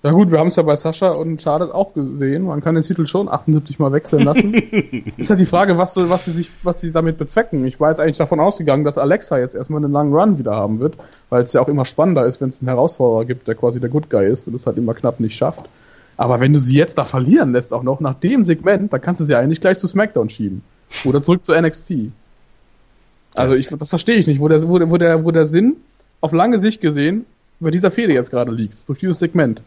Ja 0.03 0.09
gut, 0.09 0.31
wir 0.31 0.39
haben 0.39 0.47
es 0.47 0.55
ja 0.55 0.63
bei 0.63 0.75
Sascha 0.75 1.09
und 1.11 1.43
Charlotte 1.43 1.75
auch 1.75 1.93
gesehen. 1.93 2.45
Man 2.45 2.61
kann 2.61 2.73
den 2.73 2.83
Titel 2.83 3.05
schon 3.05 3.29
78 3.29 3.77
Mal 3.77 3.91
wechseln 3.91 4.23
lassen. 4.23 4.53
ist 5.17 5.29
halt 5.29 5.39
die 5.39 5.45
Frage, 5.45 5.77
was, 5.77 5.95
was 5.95 6.25
sie 6.25 6.31
sich, 6.31 6.51
was 6.63 6.81
sie 6.81 6.91
damit 6.91 7.19
bezwecken. 7.19 7.67
Ich 7.67 7.79
war 7.79 7.89
jetzt 7.89 7.99
eigentlich 7.99 8.17
davon 8.17 8.39
ausgegangen, 8.39 8.83
dass 8.83 8.97
Alexa 8.97 9.37
jetzt 9.37 9.53
erstmal 9.53 9.83
einen 9.83 9.93
langen 9.93 10.11
Run 10.11 10.39
wieder 10.39 10.55
haben 10.55 10.79
wird, 10.79 10.95
weil 11.29 11.43
es 11.43 11.53
ja 11.53 11.61
auch 11.61 11.67
immer 11.67 11.85
spannender 11.85 12.25
ist, 12.25 12.41
wenn 12.41 12.49
es 12.49 12.59
einen 12.61 12.69
Herausforderer 12.69 13.25
gibt, 13.25 13.47
der 13.47 13.53
quasi 13.53 13.79
der 13.79 13.89
Good 13.89 14.09
Guy 14.09 14.25
ist 14.25 14.47
und 14.47 14.55
es 14.55 14.65
halt 14.65 14.77
immer 14.77 14.95
knapp 14.95 15.19
nicht 15.19 15.35
schafft. 15.35 15.69
Aber 16.17 16.39
wenn 16.39 16.53
du 16.53 16.59
sie 16.59 16.75
jetzt 16.75 16.97
da 16.97 17.05
verlieren 17.05 17.51
lässt, 17.51 17.71
auch 17.71 17.83
noch 17.83 17.99
nach 17.99 18.15
dem 18.15 18.43
Segment, 18.43 18.91
dann 18.91 19.01
kannst 19.01 19.21
du 19.21 19.25
sie 19.25 19.35
eigentlich 19.35 19.61
gleich 19.61 19.77
zu 19.77 19.87
SmackDown 19.87 20.29
schieben. 20.29 20.63
Oder 21.05 21.21
zurück 21.21 21.45
zu 21.45 21.53
NXT. 21.53 21.93
Also 23.35 23.53
ich, 23.53 23.67
das 23.67 23.89
verstehe 23.89 24.17
ich 24.17 24.25
nicht, 24.25 24.39
wo 24.39 24.47
der, 24.47 24.67
wo 24.67 24.79
der, 24.79 24.89
wo 24.89 24.97
der, 24.97 25.23
wo 25.23 25.31
der 25.31 25.45
Sinn 25.45 25.77
auf 26.21 26.31
lange 26.31 26.59
Sicht 26.59 26.81
gesehen 26.81 27.25
über 27.59 27.69
dieser 27.69 27.91
Fehde 27.91 28.13
jetzt 28.13 28.31
gerade 28.31 28.51
liegt, 28.51 28.87
durch 28.87 28.99
dieses 28.99 29.19
Segment. 29.19 29.61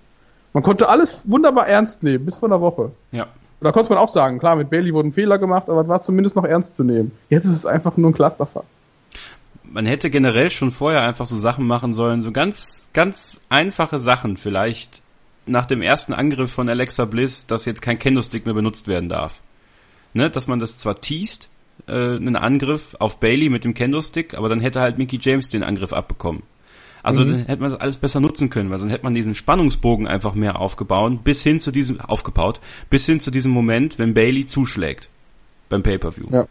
Man 0.55 0.63
konnte 0.63 0.89
alles 0.89 1.21
wunderbar 1.25 1.67
ernst 1.67 2.03
nehmen, 2.03 2.25
bis 2.25 2.39
vor 2.39 2.49
einer 2.49 2.61
Woche. 2.61 2.93
Ja. 3.13 3.27
Da 3.61 3.73
konnte 3.73 3.91
man 3.91 3.99
auch 3.99 4.09
sagen, 4.09 4.39
klar, 4.39 4.57
mit 4.57 4.71
Bailey 4.71 4.95
wurden 4.95 5.13
Fehler 5.13 5.39
gemacht, 5.39 5.69
aber 5.69 5.83
es 5.83 5.89
war 5.89 6.01
zumindest 6.01 6.37
noch 6.37 6.45
ernst 6.45 6.77
zu 6.77 6.85
nehmen. 6.85 7.13
Jetzt 7.29 7.45
ist 7.45 7.53
es 7.53 7.67
einfach 7.67 7.97
nur 7.97 8.11
ein 8.11 8.15
Clusterfuck. 8.15 8.65
Man 9.65 9.85
hätte 9.87 10.11
generell 10.11 10.51
schon 10.51 10.71
vorher 10.71 11.03
einfach 11.03 11.27
so 11.27 11.39
Sachen 11.39 11.67
machen 11.67 11.93
sollen, 11.93 12.23
so 12.23 12.31
ganz, 12.31 12.89
ganz 12.93 13.41
einfache 13.49 13.99
Sachen 13.99 14.37
vielleicht 14.37 15.03
nach 15.47 15.67
dem 15.67 15.83
ersten 15.83 16.13
Angriff 16.13 16.53
von 16.53 16.69
Alexa 16.69 17.05
Bliss, 17.05 17.47
dass 17.47 17.65
jetzt 17.65 17.83
kein 17.83 17.99
Kendo-Stick 17.99 18.45
mehr 18.47 18.55
benutzt 18.55 18.87
werden 18.87 19.09
darf. 19.09 19.41
Ne, 20.13 20.31
dass 20.31 20.47
man 20.47 20.61
das 20.61 20.77
zwar 20.77 21.01
teast, 21.01 21.51
äh, 21.89 21.93
einen 21.93 22.37
Angriff 22.37 22.95
auf 23.01 23.19
Bailey 23.19 23.49
mit 23.49 23.65
dem 23.65 23.75
Kendo-Stick, 23.75 24.35
aber 24.35 24.49
dann 24.49 24.61
hätte 24.61 24.81
halt 24.81 24.99
Mickey 24.99 25.19
James 25.21 25.49
den 25.49 25.65
Angriff 25.65 25.93
abbekommen. 25.93 26.45
Also 27.05 27.23
mhm. 27.23 27.31
dann 27.31 27.45
hätte 27.45 27.61
man 27.61 27.71
das 27.71 27.81
alles 27.81 27.99
besser 27.99 28.19
nutzen 28.19 28.49
können, 28.49 28.71
weil 28.71 28.79
dann 28.79 28.89
hätte 28.89 29.05
man 29.05 29.15
diesen 29.15 29.35
Spannungsbogen 29.35 30.09
einfach 30.09 30.35
mehr 30.35 30.59
aufgebaut, 30.59 31.23
bis 31.23 31.43
hin 31.43 31.61
zu 31.61 31.71
diesem, 31.71 32.01
aufgebaut, 32.01 32.61
bis 32.89 33.05
hin 33.05 33.21
zu 33.21 33.31
diesem 33.31 33.53
Moment, 33.53 33.99
wenn 33.99 34.15
Bailey 34.15 34.47
zuschlägt 34.47 35.11
beim 35.69 35.83
Pay-Per-View. 35.83 36.29
Ja. 36.31 36.49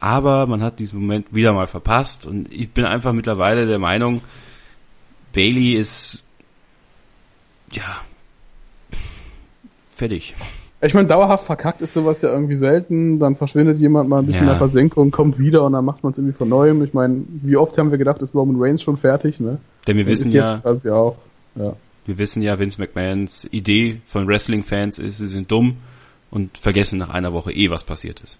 Aber 0.00 0.48
man 0.48 0.62
hat 0.62 0.80
diesen 0.80 1.00
Moment 1.00 1.28
wieder 1.30 1.52
mal 1.52 1.68
verpasst 1.68 2.26
und 2.26 2.52
ich 2.52 2.70
bin 2.70 2.84
einfach 2.84 3.12
mittlerweile 3.12 3.66
der 3.66 3.78
Meinung, 3.78 4.20
Bailey 5.32 5.76
ist, 5.76 6.24
ja, 7.70 8.00
fertig. 9.90 10.34
Ich 10.80 10.92
meine, 10.92 11.08
dauerhaft 11.08 11.46
verkackt 11.46 11.80
ist 11.80 11.94
sowas 11.94 12.20
ja 12.20 12.30
irgendwie 12.30 12.56
selten. 12.56 13.18
Dann 13.18 13.36
verschwindet 13.36 13.78
jemand 13.78 14.08
mal 14.08 14.18
ein 14.18 14.26
bisschen 14.26 14.46
ja. 14.46 14.52
in 14.52 14.58
der 14.58 14.58
Versenkung, 14.58 15.10
kommt 15.10 15.38
wieder 15.38 15.64
und 15.64 15.72
dann 15.72 15.84
macht 15.84 16.02
man 16.02 16.12
es 16.12 16.18
irgendwie 16.18 16.36
von 16.36 16.48
neuem. 16.48 16.84
Ich 16.84 16.92
meine, 16.92 17.22
wie 17.42 17.56
oft 17.56 17.78
haben 17.78 17.90
wir 17.90 17.98
gedacht, 17.98 18.20
ist 18.22 18.34
Roman 18.34 18.56
Reigns 18.60 18.82
schon 18.82 18.96
fertig, 18.96 19.40
ne? 19.40 19.58
Denn 19.86 19.96
wir 19.96 20.06
wissen 20.06 20.30
ja, 20.30 20.58
quasi 20.58 20.90
auch, 20.90 21.16
ja. 21.54 21.74
Wir 22.06 22.18
wissen 22.18 22.42
ja, 22.42 22.58
Vince 22.58 22.80
McMahons 22.80 23.48
Idee 23.50 24.02
von 24.04 24.28
Wrestling-Fans 24.28 24.98
ist, 24.98 25.18
sie 25.18 25.26
sind 25.26 25.50
dumm 25.50 25.78
und 26.30 26.58
vergessen 26.58 26.98
nach 26.98 27.08
einer 27.08 27.32
Woche 27.32 27.52
eh, 27.52 27.70
was 27.70 27.84
passiert 27.84 28.20
ist. 28.20 28.38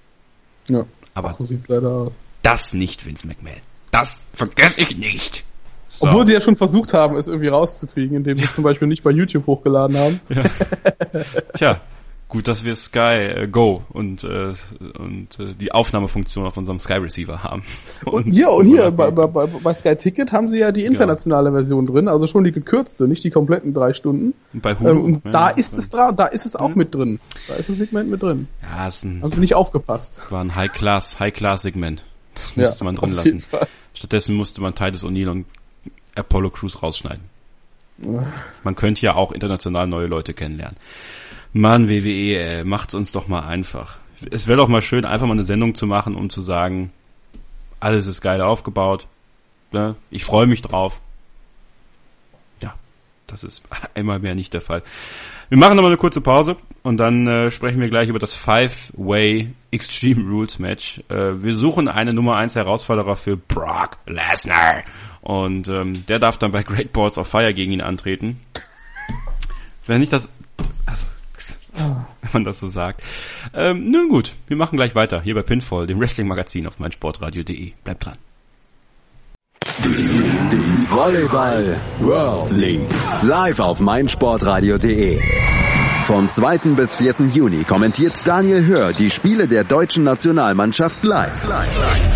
Ja. 0.68 0.84
Aber 1.14 1.36
so 1.38 1.46
sieht's 1.46 1.68
leider 1.68 1.88
aus. 1.88 2.12
das 2.42 2.74
nicht, 2.74 3.06
Vince 3.06 3.26
McMahon. 3.26 3.60
Das 3.90 4.26
vergesse 4.32 4.80
ich 4.80 4.98
nicht. 4.98 5.44
So. 5.88 6.08
Obwohl 6.08 6.26
sie 6.26 6.32
ja 6.32 6.40
schon 6.40 6.56
versucht 6.56 6.92
haben, 6.92 7.16
es 7.16 7.28
irgendwie 7.28 7.48
rauszukriegen, 7.48 8.16
indem 8.16 8.36
sie 8.36 8.44
ja. 8.44 8.52
zum 8.52 8.64
Beispiel 8.64 8.88
nicht 8.88 9.04
bei 9.04 9.12
YouTube 9.12 9.46
hochgeladen 9.46 9.96
haben. 9.96 10.20
Ja. 10.28 10.42
Tja, 11.54 11.80
Gut, 12.28 12.48
dass 12.48 12.64
wir 12.64 12.74
Sky 12.74 12.98
äh, 12.98 13.48
Go 13.48 13.84
und, 13.90 14.24
äh, 14.24 14.54
und 14.98 15.38
äh, 15.38 15.54
die 15.54 15.72
Aufnahmefunktion 15.72 16.46
auf 16.46 16.56
unserem 16.56 16.78
Sky 16.78 16.94
Receiver 16.94 17.42
haben. 17.42 17.62
Und, 18.04 18.32
hier, 18.32 18.50
und 18.50 18.66
hier 18.66 18.90
bei, 18.90 19.10
bei, 19.10 19.26
bei 19.26 19.74
Sky 19.74 19.96
Ticket 19.96 20.32
haben 20.32 20.50
sie 20.50 20.58
ja 20.58 20.72
die 20.72 20.82
genau. 20.82 20.92
internationale 20.92 21.50
genau. 21.50 21.60
Version 21.60 21.86
drin, 21.86 22.08
also 22.08 22.26
schon 22.26 22.44
die 22.44 22.52
gekürzte, 22.52 23.08
nicht 23.08 23.24
die 23.24 23.30
kompletten 23.30 23.72
drei 23.72 23.92
Stunden. 23.92 24.34
Und 24.52 24.62
bei 24.62 24.74
Hulu. 24.74 24.90
Ähm, 24.90 25.04
und 25.04 25.24
ja, 25.24 25.30
da 25.30 25.48
ist 25.48 25.76
es 25.76 25.90
dran, 25.90 26.16
da 26.16 26.26
ist 26.26 26.44
es 26.44 26.56
auch 26.56 26.70
mhm. 26.70 26.78
mit 26.78 26.94
drin. 26.94 27.20
Da 27.48 27.54
ist 27.54 27.68
ein 27.68 27.76
Segment 27.76 28.10
mit 28.10 28.22
drin. 28.22 28.48
Ja, 28.62 28.86
ist 28.86 29.04
ein, 29.04 29.22
also 29.22 29.38
nicht 29.40 29.54
aufgepasst. 29.54 30.20
War 30.30 30.42
ein 30.42 30.54
High 30.54 30.72
Class, 30.72 31.20
High 31.20 31.32
Class 31.32 31.62
Segment. 31.62 32.04
Das 32.34 32.56
musste 32.56 32.78
ja, 32.80 32.84
man 32.84 32.96
drin 32.96 33.12
lassen. 33.12 33.40
Fall. 33.40 33.68
Stattdessen 33.94 34.34
musste 34.34 34.60
man 34.60 34.74
Titus 34.74 35.04
O'Neill 35.04 35.28
und 35.28 35.46
Apollo 36.14 36.50
Crews 36.50 36.82
rausschneiden. 36.82 37.24
Man 38.64 38.74
könnte 38.74 39.02
ja 39.02 39.14
auch 39.14 39.32
international 39.32 39.86
neue 39.86 40.06
Leute 40.06 40.34
kennenlernen. 40.34 40.76
Mann, 41.56 41.88
WWE, 41.88 42.36
ey, 42.36 42.64
macht's 42.64 42.94
uns 42.94 43.12
doch 43.12 43.28
mal 43.28 43.46
einfach. 43.46 43.98
Es 44.30 44.48
wäre 44.48 44.58
doch 44.58 44.66
mal 44.66 44.82
schön, 44.82 45.04
einfach 45.04 45.26
mal 45.26 45.34
eine 45.34 45.44
Sendung 45.44 45.76
zu 45.76 45.86
machen, 45.86 46.16
um 46.16 46.28
zu 46.28 46.40
sagen, 46.40 46.90
alles 47.78 48.08
ist 48.08 48.20
geil 48.20 48.40
aufgebaut. 48.40 49.06
Ne? 49.70 49.94
Ich 50.10 50.24
freue 50.24 50.46
mich 50.46 50.62
drauf. 50.62 51.00
Ja, 52.60 52.74
das 53.28 53.44
ist 53.44 53.62
einmal 53.94 54.18
mehr 54.18 54.34
nicht 54.34 54.52
der 54.52 54.62
Fall. 54.62 54.82
Wir 55.48 55.56
machen 55.56 55.76
nochmal 55.76 55.92
eine 55.92 55.98
kurze 55.98 56.20
Pause 56.20 56.56
und 56.82 56.96
dann 56.96 57.28
äh, 57.28 57.50
sprechen 57.52 57.80
wir 57.80 57.88
gleich 57.88 58.08
über 58.08 58.18
das 58.18 58.34
Five-Way 58.34 59.52
Extreme 59.70 60.28
Rules 60.28 60.58
Match. 60.58 61.04
Äh, 61.08 61.42
wir 61.42 61.54
suchen 61.54 61.86
eine 61.86 62.12
Nummer 62.12 62.34
1 62.34 62.56
Herausforderer 62.56 63.14
für 63.14 63.36
Brock 63.36 63.98
Lesnar. 64.06 64.82
Und 65.20 65.68
ähm, 65.68 66.04
der 66.06 66.18
darf 66.18 66.36
dann 66.36 66.50
bei 66.50 66.64
Great 66.64 66.92
Balls 66.92 67.16
of 67.16 67.28
Fire 67.28 67.54
gegen 67.54 67.70
ihn 67.70 67.80
antreten. 67.80 68.40
Wenn 69.86 70.00
nicht 70.00 70.12
das... 70.12 70.28
Also, 71.74 71.96
wenn 72.22 72.30
man 72.32 72.44
das 72.44 72.58
so 72.58 72.68
sagt. 72.68 73.02
Ähm, 73.52 73.90
nun 73.90 74.08
gut, 74.08 74.32
wir 74.46 74.56
machen 74.56 74.76
gleich 74.76 74.94
weiter 74.94 75.20
hier 75.20 75.34
bei 75.34 75.42
Pinfall, 75.42 75.86
dem 75.86 76.00
Wrestling-Magazin 76.00 76.66
auf 76.66 76.78
meinsportradio.de. 76.78 77.72
Bleibt 77.82 78.06
dran. 78.06 78.18
Die 79.82 80.86
Volleyball 80.88 81.76
World 82.00 82.50
League. 82.52 82.88
Live 83.22 83.58
auf 83.58 83.80
meinsportradio.de. 83.80 85.20
Vom 86.04 86.28
2. 86.28 86.58
bis 86.76 86.96
4. 86.96 87.14
Juni 87.32 87.64
kommentiert 87.64 88.20
Daniel 88.28 88.66
Hör 88.66 88.92
die 88.92 89.10
Spiele 89.10 89.48
der 89.48 89.64
deutschen 89.64 90.04
Nationalmannschaft 90.04 91.02
live. 91.02 91.42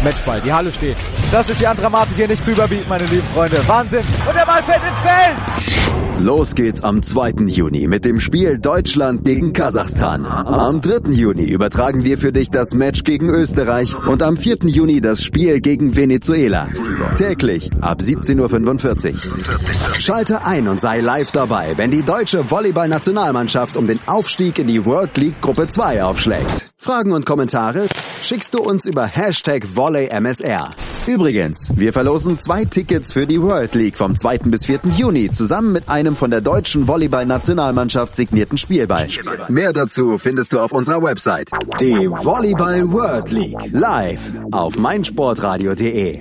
Matchball, 0.05 0.43
die 0.43 0.53
Halle 0.53 0.71
steht. 0.71 0.99
Das 1.33 1.49
ist 1.49 1.61
die 1.61 1.65
Dramatik 1.65 2.15
hier 2.17 2.29
nicht 2.29 2.45
zu 2.45 2.51
überbieten, 2.51 2.85
meine 2.89 3.07
lieben 3.07 3.27
Freunde. 3.35 3.67
Wahnsinn. 3.67 4.05
Und 4.27 4.37
der 4.37 4.45
Ball 4.45 4.63
fällt 4.63 4.83
ins 4.87 5.01
Feld. 5.01 6.08
Los 6.21 6.55
geht's 6.55 6.83
am 6.83 7.03
2. 7.03 7.47
Juni 7.47 7.87
mit 7.87 8.05
dem 8.05 8.19
Spiel 8.19 8.59
Deutschland 8.59 9.25
gegen 9.25 9.53
Kasachstan. 9.53 10.27
Am 10.27 10.81
3. 10.81 11.11
Juni 11.13 11.45
übertragen 11.45 12.05
wir 12.05 12.19
für 12.19 12.33
dich 12.33 12.51
das 12.51 12.75
Match 12.75 13.05
gegen 13.05 13.29
Österreich 13.29 13.95
und 14.07 14.23
am 14.23 14.37
4. 14.37 14.59
Juni 14.65 15.01
das 15.01 15.23
Spiel 15.23 15.61
gegen 15.61 15.95
Venezuela. 15.95 16.69
Täglich 17.15 17.71
ab 17.81 18.01
17.45 18.01 19.13
Uhr. 19.15 20.01
Schalte 20.01 20.45
ein 20.45 20.67
und 20.67 20.81
sei 20.81 21.01
live 21.01 21.31
dabei, 21.31 21.79
wenn 21.79 21.91
die 21.91 22.03
deutsche 22.03 22.51
Volleyball-Nationalmannschaft 22.51 23.77
um 23.77 23.87
den 23.87 24.01
Aufstieg 24.07 24.59
in 24.59 24.67
die 24.67 24.85
World 24.85 25.17
League 25.19 25.41
Gruppe 25.41 25.69
2 25.69 26.03
aufschlägt. 26.03 26.69
Fragen 26.81 27.11
und 27.11 27.27
Kommentare 27.27 27.89
schickst 28.23 28.55
du 28.55 28.61
uns 28.61 28.87
über 28.87 29.05
Hashtag 29.05 29.75
VolleyMSR. 29.75 30.71
Übrigens, 31.09 31.73
wir 31.75 31.93
verlosen 31.93 32.39
zwei 32.39 32.65
Tickets 32.65 33.13
für 33.13 33.27
die 33.27 33.43
World 33.43 33.75
League 33.75 33.97
vom 33.97 34.15
2. 34.15 34.39
bis 34.45 34.65
4. 34.65 34.81
Juni 34.97 35.29
zusammen 35.31 35.73
mit 35.73 35.89
einem 35.89 36.15
von 36.15 36.31
der 36.31 36.41
deutschen 36.41 36.87
Volleyball-Nationalmannschaft 36.87 38.15
signierten 38.15 38.59
Spielball. 38.59 39.09
Mehr 39.49 39.73
dazu 39.73 40.19
findest 40.19 40.53
du 40.53 40.61
auf 40.61 40.71
unserer 40.71 41.03
Website. 41.03 41.51
Die 41.81 42.09
Volleyball 42.09 42.91
World 42.93 43.33
League. 43.33 43.59
Live 43.73 44.21
auf 44.53 44.79
meinsportradio.de. 44.79 46.21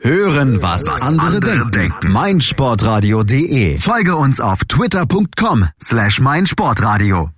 Hören, 0.00 0.60
was 0.60 0.88
andere 1.02 1.40
denken. 1.70 2.12
meinsportradio.de. 2.12 3.78
Folge 3.78 4.16
uns 4.16 4.40
auf 4.40 4.64
twitter.com 4.64 5.68
slash 5.80 6.20
meinsportradio. 6.20 7.30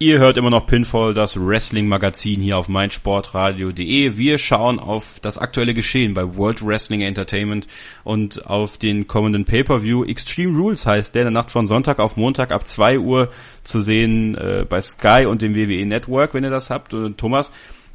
Ihr 0.00 0.20
hört 0.20 0.36
immer 0.36 0.50
noch 0.50 0.68
Pinfall, 0.68 1.12
das 1.12 1.36
Wrestling-Magazin 1.36 2.40
hier 2.40 2.56
auf 2.56 2.68
meinsportradio.de. 2.68 4.16
Wir 4.16 4.38
schauen 4.38 4.78
auf 4.78 5.18
das 5.22 5.38
aktuelle 5.38 5.74
Geschehen 5.74 6.14
bei 6.14 6.36
World 6.36 6.64
Wrestling 6.64 7.00
Entertainment 7.00 7.66
und 8.04 8.46
auf 8.46 8.78
den 8.78 9.08
kommenden 9.08 9.44
Pay-Per-View. 9.44 10.04
Extreme 10.04 10.56
Rules 10.56 10.86
heißt 10.86 11.16
der 11.16 11.22
in 11.22 11.34
der 11.34 11.42
Nacht 11.42 11.50
von 11.50 11.66
Sonntag 11.66 11.98
auf 11.98 12.16
Montag 12.16 12.52
ab 12.52 12.68
2 12.68 13.00
Uhr 13.00 13.32
zu 13.64 13.80
sehen 13.80 14.36
äh, 14.36 14.64
bei 14.68 14.80
Sky 14.80 15.26
und 15.26 15.42
dem 15.42 15.56
WWE 15.56 15.84
Network, 15.84 16.32
wenn 16.32 16.44
ihr 16.44 16.50
das 16.50 16.70
habt. 16.70 16.94
Und 16.94 17.18
Thomas, 17.18 17.50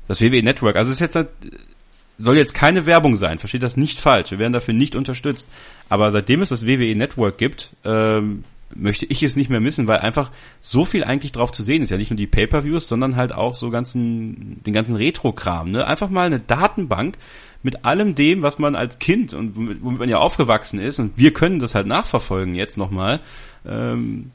das 0.10 0.22
WWE 0.22 0.44
Network, 0.44 0.76
also 0.76 0.92
es 0.92 1.00
ist 1.00 1.16
jetzt 1.16 1.30
soll 2.18 2.38
jetzt 2.38 2.54
keine 2.54 2.86
Werbung 2.86 3.16
sein, 3.16 3.40
versteht 3.40 3.64
das 3.64 3.78
nicht 3.78 4.00
falsch. 4.00 4.32
Wir 4.32 4.40
werden 4.40 4.54
dafür 4.54 4.74
nicht 4.74 4.98
unterstützt. 4.98 5.50
Aber 5.88 6.12
seitdem 6.12 6.42
es 6.42 6.50
das 6.50 6.68
WWE 6.68 6.96
Network 6.96 7.38
gibt, 7.38 7.72
ähm, 7.86 8.44
möchte 8.76 9.06
ich 9.06 9.24
es 9.24 9.36
nicht 9.36 9.50
mehr 9.50 9.60
missen, 9.60 9.88
weil 9.88 10.00
einfach 10.00 10.32
so 10.62 10.86
viel 10.86 11.04
eigentlich 11.04 11.32
drauf 11.32 11.52
zu 11.52 11.64
sehen 11.64 11.82
ist. 11.82 11.90
Ja, 11.90 11.98
nicht 11.98 12.12
nur 12.12 12.18
die 12.18 12.28
Pay-per-Views, 12.28 12.88
sondern 12.88 13.16
halt 13.16 13.34
auch 13.34 13.56
so 13.56 13.70
ganzen, 13.70 14.62
den 14.64 14.74
ganzen 14.74 14.96
Retro-Kram. 14.96 15.72
Ne? 15.72 15.86
Einfach 15.86 16.10
mal 16.10 16.26
eine 16.26 16.40
Datenbank 16.40 17.18
mit 17.62 17.86
allem 17.86 18.16
dem, 18.16 18.42
was 18.42 18.60
man 18.60 18.76
als 18.76 19.00
Kind 19.00 19.34
und 19.34 19.56
womit, 19.56 19.84
womit 19.84 20.00
man 20.00 20.10
ja 20.10 20.18
aufgewachsen 20.20 20.80
ist, 20.80 21.00
und 21.00 21.18
wir 21.18 21.34
können 21.34 21.60
das 21.60 21.76
halt 21.76 21.88
nachverfolgen 21.88 22.56
jetzt 22.56 22.78
nochmal, 22.78 23.22
ähm, 23.66 24.32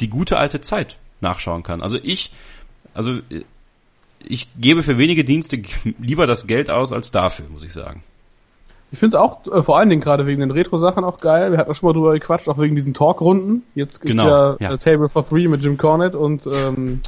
die 0.00 0.08
gute 0.08 0.38
alte 0.38 0.60
Zeit 0.60 0.96
nachschauen 1.20 1.64
kann. 1.64 1.82
Also 1.82 1.98
ich, 2.00 2.32
also 2.94 3.18
ich 4.20 4.48
gebe 4.56 4.82
für 4.82 4.98
wenige 4.98 5.24
Dienste 5.24 5.60
lieber 5.98 6.26
das 6.26 6.46
Geld 6.46 6.70
aus 6.70 6.92
als 6.92 7.10
dafür, 7.10 7.46
muss 7.48 7.64
ich 7.64 7.72
sagen. 7.72 8.02
Ich 8.90 8.98
finde 8.98 9.16
es 9.16 9.20
auch 9.22 9.46
äh, 9.46 9.62
vor 9.62 9.78
allen 9.78 9.90
Dingen 9.90 10.00
gerade 10.00 10.26
wegen 10.26 10.40
den 10.40 10.50
Retro-Sachen 10.50 11.04
auch 11.04 11.20
geil. 11.20 11.52
Wir 11.52 11.58
hatten 11.58 11.70
auch 11.70 11.74
schon 11.74 11.88
mal 11.88 11.92
drüber 11.92 12.12
gequatscht, 12.14 12.48
auch 12.48 12.58
wegen 12.58 12.74
diesen 12.74 12.94
Talk-Runden. 12.94 13.62
Jetzt 13.74 14.00
gibt 14.00 14.10
genau, 14.10 14.26
ja, 14.26 14.56
ja. 14.60 14.72
Äh, 14.74 14.78
Table 14.78 15.08
for 15.08 15.28
Three 15.28 15.46
mit 15.46 15.62
Jim 15.62 15.76
Cornette 15.76 16.18
und 16.18 16.46
ähm, 16.46 17.00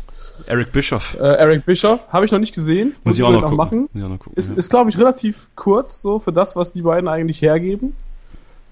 Eric 0.47 0.73
Bischoff. 0.73 1.17
Äh, 1.19 1.25
Eric 1.25 1.65
Bischoff. 1.65 2.01
Habe 2.13 2.27
ich 2.27 2.33
noch 2.33 2.39
nicht 2.39 2.55
gesehen. 2.55 2.89
Muss, 2.89 3.05
Muss 3.05 3.19
ich 3.19 3.25
auch 3.25 3.33
noch, 3.33 3.43
noch 3.43 3.53
machen. 3.53 3.83
Muss 3.83 3.91
ich 3.95 4.03
auch 4.03 4.09
noch 4.09 4.19
gucken, 4.19 4.33
ist, 4.37 4.51
ja. 4.51 4.57
ist 4.57 4.71
glaube 4.71 4.91
ich, 4.91 4.99
relativ 4.99 5.49
kurz 5.57 6.03
so 6.03 6.19
für 6.19 6.33
das, 6.33 6.55
was 6.55 6.73
die 6.73 6.83
beiden 6.83 7.09
eigentlich 7.09 7.41
hergeben. 7.41 7.95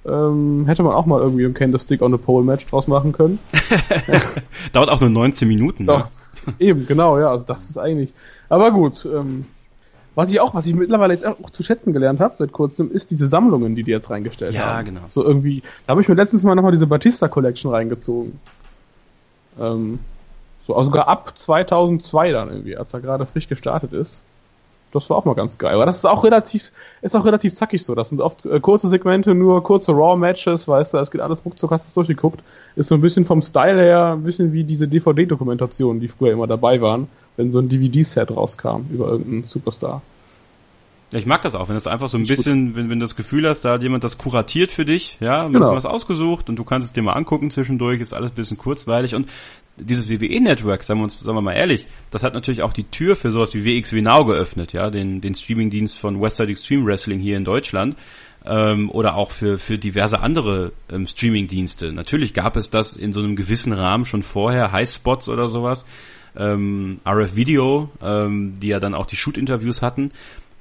Ähm, 0.07 0.65
hätte 0.67 0.83
man 0.83 0.95
auch 0.95 1.07
mal 1.07 1.21
irgendwie 1.21 1.45
im 1.45 1.55
Candlestick 1.55 2.03
on 2.03 2.15
a 2.15 2.17
Pole 2.17 2.45
Match 2.45 2.67
draus 2.67 2.87
machen 2.87 3.13
können. 3.13 3.39
Dauert 4.73 4.91
auch 4.91 5.01
nur 5.01 5.11
19 5.11 5.49
Minuten. 5.49 5.87
Doch, 5.87 6.09
ne? 6.47 6.55
eben, 6.59 6.87
genau, 6.87 7.19
ja. 7.19 7.31
Also 7.31 7.45
das 7.47 7.69
ist 7.69 7.79
eigentlich. 7.79 8.13
Aber 8.49 8.71
gut, 8.71 9.07
ähm, 9.07 9.47
was 10.19 10.31
ich 10.33 10.41
auch, 10.41 10.53
was 10.53 10.67
ich 10.67 10.75
mittlerweile 10.75 11.15
jetzt 11.15 11.25
auch 11.25 11.49
zu 11.51 11.63
schätzen 11.63 11.93
gelernt 11.93 12.19
habe 12.19 12.35
seit 12.37 12.51
kurzem, 12.51 12.91
ist 12.91 13.13
diese 13.13 13.29
Sammlungen, 13.29 13.77
die 13.77 13.85
die 13.85 13.93
jetzt 13.93 14.11
reingestellt 14.11 14.53
Ja, 14.53 14.79
haben. 14.79 14.87
genau. 14.87 15.03
So 15.11 15.23
irgendwie, 15.23 15.63
da 15.87 15.93
habe 15.93 16.01
ich 16.01 16.09
mir 16.09 16.17
letztens 16.17 16.43
mal 16.43 16.57
nochmal 16.57 16.73
diese 16.73 16.89
Batista 16.89 17.29
Collection 17.29 17.71
reingezogen. 17.71 18.41
Ähm, 19.61 20.01
so, 20.67 20.75
also 20.75 20.87
sogar 20.91 21.07
ab 21.07 21.35
2002 21.39 22.33
dann 22.33 22.49
irgendwie, 22.49 22.77
als 22.77 22.93
er 22.93 23.01
gerade 23.01 23.27
frisch 23.27 23.47
gestartet 23.47 23.93
ist. 23.93 24.21
Das 24.93 25.11
war 25.11 25.19
auch 25.19 25.25
mal 25.25 25.35
ganz 25.35 25.59
geil. 25.59 25.75
Aber 25.75 25.87
das 25.87 25.99
ist 25.99 26.05
auch 26.07 26.25
relativ, 26.25 26.73
ist 27.03 27.15
auch 27.15 27.25
relativ 27.25 27.55
zackig 27.55 27.85
so. 27.85 27.95
Das 27.95 28.09
sind 28.09 28.21
oft 28.21 28.47
äh, 28.47 28.59
kurze 28.61 28.89
Segmente, 28.89 29.35
nur 29.35 29.63
kurze 29.63 29.93
Raw-Matches, 29.93 30.67
weißt 30.67 30.95
du, 30.95 30.99
es 30.99 31.11
geht 31.11 31.21
alles 31.21 31.45
ruckzuck, 31.45 31.71
hast 31.71 31.87
du 31.87 31.95
durchgeguckt. 31.95 32.43
Ist 32.77 32.89
so 32.89 32.95
ein 32.95 33.01
bisschen 33.01 33.25
vom 33.25 33.43
Style 33.43 33.81
her, 33.81 34.13
ein 34.13 34.23
bisschen 34.23 34.53
wie 34.53 34.65
diese 34.65 34.89
DVD-Dokumentationen, 34.89 36.01
die 36.01 36.09
früher 36.09 36.33
immer 36.33 36.47
dabei 36.47 36.81
waren, 36.81 37.09
wenn 37.37 37.51
so 37.51 37.59
ein 37.59 37.69
DVD-Set 37.69 38.31
rauskam 38.31 38.87
über 38.91 39.09
irgendeinen 39.09 39.45
Superstar. 39.45 40.03
Ja, 41.13 41.19
ich 41.19 41.27
mag 41.27 41.41
das 41.41 41.55
auch, 41.55 41.69
wenn 41.69 41.75
das 41.75 41.87
einfach 41.87 42.09
so 42.09 42.19
ein 42.19 42.27
bisschen, 42.27 42.75
wenn, 42.75 42.91
wenn 42.91 42.99
du 42.99 43.05
das 43.05 43.17
Gefühl 43.17 43.49
hast, 43.49 43.65
da 43.65 43.73
hat 43.73 43.83
jemand 43.83 44.05
das 44.05 44.19
kuratiert 44.19 44.71
für 44.71 44.85
dich, 44.85 45.17
ja, 45.21 45.49
genau. 45.49 45.75
was 45.75 45.87
ausgesucht 45.87 46.51
und 46.51 46.57
du 46.57 46.65
kannst 46.65 46.87
es 46.87 46.93
dir 46.93 47.03
mal 47.03 47.15
angucken 47.15 47.51
zwischendurch, 47.51 48.01
ist 48.01 48.13
alles 48.13 48.33
ein 48.33 48.35
bisschen 48.35 48.59
kurzweilig 48.59 49.15
und 49.15 49.27
dieses 49.81 50.09
WWE-Network, 50.09 50.83
sagen 50.83 51.01
wir 51.01 51.05
uns, 51.05 51.19
sagen 51.19 51.37
wir 51.37 51.43
mal 51.43 51.55
ehrlich, 51.55 51.87
das 52.11 52.23
hat 52.23 52.35
natürlich 52.35 52.63
auch 52.63 52.73
die 52.73 52.85
Tür 52.85 53.17
für 53.17 53.31
sowas 53.31 53.55
wie 53.55 53.65
WXW 53.65 54.03
Now 54.03 54.25
geöffnet, 54.25 54.73
ja, 54.73 54.91
den, 54.91 55.21
den 55.21 55.35
Streamingdienst 55.35 55.99
von 55.99 56.21
Westside 56.21 56.51
Extreme 56.51 56.87
Wrestling 56.87 57.21
hier 57.21 57.37
in 57.37 57.45
Deutschland, 57.45 57.97
ähm, 58.45 58.91
oder 58.91 59.15
auch 59.17 59.31
für, 59.31 59.59
für 59.59 59.79
diverse 59.79 60.21
andere 60.21 60.73
ähm, 60.91 61.07
Streamingdienste. 61.07 61.93
Natürlich 61.93 62.35
gab 62.35 62.57
es 62.57 62.71
das 62.71 62.95
in 62.95 63.13
so 63.13 63.21
einem 63.21 63.37
gewissen 63.37 63.73
Rahmen 63.73 64.05
schon 64.05 64.23
vorher, 64.23 64.73
Highspots 64.73 65.29
oder 65.29 65.49
sowas, 65.49 65.87
ähm, 66.37 67.01
RF 67.07 67.37
Video, 67.37 67.91
ähm, 68.03 68.55
die 68.61 68.69
ja 68.69 68.81
dann 68.81 68.95
auch 68.95 69.07
die 69.07 69.17
Shoot-Interviews 69.17 69.83
hatten. 69.83 70.13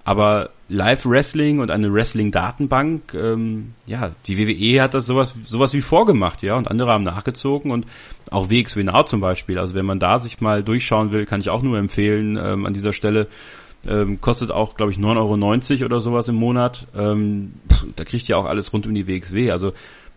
Aber 0.04 0.52
Live-Wrestling 0.70 1.60
und 1.60 1.70
eine 1.70 1.92
Wrestling-Datenbank, 1.92 3.14
ähm, 3.14 3.74
ja, 3.86 4.12
die 4.26 4.38
WWE 4.38 4.82
hat 4.82 4.94
das 4.94 5.06
sowas, 5.06 5.36
sowas 5.46 5.74
wie 5.74 5.82
vorgemacht, 5.82 6.44
ja, 6.44 6.56
und 6.56 6.72
andere 6.72 6.92
haben 6.92 7.04
nachgezogen 7.04 7.72
und 7.72 7.86
auch 8.32 8.50
WXW 8.50 8.84
Now 8.84 9.04
zum 9.04 9.20
Beispiel. 9.20 9.60
Also 9.60 9.76
wenn 9.76 9.86
man 9.86 10.00
da 10.00 10.20
sich 10.20 10.42
mal 10.42 10.64
durchschauen 10.64 11.12
will, 11.12 11.26
kann 11.26 11.42
ich 11.42 11.50
auch 11.50 11.62
nur 11.62 11.78
empfehlen 11.78 12.38
ähm, 12.42 12.66
an 12.66 12.74
dieser 12.74 12.94
Stelle. 12.94 13.28
Ähm, 13.88 14.20
kostet 14.20 14.52
auch, 14.52 14.76
glaube 14.76 14.92
ich, 14.92 14.98
9,90 14.98 15.76
Euro 15.76 15.86
oder 15.86 16.02
sowas 16.02 16.28
im 16.28 16.36
Monat. 16.36 16.88
Ähm, 16.96 17.54
da 17.96 18.04
kriegt 18.04 18.28
ihr 18.30 18.38
auch 18.38 18.46
alles 18.46 18.74
rund 18.74 18.88
um 18.88 18.94
die 18.94 19.08
WXW. 19.08 19.52
Also 19.52 19.74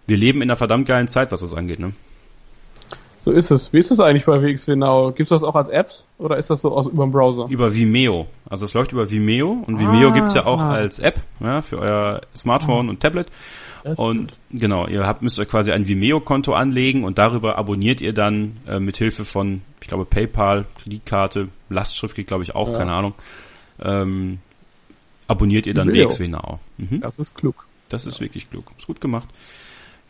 wir 0.07 0.17
leben 0.17 0.43
in 0.43 0.49
einer 0.49 0.57
verdammt 0.57 0.89
geilen 0.89 1.09
Zeit, 1.09 1.33
was 1.33 1.41
das 1.41 1.55
angeht, 1.55 1.79
ne? 1.79 1.93
So 3.23 3.33
ist 3.33 3.51
es. 3.51 3.73
Wie 3.73 3.79
ist 3.79 3.91
es 3.91 4.01
eigentlich 4.01 4.25
bei 4.25 4.41
WXW 4.43 4.77
Now? 4.77 5.12
Gibt's 5.12 5.31
das 5.31 5.43
auch 5.43 5.55
als 5.55 5.68
Apps 5.68 6.05
oder 6.18 6.39
ist 6.39 6.49
das 6.49 6.62
so 6.62 6.73
aus 6.73 6.87
über 6.87 7.05
den 7.05 7.12
Browser? 7.12 7.47
Über 7.51 7.75
Vimeo. 7.75 8.27
Also 8.49 8.64
es 8.64 8.73
läuft 8.73 8.93
über 8.93 9.11
Vimeo 9.11 9.62
und 9.66 9.79
Vimeo 9.79 10.09
Ah, 10.09 10.12
gibt's 10.12 10.35
ja 10.35 10.47
auch 10.47 10.61
ah. 10.62 10.71
als 10.71 10.99
App 10.99 11.21
ja, 11.41 11.61
für 11.61 11.79
euer 11.79 12.23
Smartphone 12.35 12.89
und 12.89 13.01
Tablet. 13.01 13.29
Das 13.85 13.99
Und 13.99 14.35
genau, 14.51 14.87
ihr 14.87 15.07
habt, 15.07 15.23
müsst 15.23 15.39
euch 15.39 15.49
quasi 15.49 15.73
ein 15.73 15.87
Vimeo-Konto 15.87 16.53
anlegen 16.53 17.05
und 17.05 17.18
darüber 17.18 17.57
abonniert 17.57 18.01
ihr 18.01 18.12
dann 18.12 18.57
äh, 18.66 18.79
mit 18.79 18.97
Hilfe 18.97 19.25
von, 19.25 19.62
ich 19.81 19.89
glaube, 19.89 20.05
PayPal, 20.05 20.66
Kreditkarte, 20.83 21.49
Lastschrift 21.71 22.14
geht, 22.14 22.27
glaube 22.27 22.43
ich, 22.43 22.55
auch, 22.55 22.71
Ja. 22.73 22.79
keine 22.79 22.93
Ahnung. 22.93 23.14
Ähm, 23.83 24.39
abonniert 25.29 25.66
ihr 25.66 25.75
dann 25.75 25.89
Vimeo. 25.89 26.09
WXW 26.09 26.29
Now. 26.29 26.59
Mhm. 26.77 27.01
Das 27.01 27.18
ist 27.18 27.35
klug. 27.35 27.66
Das 27.89 28.07
ist 28.07 28.21
wirklich 28.21 28.51
klug. 28.51 28.64
Ist 28.79 28.87
gut 28.87 29.01
gemacht. 29.01 29.29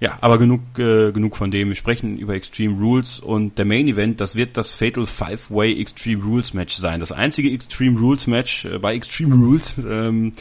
Ja, 0.00 0.16
aber 0.22 0.38
genug, 0.38 0.60
äh, 0.78 1.12
genug 1.12 1.36
von 1.36 1.50
dem. 1.50 1.68
Wir 1.68 1.74
sprechen 1.74 2.18
über 2.18 2.34
Extreme 2.34 2.80
Rules 2.80 3.20
und 3.20 3.58
der 3.58 3.66
Main 3.66 3.86
Event, 3.86 4.20
das 4.20 4.34
wird 4.34 4.56
das 4.56 4.72
Fatal 4.72 5.04
Five-Way 5.04 5.78
Extreme 5.78 6.24
Rules 6.24 6.54
Match 6.54 6.74
sein. 6.74 7.00
Das 7.00 7.12
einzige 7.12 7.50
Extreme 7.52 8.00
Rules 8.00 8.26
Match 8.26 8.64
äh, 8.64 8.78
bei 8.78 8.94
Extreme 8.94 9.34
Rules. 9.34 9.76
Ähm, 9.78 10.32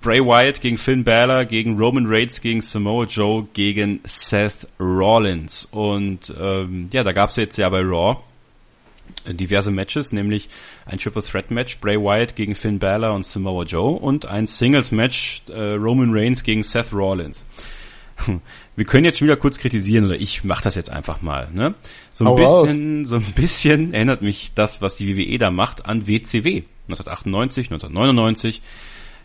Bray 0.00 0.20
Wyatt 0.20 0.60
gegen 0.60 0.76
Finn 0.78 1.04
Balor, 1.04 1.44
gegen 1.44 1.78
Roman 1.78 2.06
Reigns, 2.06 2.40
gegen 2.40 2.60
Samoa 2.60 3.04
Joe, 3.04 3.46
gegen 3.52 4.00
Seth 4.04 4.66
Rollins. 4.80 5.66
Und 5.70 6.32
ähm, 6.38 6.88
ja, 6.92 7.02
da 7.04 7.12
gab 7.12 7.30
es 7.30 7.36
jetzt 7.36 7.56
ja 7.56 7.68
bei 7.68 7.80
Raw 7.80 8.18
diverse 9.26 9.70
Matches, 9.70 10.12
nämlich 10.12 10.48
ein 10.86 10.98
Triple 10.98 11.22
Threat 11.22 11.50
Match, 11.50 11.78
Bray 11.80 11.96
Wyatt 11.96 12.36
gegen 12.36 12.54
Finn 12.54 12.78
Balor 12.78 13.14
und 13.14 13.24
Samoa 13.24 13.64
Joe 13.64 13.98
und 13.98 14.26
ein 14.26 14.46
Singles 14.46 14.92
Match, 14.92 15.42
äh, 15.48 15.72
Roman 15.74 16.10
Reigns 16.12 16.42
gegen 16.42 16.62
Seth 16.62 16.92
Rollins. 16.92 17.44
Wir 18.76 18.84
können 18.84 19.04
jetzt 19.04 19.18
schon 19.18 19.26
wieder 19.28 19.36
kurz 19.36 19.58
kritisieren, 19.58 20.04
oder 20.06 20.16
ich 20.16 20.44
mache 20.44 20.64
das 20.64 20.74
jetzt 20.74 20.90
einfach 20.90 21.22
mal. 21.22 21.48
Ne? 21.52 21.74
So 22.10 22.24
ein 22.24 22.28
Hau 22.28 22.34
bisschen, 22.34 23.00
raus. 23.00 23.08
so 23.08 23.16
ein 23.16 23.32
bisschen 23.34 23.94
erinnert 23.94 24.22
mich 24.22 24.52
das, 24.54 24.82
was 24.82 24.96
die 24.96 25.16
WWE 25.16 25.38
da 25.38 25.50
macht, 25.50 25.86
an 25.86 26.06
WCW 26.06 26.62
1998, 26.88 27.70
1999. 27.70 28.62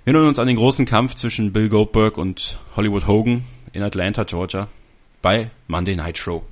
Wir 0.03 0.13
erinnern 0.13 0.29
uns 0.29 0.39
an 0.39 0.47
den 0.47 0.55
großen 0.55 0.85
Kampf 0.85 1.15
zwischen 1.15 1.51
Bill 1.51 1.69
Goldberg 1.69 2.17
und 2.17 2.59
Hollywood 2.75 3.07
Hogan 3.07 3.43
in 3.73 3.83
Atlanta, 3.83 4.23
Georgia, 4.23 4.67
bei 5.21 5.51
Monday 5.67 5.95
Night 5.95 6.17
Show. 6.17 6.43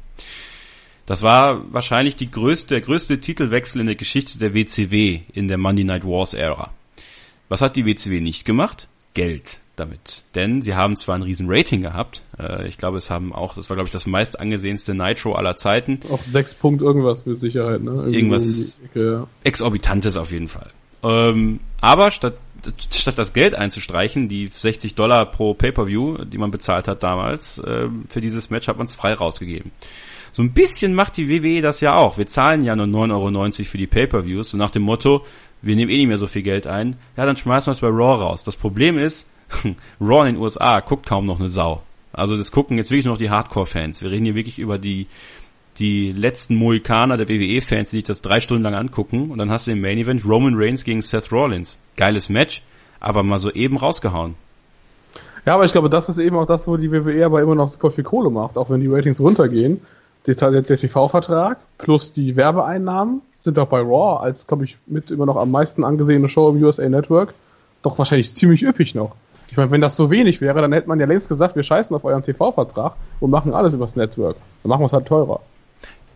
Das 1.06 1.24
war 1.24 1.72
wahrscheinlich 1.72 2.18
die 2.18 2.30
größte, 2.30 2.76
der 2.76 2.82
größte 2.82 3.20
Titelwechsel 3.20 3.80
in 3.80 3.88
der 3.88 3.96
Geschichte 3.96 4.38
der 4.38 4.54
WCW 4.54 5.22
in 5.34 5.48
der 5.48 5.58
Monday 5.58 5.86
Night 5.86 6.04
Wars 6.04 6.34
Ära. 6.34 6.72
Was 7.48 7.62
hat 7.62 7.78
die 7.78 7.86
WCW 7.86 8.20
nicht 8.20 8.44
gemacht? 8.44 8.90
Geld 9.14 9.62
damit. 9.80 10.24
Denn 10.36 10.62
sie 10.62 10.76
haben 10.76 10.96
zwar 10.96 11.16
ein 11.16 11.22
riesen 11.22 11.48
Rating 11.50 11.82
gehabt, 11.82 12.24
äh, 12.40 12.68
ich 12.68 12.78
glaube, 12.78 12.98
es 12.98 13.10
haben 13.10 13.34
auch, 13.34 13.54
das 13.56 13.70
war 13.70 13.76
glaube 13.78 13.88
ich 13.88 13.94
das 13.94 14.06
meist 14.06 14.40
angesehenste 14.40 14.94
Nitro 14.94 15.34
aller 15.36 15.56
Zeiten, 15.56 16.00
Auf 16.10 16.22
sechs 16.26 16.54
Punkt 16.54 16.82
irgendwas 16.82 17.26
mit 17.26 17.40
Sicherheit, 17.40 17.82
ne? 17.82 17.92
Irgendwie 17.92 18.16
Irgendwas- 18.18 18.72
so 18.74 18.78
Ecke, 18.84 19.12
ja. 19.14 19.28
exorbitantes 19.44 20.18
auf 20.18 20.32
jeden 20.32 20.48
Fall. 20.50 20.70
Ähm, 21.04 21.60
aber 21.80 22.12
statt, 22.12 22.34
statt 22.92 23.18
das 23.18 23.34
Geld 23.34 23.54
einzustreichen, 23.56 24.28
die 24.28 24.48
60 24.48 24.96
Dollar 24.96 25.26
pro 25.28 25.54
Pay-Per-View, 25.54 26.26
die 26.26 26.38
man 26.38 26.52
bezahlt 26.52 26.88
hat 26.88 27.04
damals, 27.04 27.62
ähm, 27.66 28.06
für 28.10 28.20
dieses 28.20 28.50
Match 28.50 28.68
hat 28.68 28.78
man 28.78 28.88
es 28.88 28.96
frei 28.96 29.14
rausgegeben. 29.14 29.72
So 30.32 30.42
ein 30.44 30.52
bisschen 30.54 30.94
macht 30.94 31.18
die 31.18 31.30
WWE 31.30 31.62
das 31.62 31.82
ja 31.82 31.96
auch. 31.96 32.18
Wir 32.18 32.26
zahlen 32.28 32.64
ja 32.64 32.76
nur 32.76 32.86
9,90 32.88 33.12
Euro 33.14 33.70
für 33.70 33.78
die 33.78 33.88
Pay-Per-Views 33.88 34.54
und 34.54 34.60
nach 34.60 34.72
dem 34.72 34.82
Motto, 34.84 35.24
wir 35.62 35.76
nehmen 35.76 35.90
eh 35.92 35.98
nicht 35.98 36.08
mehr 36.08 36.18
so 36.18 36.28
viel 36.28 36.42
Geld 36.44 36.68
ein, 36.68 36.96
ja, 37.16 37.26
dann 37.26 37.38
schmeißen 37.38 37.68
wir 37.72 37.74
es 37.76 37.80
bei 37.80 37.88
Raw 37.88 38.22
raus. 38.24 38.44
Das 38.44 38.56
Problem 38.56 38.98
ist, 38.98 39.28
Raw 40.02 40.28
in 40.28 40.36
den 40.36 40.42
USA 40.42 40.80
guckt 40.80 41.06
kaum 41.06 41.26
noch 41.26 41.40
eine 41.40 41.50
Sau. 41.50 41.82
Also 42.14 42.36
das 42.36 42.52
gucken 42.52 42.78
jetzt 42.78 42.92
wirklich 42.92 43.06
noch 43.06 43.18
die 43.18 43.30
Hardcore-Fans. 43.30 44.02
Wir 44.02 44.12
reden 44.12 44.26
hier 44.26 44.36
wirklich 44.36 44.60
über 44.60 44.78
die 44.78 45.08
die 45.80 46.12
letzten 46.12 46.56
Mohikaner 46.56 47.18
der 47.18 47.30
WWE-Fans, 47.30 47.92
die 47.92 47.98
sich 47.98 48.04
das 48.04 48.24
drei 48.24 48.40
Stunden 48.40 48.64
lang 48.64 48.74
angucken 48.74 49.30
und 49.30 49.38
dann 49.38 49.52
hast 49.52 49.68
du 49.68 49.72
im 49.72 49.82
Main 49.82 50.00
Event 50.00 50.26
Roman 50.26 50.56
Reigns 50.56 50.84
gegen 50.84 51.04
Seth 51.04 51.32
Rollins. 51.32 51.78
Geiles 51.96 52.30
Match, 52.30 52.64
aber 53.00 53.22
mal 53.22 53.38
so 53.38 53.52
eben 53.52 53.78
rausgehauen. 53.78 54.34
Ja, 55.46 55.54
aber 55.54 55.66
ich 55.66 55.72
glaube, 55.72 55.90
das 55.90 56.10
ist 56.10 56.18
eben 56.18 56.36
auch 56.36 56.48
das, 56.48 56.68
wo 56.68 56.78
die 56.78 56.92
WWE 56.92 57.24
aber 57.24 57.42
immer 57.42 57.54
noch 57.54 57.70
super 57.70 57.92
viel 57.92 58.04
Kohle 58.04 58.32
macht, 58.32 58.58
auch 58.58 58.72
wenn 58.72 58.82
die 58.82 58.88
Ratings 58.88 59.20
runtergehen. 59.20 59.82
Der, 60.26 60.34
der, 60.34 60.64
der 60.64 60.78
TV-Vertrag 60.78 61.60
plus 61.78 62.12
die 62.12 62.36
Werbeeinnahmen 62.36 63.22
sind 63.42 63.58
doch 63.58 63.68
bei 63.68 63.80
Raw 63.80 64.24
als, 64.24 64.48
glaube 64.48 64.66
ich, 64.66 64.78
mit 64.88 65.12
immer 65.12 65.28
noch 65.28 65.38
am 65.38 65.52
meisten 65.52 65.84
angesehene 65.84 66.28
Show 66.28 66.50
im 66.50 66.62
USA 66.62 66.90
Network 66.90 67.34
doch 67.82 67.98
wahrscheinlich 67.98 68.34
ziemlich 68.36 68.64
üppig 68.64 68.96
noch. 68.96 69.16
Ich 69.50 69.58
meine, 69.58 69.72
wenn 69.72 69.82
das 69.82 69.96
so 69.96 70.12
wenig 70.12 70.42
wäre, 70.42 70.62
dann 70.62 70.74
hätte 70.74 70.88
man 70.88 71.00
ja 71.00 71.06
längst 71.06 71.30
gesagt, 71.30 71.56
wir 71.56 71.64
scheißen 71.64 71.96
auf 71.96 72.04
euren 72.04 72.24
TV-Vertrag 72.24 72.94
und 73.20 73.32
machen 73.32 73.54
alles 73.54 73.74
übers 73.74 73.96
Network. 73.96 74.36
Dann 74.64 74.70
machen 74.70 74.82
wir 74.82 74.88
es 74.88 74.94
halt 74.94 75.08
teurer. 75.08 75.40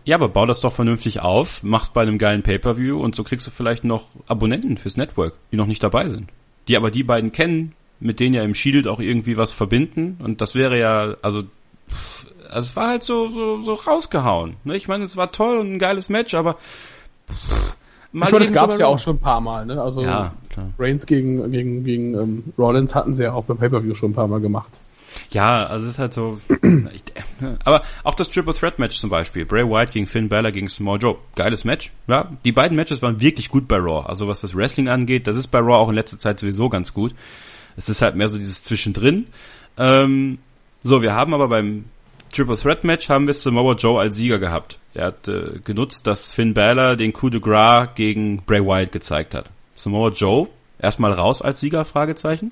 Ja, 0.04 0.16
aber 0.16 0.28
bau 0.28 0.46
das 0.46 0.60
doch 0.60 0.72
vernünftig 0.72 1.20
auf, 1.20 1.62
mach's 1.62 1.90
bei 1.90 2.02
einem 2.02 2.18
geilen 2.18 2.42
Pay-Per-View 2.42 3.00
und 3.00 3.14
so 3.14 3.22
kriegst 3.22 3.46
du 3.46 3.50
vielleicht 3.52 3.84
noch 3.84 4.06
Abonnenten 4.26 4.76
fürs 4.76 4.96
Network, 4.96 5.34
die 5.52 5.56
noch 5.56 5.66
nicht 5.66 5.82
dabei 5.82 6.08
sind. 6.08 6.28
Die 6.66 6.76
aber 6.76 6.90
die 6.90 7.04
beiden 7.04 7.30
kennen, 7.30 7.74
mit 8.00 8.18
denen 8.18 8.34
ja 8.34 8.42
im 8.42 8.54
Shield 8.54 8.88
auch 8.88 8.98
irgendwie 8.98 9.36
was 9.36 9.52
verbinden 9.52 10.18
und 10.22 10.40
das 10.40 10.56
wäre 10.56 10.78
ja, 10.78 11.14
also, 11.22 11.42
pff, 11.88 12.26
es 12.52 12.74
war 12.74 12.88
halt 12.88 13.02
so, 13.04 13.30
so, 13.30 13.62
so 13.62 13.74
rausgehauen. 13.74 14.56
Ne? 14.64 14.76
Ich 14.76 14.88
meine, 14.88 15.04
es 15.04 15.16
war 15.16 15.30
toll 15.30 15.58
und 15.58 15.72
ein 15.72 15.78
geiles 15.78 16.08
Match, 16.08 16.34
aber 16.34 16.56
pff, 17.30 17.76
mal 18.12 18.26
ich 18.26 18.32
meine, 18.32 18.44
das 18.46 18.54
gab 18.54 18.70
es 18.70 18.78
ja 18.78 18.86
auch 18.86 18.98
schon 18.98 19.16
ein 19.16 19.20
paar 19.20 19.40
Mal, 19.40 19.66
ne? 19.66 19.80
Also 19.80 20.02
Ja, 20.02 20.32
klar. 20.50 20.70
Reigns 20.78 21.06
gegen, 21.06 21.50
gegen, 21.50 21.84
gegen 21.84 22.14
ähm, 22.14 22.44
Rollins 22.58 22.94
hatten 22.94 23.14
sie 23.14 23.24
ja 23.24 23.32
auch 23.32 23.44
beim 23.44 23.58
Pay-Per-View 23.58 23.94
schon 23.94 24.10
ein 24.10 24.14
paar 24.14 24.28
Mal 24.28 24.40
gemacht. 24.40 24.70
Ja, 25.30 25.66
also 25.66 25.86
es 25.86 25.94
ist 25.94 25.98
halt 25.98 26.12
so. 26.12 26.40
ich, 26.92 27.02
aber 27.64 27.82
auch 28.04 28.14
das 28.14 28.30
Triple 28.30 28.54
Threat 28.54 28.78
Match 28.78 28.98
zum 28.98 29.10
Beispiel. 29.10 29.44
Bray 29.44 29.68
Wyatt 29.68 29.90
gegen 29.90 30.06
Finn 30.06 30.28
Balor 30.28 30.52
gegen 30.52 30.68
Samoa 30.68 30.96
Joe. 30.96 31.16
Geiles 31.34 31.64
Match. 31.64 31.90
Ja, 32.06 32.30
die 32.44 32.52
beiden 32.52 32.76
Matches 32.76 33.02
waren 33.02 33.20
wirklich 33.20 33.48
gut 33.48 33.68
bei 33.68 33.76
Raw. 33.76 34.06
Also 34.06 34.28
was 34.28 34.40
das 34.40 34.54
Wrestling 34.54 34.88
angeht, 34.88 35.26
das 35.26 35.36
ist 35.36 35.48
bei 35.48 35.58
Raw 35.58 35.74
auch 35.74 35.88
in 35.88 35.94
letzter 35.94 36.18
Zeit 36.18 36.40
sowieso 36.40 36.68
ganz 36.68 36.94
gut. 36.94 37.14
Es 37.76 37.88
ist 37.88 38.02
halt 38.02 38.16
mehr 38.16 38.28
so 38.28 38.36
dieses 38.36 38.62
Zwischendrin. 38.62 39.26
Ähm, 39.78 40.38
so, 40.82 41.00
wir 41.00 41.14
haben 41.14 41.32
aber 41.32 41.48
beim 41.48 41.84
Triple 42.32 42.56
Threat 42.56 42.82
Match 42.82 43.08
haben 43.08 43.26
wir 43.26 43.34
Samoa 43.34 43.74
Joe 43.74 44.00
als 44.00 44.16
Sieger 44.16 44.38
gehabt. 44.38 44.78
Er 44.94 45.06
hat 45.06 45.28
äh, 45.28 45.60
genutzt, 45.64 46.06
dass 46.06 46.32
Finn 46.32 46.54
Balor 46.54 46.96
den 46.96 47.12
Coup 47.12 47.30
de 47.30 47.40
Gras 47.40 47.90
gegen 47.94 48.42
Bray 48.44 48.64
Wyatt 48.64 48.90
gezeigt 48.90 49.34
hat. 49.34 49.50
Samoa 49.74 50.08
Joe 50.10 50.48
erstmal 50.78 51.12
raus 51.12 51.42
als 51.42 51.60
Sieger? 51.60 51.84
Fragezeichen. 51.84 52.50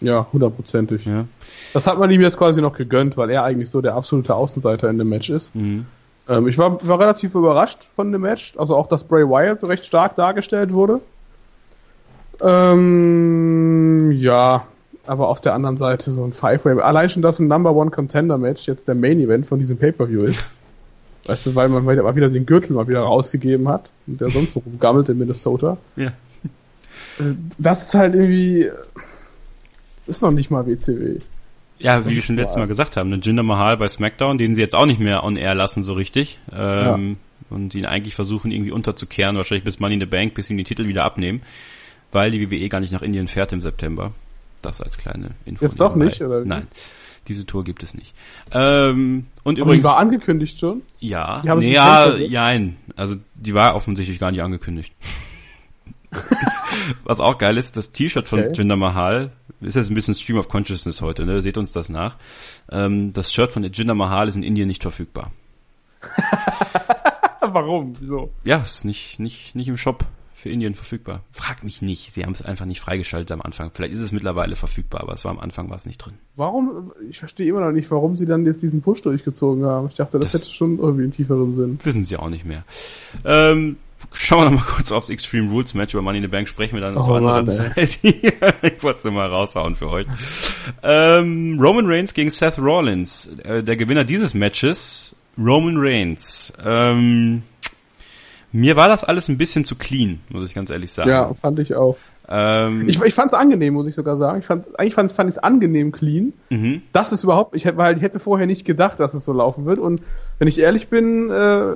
Ja, 0.00 0.26
hundertprozentig. 0.32 1.04
Ja. 1.04 1.26
Das 1.74 1.86
hat 1.86 1.98
man 1.98 2.10
ihm 2.10 2.22
jetzt 2.22 2.36
quasi 2.36 2.60
noch 2.60 2.76
gegönnt, 2.76 3.16
weil 3.16 3.30
er 3.30 3.44
eigentlich 3.44 3.70
so 3.70 3.80
der 3.80 3.94
absolute 3.94 4.34
Außenseiter 4.34 4.90
in 4.90 4.98
dem 4.98 5.08
Match 5.08 5.30
ist. 5.30 5.54
Mhm. 5.54 5.86
Ähm, 6.28 6.48
ich 6.48 6.58
war, 6.58 6.86
war 6.86 6.98
relativ 6.98 7.34
überrascht 7.34 7.88
von 7.94 8.10
dem 8.10 8.22
Match, 8.22 8.54
also 8.56 8.74
auch, 8.76 8.88
dass 8.88 9.04
Bray 9.04 9.24
Wyatt 9.24 9.62
recht 9.64 9.86
stark 9.86 10.16
dargestellt 10.16 10.72
wurde. 10.72 11.00
Ähm, 12.40 14.10
ja, 14.12 14.66
aber 15.06 15.28
auf 15.28 15.40
der 15.40 15.54
anderen 15.54 15.76
Seite 15.76 16.12
so 16.12 16.24
ein 16.24 16.32
Five-Way. 16.32 16.80
Allein 16.80 17.10
schon, 17.10 17.22
dass 17.22 17.38
ein 17.38 17.48
Number 17.48 17.74
One 17.74 17.90
Contender 17.90 18.38
Match 18.38 18.66
jetzt 18.66 18.86
der 18.88 18.94
Main 18.94 19.20
Event 19.20 19.46
von 19.46 19.58
diesem 19.58 19.76
Pay-Per-View 19.78 20.22
ist. 20.24 20.44
Weißt 21.26 21.46
du, 21.46 21.54
weil 21.54 21.68
man 21.68 21.84
mal 21.84 22.16
wieder 22.16 22.28
den 22.28 22.46
Gürtel 22.46 22.74
mal 22.74 22.88
wieder 22.88 23.00
rausgegeben 23.00 23.68
hat 23.68 23.90
und 24.08 24.20
der 24.20 24.28
sonst 24.30 24.54
so 24.54 24.60
rumgammelt 24.60 25.08
in 25.08 25.18
Minnesota. 25.18 25.76
Ja. 25.96 26.08
Äh, 26.08 27.34
Das 27.58 27.82
ist 27.84 27.94
halt 27.94 28.14
irgendwie, 28.14 28.70
das 30.06 30.16
ist 30.16 30.22
noch 30.22 30.32
nicht 30.32 30.50
mal 30.50 30.66
WCW. 30.66 31.20
Ja, 31.78 32.04
wie 32.08 32.14
wir 32.16 32.22
schon 32.22 32.36
letztes 32.36 32.56
Mal 32.56 32.66
gesagt 32.66 32.96
haben, 32.96 33.10
ne, 33.10 33.16
Jinder 33.22 33.42
Mahal 33.42 33.76
bei 33.76 33.88
SmackDown, 33.88 34.38
den 34.38 34.54
sie 34.54 34.60
jetzt 34.60 34.74
auch 34.74 34.86
nicht 34.86 35.00
mehr 35.00 35.24
on 35.24 35.36
air 35.36 35.54
lassen 35.54 35.82
so 35.82 35.92
richtig. 35.94 36.38
Ähm, 36.52 37.16
Und 37.50 37.74
ihn 37.74 37.86
eigentlich 37.86 38.14
versuchen 38.14 38.50
irgendwie 38.50 38.70
unterzukehren, 38.70 39.36
wahrscheinlich 39.36 39.64
bis 39.64 39.78
Money 39.78 39.94
in 39.94 40.00
the 40.00 40.06
Bank, 40.06 40.34
bis 40.34 40.48
ihm 40.48 40.56
die 40.56 40.64
Titel 40.64 40.86
wieder 40.86 41.04
abnehmen, 41.04 41.42
weil 42.12 42.30
die 42.30 42.40
WWE 42.50 42.68
gar 42.68 42.80
nicht 42.80 42.92
nach 42.92 43.02
Indien 43.02 43.26
fährt 43.28 43.52
im 43.52 43.60
September. 43.60 44.12
Das 44.62 44.80
als 44.80 44.96
kleine 44.96 45.32
Info. 45.44 45.64
Jetzt 45.64 45.80
doch 45.80 45.96
nicht, 45.96 46.20
oder? 46.22 46.44
Nein. 46.44 46.68
Diese 47.28 47.46
Tour 47.46 47.62
gibt 47.62 47.82
es 47.82 47.94
nicht. 47.94 48.14
Ähm, 48.50 49.26
und 49.44 49.52
Aber 49.52 49.54
die 49.54 49.60
übrigens, 49.60 49.84
war 49.84 49.98
angekündigt 49.98 50.58
schon. 50.58 50.82
ja, 50.98 51.40
die 51.42 51.66
nee, 51.66 51.72
ja, 51.72 52.06
ne? 52.06 52.26
jein. 52.26 52.76
Also 52.96 53.16
die 53.34 53.54
war 53.54 53.76
offensichtlich 53.76 54.18
gar 54.18 54.32
nicht 54.32 54.42
angekündigt. 54.42 54.92
Was 57.04 57.20
auch 57.20 57.38
geil 57.38 57.56
ist, 57.56 57.76
das 57.76 57.92
T-Shirt 57.92 58.28
von 58.28 58.40
Okay. 58.40 58.52
Jinder 58.54 58.76
Mahal 58.76 59.30
ist 59.60 59.76
jetzt 59.76 59.90
ein 59.90 59.94
bisschen 59.94 60.14
Stream 60.14 60.38
of 60.38 60.48
Consciousness 60.48 61.00
heute, 61.00 61.24
ne? 61.24 61.42
Seht 61.42 61.56
uns 61.58 61.70
das 61.70 61.88
nach. 61.88 62.16
Ähm, 62.70 63.12
das 63.12 63.32
Shirt 63.32 63.52
von 63.52 63.62
Jinder 63.62 63.94
Mahal 63.94 64.26
ist 64.28 64.34
in 64.34 64.42
Indien 64.42 64.66
nicht 64.68 64.82
verfügbar. 64.82 65.30
Warum? 67.40 67.94
Wieso? 68.00 68.32
Ja, 68.44 68.58
ist 68.58 68.84
nicht, 68.84 69.20
nicht, 69.20 69.54
nicht 69.54 69.68
im 69.68 69.76
Shop 69.76 70.04
für 70.42 70.50
Indien 70.50 70.74
verfügbar. 70.74 71.22
Frag 71.30 71.62
mich 71.62 71.82
nicht. 71.82 72.12
Sie 72.12 72.24
haben 72.24 72.32
es 72.32 72.42
einfach 72.42 72.64
nicht 72.64 72.80
freigeschaltet 72.80 73.30
am 73.30 73.40
Anfang. 73.40 73.70
Vielleicht 73.72 73.92
ist 73.92 74.00
es 74.00 74.10
mittlerweile 74.10 74.56
verfügbar, 74.56 75.02
aber 75.02 75.14
es 75.14 75.24
war 75.24 75.30
am 75.30 75.38
Anfang 75.38 75.70
war 75.70 75.76
es 75.76 75.86
nicht 75.86 75.98
drin. 75.98 76.14
Warum? 76.34 76.92
Ich 77.08 77.20
verstehe 77.20 77.48
immer 77.48 77.60
noch 77.60 77.70
nicht, 77.70 77.88
warum 77.92 78.16
sie 78.16 78.26
dann 78.26 78.44
jetzt 78.44 78.60
diesen 78.60 78.82
Push 78.82 79.02
durchgezogen 79.02 79.64
haben. 79.64 79.86
Ich 79.88 79.94
dachte, 79.94 80.18
das 80.18 80.32
hätte 80.34 80.50
schon 80.50 80.80
irgendwie 80.80 81.04
einen 81.04 81.12
tieferen 81.12 81.54
Sinn. 81.54 81.78
Wissen 81.84 82.02
sie 82.02 82.16
auch 82.16 82.28
nicht 82.28 82.44
mehr. 82.44 82.64
Ähm, 83.24 83.76
schauen 84.12 84.40
wir 84.40 84.50
noch 84.50 84.58
mal 84.58 84.66
kurz 84.66 84.90
aufs 84.90 85.10
Extreme 85.10 85.48
Rules 85.48 85.74
Match. 85.74 85.94
Über 85.94 86.02
Money 86.02 86.18
in 86.18 86.24
the 86.24 86.28
Bank 86.28 86.48
sprechen 86.48 86.74
wir 86.74 86.80
dann 86.80 86.96
Oh 86.96 87.02
zu 87.02 87.12
anderen 87.12 87.46
Mann, 87.46 87.48
Zeit. 87.48 88.00
ich 88.02 88.82
wollte 88.82 88.98
es 88.98 89.04
nur 89.04 89.12
mal 89.12 89.28
raushauen 89.28 89.76
für 89.76 89.90
euch. 89.90 90.06
Ähm, 90.82 91.56
Roman 91.60 91.86
Reigns 91.86 92.14
gegen 92.14 92.32
Seth 92.32 92.58
Rollins. 92.58 93.30
Äh, 93.44 93.62
der 93.62 93.76
Gewinner 93.76 94.02
dieses 94.02 94.34
Matches, 94.34 95.14
Roman 95.38 95.76
Reigns. 95.76 96.52
Ähm, 96.64 97.44
mir 98.52 98.76
war 98.76 98.88
das 98.88 99.04
alles 99.04 99.28
ein 99.28 99.38
bisschen 99.38 99.64
zu 99.64 99.76
clean, 99.76 100.20
muss 100.28 100.44
ich 100.44 100.54
ganz 100.54 100.70
ehrlich 100.70 100.92
sagen. 100.92 101.08
Ja, 101.08 101.32
fand 101.34 101.58
ich 101.58 101.74
auch. 101.74 101.96
Ähm, 102.28 102.88
Ich, 102.88 103.00
ich 103.00 103.14
fand 103.14 103.28
es 103.28 103.34
angenehm, 103.34 103.74
muss 103.74 103.86
ich 103.86 103.94
sogar 103.94 104.16
sagen. 104.16 104.40
Ich 104.40 104.46
fand, 104.46 104.78
eigentlich 104.78 104.94
fand, 104.94 105.12
fand 105.12 105.30
ich 105.30 105.36
es 105.36 105.42
angenehm 105.42 105.92
clean. 105.92 106.32
mhm. 106.50 106.82
Das 106.92 107.12
ist 107.12 107.24
überhaupt, 107.24 107.56
ich 107.56 107.64
hätte, 107.64 107.78
weil 107.78 107.96
ich 107.96 108.02
hätte 108.02 108.20
vorher 108.20 108.46
nicht 108.46 108.64
gedacht, 108.64 109.00
dass 109.00 109.14
es 109.14 109.24
so 109.24 109.32
laufen 109.32 109.64
wird. 109.64 109.78
Und 109.78 110.02
wenn 110.38 110.48
ich 110.48 110.58
ehrlich 110.58 110.88
bin, 110.88 111.30
äh, 111.30 111.74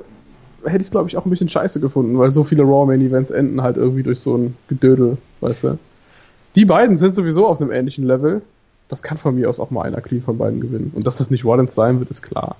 hätte 0.63 0.77
ich 0.77 0.83
es, 0.83 0.91
glaube 0.91 1.09
ich, 1.09 1.17
auch 1.17 1.25
ein 1.25 1.29
bisschen 1.29 1.49
scheiße 1.49 1.79
gefunden, 1.79 2.17
weil 2.17 2.31
so 2.31 2.43
viele 2.43 2.63
Raw 2.63 2.85
Main 2.85 3.01
Events 3.01 3.29
enden 3.29 3.61
halt 3.61 3.77
irgendwie 3.77 4.03
durch 4.03 4.19
so 4.19 4.37
ein 4.37 4.55
Gedödel, 4.67 5.17
weißt 5.41 5.63
du. 5.63 5.79
Die 6.55 6.65
beiden 6.65 6.97
sind 6.97 7.15
sowieso 7.15 7.47
auf 7.47 7.61
einem 7.61 7.71
ähnlichen 7.71 8.05
Level. 8.05 8.41
Das 8.89 9.03
kann 9.03 9.17
von 9.17 9.35
mir 9.35 9.49
aus 9.49 9.59
auch 9.59 9.69
mal 9.69 9.83
einer 9.83 10.01
clean 10.01 10.23
von 10.23 10.37
beiden 10.37 10.61
gewinnen. 10.61 10.91
Und 10.95 11.05
dass 11.05 11.19
es 11.19 11.29
nicht 11.29 11.43
Rollins 11.43 11.75
sein 11.75 11.99
wird, 11.99 12.09
ist 12.09 12.23
klar. 12.23 12.55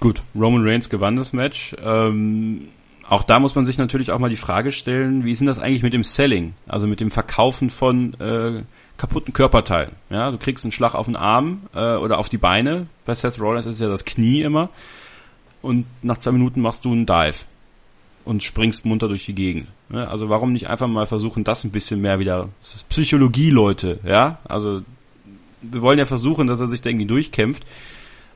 Gut, 0.00 0.22
Roman 0.34 0.66
Reigns 0.66 0.88
gewann 0.88 1.16
das 1.16 1.32
Match. 1.32 1.74
Ähm, 1.84 2.68
auch 3.08 3.22
da 3.22 3.38
muss 3.38 3.54
man 3.54 3.64
sich 3.64 3.78
natürlich 3.78 4.10
auch 4.10 4.18
mal 4.18 4.30
die 4.30 4.36
Frage 4.36 4.72
stellen, 4.72 5.24
wie 5.24 5.32
ist 5.32 5.38
denn 5.38 5.46
das 5.46 5.58
eigentlich 5.58 5.82
mit 5.82 5.92
dem 5.92 6.04
Selling? 6.04 6.54
Also 6.66 6.86
mit 6.86 7.00
dem 7.00 7.10
Verkaufen 7.10 7.70
von 7.70 8.14
äh, 8.20 8.62
kaputten 8.96 9.32
Körperteilen. 9.32 9.92
Ja, 10.10 10.30
du 10.30 10.38
kriegst 10.38 10.64
einen 10.64 10.72
Schlag 10.72 10.94
auf 10.94 11.06
den 11.06 11.16
Arm 11.16 11.62
äh, 11.74 11.94
oder 11.96 12.18
auf 12.18 12.28
die 12.28 12.38
Beine. 12.38 12.86
Bei 13.04 13.14
Seth 13.14 13.40
Rollins 13.40 13.66
ist 13.66 13.80
ja 13.80 13.88
das 13.88 14.04
Knie 14.04 14.42
immer. 14.42 14.70
Und 15.62 15.86
nach 16.02 16.18
zwei 16.18 16.32
Minuten 16.32 16.60
machst 16.60 16.84
du 16.84 16.92
einen 16.92 17.06
Dive 17.06 17.44
und 18.24 18.42
springst 18.42 18.84
munter 18.84 19.08
durch 19.08 19.24
die 19.24 19.34
Gegend. 19.34 19.68
Ja, 19.90 20.08
also 20.08 20.28
warum 20.28 20.52
nicht 20.52 20.68
einfach 20.68 20.88
mal 20.88 21.06
versuchen, 21.06 21.44
das 21.44 21.64
ein 21.64 21.70
bisschen 21.70 22.00
mehr 22.00 22.18
wieder. 22.18 22.48
Das 22.60 22.74
ist 22.74 22.88
Psychologie, 22.88 23.50
Leute. 23.50 24.00
Ja, 24.04 24.38
also 24.44 24.82
wir 25.62 25.80
wollen 25.80 25.98
ja 25.98 26.04
versuchen, 26.04 26.46
dass 26.46 26.60
er 26.60 26.68
sich 26.68 26.80
da 26.80 26.90
irgendwie 26.90 27.06
durchkämpft. 27.06 27.64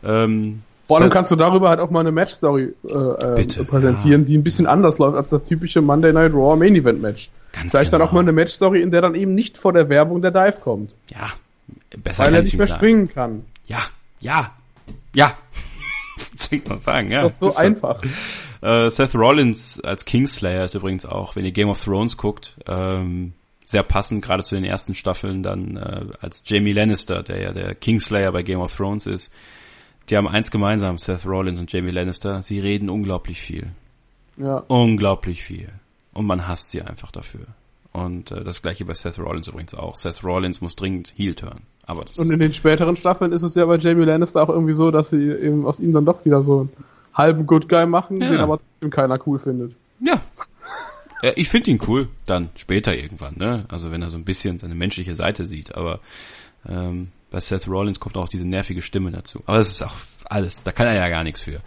Ähm, 0.04 0.62
Vor 0.90 1.00
allem 1.00 1.10
kannst 1.10 1.30
du 1.30 1.36
darüber 1.36 1.68
halt 1.68 1.80
auch 1.80 1.90
mal 1.90 2.00
eine 2.00 2.12
Match-Story 2.12 2.74
äh, 2.84 2.92
äh, 2.92 3.34
Bitte, 3.36 3.64
präsentieren, 3.64 4.26
die 4.26 4.36
ein 4.36 4.42
bisschen 4.42 4.66
anders 4.66 4.98
läuft 4.98 5.16
als 5.16 5.28
das 5.28 5.44
typische 5.44 5.80
Monday 5.80 6.12
Night 6.12 6.32
Raw 6.34 6.56
Main 6.56 6.74
Event 6.74 7.00
Match. 7.00 7.30
Ganz 7.52 7.70
Vielleicht 7.70 7.92
dann 7.92 8.00
genau. 8.00 8.10
auch 8.10 8.12
mal 8.12 8.20
eine 8.20 8.32
Match-Story, 8.32 8.82
in 8.82 8.90
der 8.90 9.00
dann 9.00 9.14
eben 9.14 9.34
nicht 9.34 9.56
vor 9.56 9.72
der 9.72 9.88
Werbung 9.88 10.20
der 10.20 10.30
Dive 10.30 10.60
kommt. 10.62 10.92
Ja, 11.08 11.32
besser 11.96 12.24
Weil 12.24 12.34
er 12.34 12.42
nicht 12.42 12.56
mehr 12.56 12.66
sagen. 12.66 12.78
springen 12.78 13.08
kann. 13.12 13.44
Ja, 13.66 13.80
ja, 14.20 14.52
ja. 15.14 15.32
Ich 16.50 16.66
noch 16.68 16.80
sagen? 16.80 17.10
Ja, 17.12 17.22
Das 17.22 17.32
ist 17.32 17.40
so 17.40 17.48
ist 17.48 17.58
einfach. 17.58 18.02
Äh, 18.60 18.90
Seth 18.90 19.14
Rollins 19.14 19.80
als 19.82 20.04
Kingslayer 20.04 20.64
ist 20.64 20.74
übrigens 20.74 21.06
auch, 21.06 21.36
wenn 21.36 21.44
ihr 21.44 21.52
Game 21.52 21.68
of 21.68 21.82
Thrones 21.82 22.16
guckt, 22.16 22.56
ähm, 22.66 23.32
sehr 23.64 23.82
passend, 23.84 24.24
gerade 24.24 24.42
zu 24.42 24.56
den 24.56 24.64
ersten 24.64 24.94
Staffeln 24.94 25.42
dann 25.42 25.76
äh, 25.76 26.06
als 26.20 26.42
Jamie 26.44 26.72
Lannister, 26.72 27.22
der 27.22 27.40
ja 27.40 27.52
der 27.52 27.74
Kingslayer 27.74 28.32
bei 28.32 28.42
Game 28.42 28.60
of 28.60 28.74
Thrones 28.74 29.06
ist. 29.06 29.32
Die 30.10 30.16
haben 30.16 30.28
eins 30.28 30.50
gemeinsam, 30.50 30.98
Seth 30.98 31.24
Rollins 31.26 31.60
und 31.60 31.72
Jamie 31.72 31.92
Lannister. 31.92 32.42
Sie 32.42 32.58
reden 32.58 32.90
unglaublich 32.90 33.40
viel. 33.40 33.68
Ja. 34.36 34.64
Unglaublich 34.68 35.42
viel. 35.44 35.68
Und 36.12 36.26
man 36.26 36.48
hasst 36.48 36.70
sie 36.70 36.82
einfach 36.82 37.12
dafür. 37.12 37.46
Und 37.92 38.30
äh, 38.32 38.42
das 38.42 38.62
gleiche 38.62 38.84
bei 38.84 38.94
Seth 38.94 39.18
Rollins 39.18 39.48
übrigens 39.48 39.74
auch. 39.74 39.96
Seth 39.96 40.24
Rollins 40.24 40.60
muss 40.60 40.76
dringend 40.76 41.12
Heel 41.16 41.34
turn. 41.34 41.60
Aber 41.84 42.04
das 42.04 42.18
Und 42.18 42.30
in 42.32 42.38
den 42.40 42.52
späteren 42.52 42.96
Staffeln 42.96 43.32
ist 43.32 43.42
es 43.42 43.54
ja 43.54 43.64
bei 43.66 43.76
Jamie 43.76 44.04
Lannister 44.04 44.42
auch 44.42 44.48
irgendwie 44.48 44.74
so, 44.74 44.90
dass 44.90 45.10
sie 45.10 45.16
eben 45.30 45.66
aus 45.66 45.78
ihm 45.80 45.92
dann 45.92 46.04
doch 46.04 46.24
wieder 46.24 46.42
so 46.42 46.60
einen 46.60 46.70
halben 47.14 47.46
Good 47.46 47.68
Guy 47.68 47.86
machen, 47.86 48.20
Ja. 48.20 48.30
den 48.30 48.40
aber 48.40 48.58
trotzdem 48.58 48.90
keiner 48.90 49.18
cool 49.26 49.38
findet. 49.38 49.74
Ja. 50.00 50.20
Ja, 51.22 51.32
ich 51.36 51.48
finde 51.48 51.70
ihn 51.72 51.80
cool, 51.86 52.08
dann 52.26 52.48
später 52.56 52.96
irgendwann, 52.96 53.34
ne? 53.36 53.66
Also 53.68 53.90
wenn 53.90 54.00
er 54.00 54.08
so 54.08 54.16
ein 54.16 54.24
bisschen 54.24 54.58
seine 54.58 54.74
menschliche 54.74 55.14
Seite 55.14 55.44
sieht, 55.46 55.74
aber 55.74 56.00
ähm, 56.66 57.08
bei 57.30 57.40
Seth 57.40 57.68
Rollins 57.68 58.00
kommt 58.00 58.16
auch 58.16 58.28
diese 58.28 58.46
nervige 58.46 58.82
Stimme 58.82 59.10
dazu. 59.10 59.42
Aber 59.46 59.58
das 59.58 59.68
ist 59.68 59.82
auch 59.82 59.94
alles, 60.28 60.62
da 60.62 60.72
kann 60.72 60.86
er 60.86 60.94
ja 60.94 61.08
gar 61.08 61.24
nichts 61.24 61.40
für. 61.40 61.60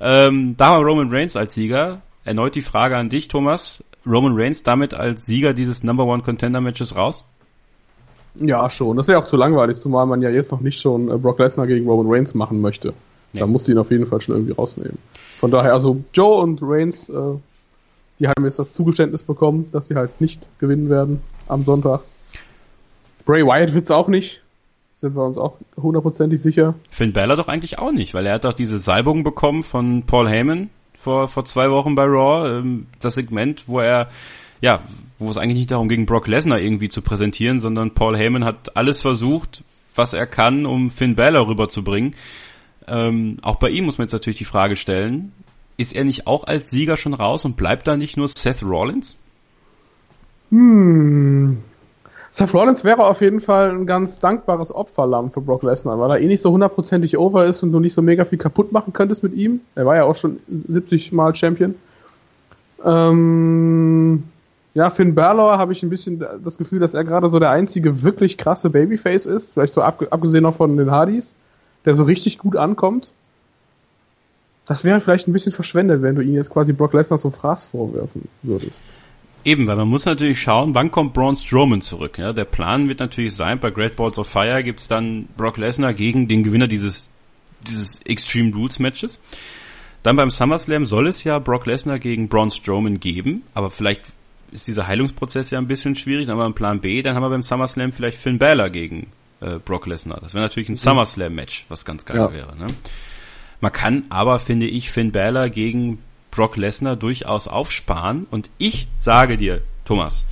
Ähm, 0.00 0.56
da 0.56 0.66
haben 0.66 0.80
wir 0.80 0.86
Roman 0.86 1.10
Reigns 1.10 1.36
als 1.36 1.54
Sieger. 1.54 2.02
Erneut 2.24 2.54
die 2.54 2.60
Frage 2.60 2.96
an 2.96 3.08
dich, 3.08 3.28
Thomas. 3.28 3.82
Roman 4.06 4.32
Reigns 4.34 4.62
damit 4.62 4.94
als 4.94 5.26
Sieger 5.26 5.54
dieses 5.54 5.82
Number 5.82 6.04
One 6.04 6.22
Contender 6.22 6.60
Matches 6.60 6.96
raus? 6.96 7.24
Ja, 8.36 8.70
schon. 8.70 8.96
Das 8.96 9.08
wäre 9.08 9.18
auch 9.18 9.26
zu 9.26 9.36
langweilig, 9.36 9.78
zumal 9.78 10.06
man 10.06 10.22
ja 10.22 10.30
jetzt 10.30 10.52
noch 10.52 10.60
nicht 10.60 10.80
schon 10.80 11.10
äh, 11.10 11.16
Brock 11.16 11.38
Lesnar 11.38 11.66
gegen 11.66 11.88
Roman 11.88 12.12
Reigns 12.12 12.34
machen 12.34 12.60
möchte. 12.60 12.94
Nee. 13.32 13.40
Da 13.40 13.46
muss 13.46 13.64
sie 13.64 13.72
ihn 13.72 13.78
auf 13.78 13.90
jeden 13.90 14.06
Fall 14.06 14.20
schon 14.20 14.34
irgendwie 14.36 14.54
rausnehmen. 14.54 14.98
Von 15.40 15.50
daher, 15.50 15.72
also 15.72 16.02
Joe 16.12 16.40
und 16.40 16.60
Reigns, 16.62 17.08
äh, 17.08 17.36
die 18.18 18.28
haben 18.28 18.44
jetzt 18.44 18.58
das 18.58 18.72
Zugeständnis 18.72 19.22
bekommen, 19.22 19.68
dass 19.72 19.88
sie 19.88 19.94
halt 19.94 20.20
nicht 20.20 20.40
gewinnen 20.58 20.88
werden 20.88 21.20
am 21.46 21.64
Sonntag. 21.64 22.02
Bray 23.24 23.44
Wyatt 23.44 23.74
wird's 23.74 23.90
auch 23.90 24.08
nicht. 24.08 24.42
Sind 25.00 25.14
wir 25.14 25.24
uns 25.24 25.38
auch 25.38 25.54
hundertprozentig 25.76 26.42
sicher. 26.42 26.74
Finn 26.90 27.12
Balor 27.12 27.36
doch 27.36 27.46
eigentlich 27.46 27.78
auch 27.78 27.92
nicht, 27.92 28.14
weil 28.14 28.26
er 28.26 28.34
hat 28.34 28.44
doch 28.44 28.52
diese 28.52 28.80
Salbung 28.80 29.22
bekommen 29.22 29.62
von 29.62 30.02
Paul 30.02 30.28
Heyman 30.28 30.70
vor, 30.96 31.28
vor 31.28 31.44
zwei 31.44 31.70
Wochen 31.70 31.94
bei 31.94 32.02
Raw. 32.04 32.58
Ähm, 32.58 32.86
das 33.00 33.14
Segment, 33.14 33.68
wo 33.68 33.78
er, 33.78 34.08
ja, 34.60 34.80
wo 35.20 35.30
es 35.30 35.36
eigentlich 35.36 35.58
nicht 35.58 35.70
darum 35.70 35.88
ging, 35.88 36.04
Brock 36.04 36.26
Lesnar 36.26 36.58
irgendwie 36.58 36.88
zu 36.88 37.00
präsentieren, 37.00 37.60
sondern 37.60 37.94
Paul 37.94 38.16
Heyman 38.16 38.44
hat 38.44 38.76
alles 38.76 39.00
versucht, 39.00 39.62
was 39.94 40.14
er 40.14 40.26
kann, 40.26 40.66
um 40.66 40.90
Finn 40.90 41.14
Balor 41.14 41.46
rüberzubringen. 41.46 42.16
Ähm, 42.88 43.36
auch 43.42 43.56
bei 43.56 43.70
ihm 43.70 43.84
muss 43.84 43.98
man 43.98 44.06
jetzt 44.06 44.14
natürlich 44.14 44.38
die 44.38 44.44
Frage 44.44 44.74
stellen, 44.74 45.30
ist 45.76 45.94
er 45.94 46.02
nicht 46.02 46.26
auch 46.26 46.42
als 46.42 46.70
Sieger 46.70 46.96
schon 46.96 47.14
raus 47.14 47.44
und 47.44 47.56
bleibt 47.56 47.86
da 47.86 47.96
nicht 47.96 48.16
nur 48.16 48.26
Seth 48.26 48.64
Rollins? 48.64 49.16
Hm. 50.50 51.58
Seth 52.30 52.54
Rollins 52.54 52.84
wäre 52.84 53.06
auf 53.06 53.20
jeden 53.20 53.40
Fall 53.40 53.70
ein 53.70 53.86
ganz 53.86 54.18
dankbares 54.18 54.74
Opferlamm 54.74 55.30
für 55.30 55.40
Brock 55.40 55.62
Lesnar, 55.62 55.98
weil 55.98 56.10
er 56.10 56.20
eh 56.20 56.26
nicht 56.26 56.42
so 56.42 56.52
hundertprozentig 56.52 57.16
over 57.16 57.46
ist 57.46 57.62
und 57.62 57.72
du 57.72 57.80
nicht 57.80 57.94
so 57.94 58.02
mega 58.02 58.24
viel 58.24 58.38
kaputt 58.38 58.70
machen 58.70 58.92
könntest 58.92 59.22
mit 59.22 59.34
ihm. 59.34 59.60
Er 59.74 59.86
war 59.86 59.96
ja 59.96 60.04
auch 60.04 60.16
schon 60.16 60.38
70 60.68 61.12
Mal 61.12 61.34
Champion. 61.34 61.74
Ähm, 62.84 64.24
ja, 64.74 64.90
Finn 64.90 65.14
Balor 65.14 65.58
habe 65.58 65.72
ich 65.72 65.82
ein 65.82 65.90
bisschen 65.90 66.24
das 66.44 66.58
Gefühl, 66.58 66.78
dass 66.78 66.94
er 66.94 67.04
gerade 67.04 67.30
so 67.30 67.38
der 67.38 67.50
einzige 67.50 68.02
wirklich 68.02 68.38
krasse 68.38 68.70
Babyface 68.70 69.26
ist, 69.26 69.54
vielleicht 69.54 69.72
so 69.72 69.82
abge 69.82 70.12
abgesehen 70.12 70.42
noch 70.42 70.56
von 70.56 70.76
den 70.76 70.90
Hardys, 70.90 71.34
der 71.84 71.94
so 71.94 72.04
richtig 72.04 72.38
gut 72.38 72.56
ankommt. 72.56 73.10
Das 74.66 74.84
wäre 74.84 75.00
vielleicht 75.00 75.26
ein 75.26 75.32
bisschen 75.32 75.52
verschwendet, 75.52 76.02
wenn 76.02 76.14
du 76.14 76.22
ihn 76.22 76.34
jetzt 76.34 76.50
quasi 76.50 76.74
Brock 76.74 76.92
Lesnar 76.92 77.18
zum 77.18 77.32
Fraß 77.32 77.64
vorwerfen 77.64 78.28
würdest. 78.42 78.80
Eben, 79.44 79.66
weil 79.66 79.76
man 79.76 79.88
muss 79.88 80.04
natürlich 80.04 80.40
schauen, 80.40 80.74
wann 80.74 80.90
kommt 80.90 81.14
Braun 81.14 81.36
Strowman 81.36 81.80
zurück. 81.80 82.18
Ja, 82.18 82.32
der 82.32 82.44
Plan 82.44 82.88
wird 82.88 83.00
natürlich 83.00 83.34
sein, 83.34 83.60
bei 83.60 83.70
Great 83.70 83.96
Balls 83.96 84.18
of 84.18 84.28
Fire 84.28 84.62
gibt's 84.62 84.88
dann 84.88 85.28
Brock 85.36 85.56
Lesnar 85.56 85.94
gegen 85.94 86.28
den 86.28 86.42
Gewinner 86.42 86.66
dieses, 86.66 87.10
dieses 87.66 88.00
Extreme 88.02 88.54
Rules 88.54 88.78
Matches. 88.78 89.20
Dann 90.02 90.16
beim 90.16 90.30
SummerSlam 90.30 90.84
soll 90.86 91.06
es 91.08 91.24
ja 91.24 91.38
Brock 91.38 91.66
Lesnar 91.66 91.98
gegen 91.98 92.28
Braun 92.28 92.50
Strowman 92.50 93.00
geben, 93.00 93.42
aber 93.54 93.70
vielleicht 93.70 94.02
ist 94.52 94.66
dieser 94.66 94.86
Heilungsprozess 94.86 95.50
ja 95.50 95.58
ein 95.58 95.66
bisschen 95.68 95.96
schwierig. 95.96 96.26
Dann 96.26 96.32
haben 96.32 96.40
wir 96.40 96.44
einen 96.46 96.54
Plan 96.54 96.80
B, 96.80 97.02
dann 97.02 97.14
haben 97.14 97.22
wir 97.22 97.30
beim 97.30 97.42
SummerSlam 97.42 97.92
vielleicht 97.92 98.18
Finn 98.18 98.38
Balor 98.38 98.70
gegen 98.70 99.08
äh, 99.40 99.58
Brock 99.64 99.86
Lesnar. 99.86 100.18
Das 100.20 100.34
wäre 100.34 100.44
natürlich 100.44 100.68
ein 100.68 100.76
SummerSlam-Match, 100.76 101.66
was 101.68 101.84
ganz 101.84 102.04
geil 102.04 102.16
Ja. 102.16 102.32
wäre. 102.32 102.56
Ne? 102.56 102.66
Man 103.60 103.72
kann 103.72 104.04
aber, 104.08 104.38
finde 104.38 104.66
ich, 104.66 104.90
Finn 104.90 105.12
Balor 105.12 105.48
gegen 105.48 105.98
Brock 106.38 106.56
Lesnar 106.56 106.94
durchaus 106.94 107.48
aufsparen. 107.48 108.28
Und 108.30 108.48
ich 108.58 108.86
sage 109.00 109.36
dir, 109.36 109.60
Thomas, 109.84 110.24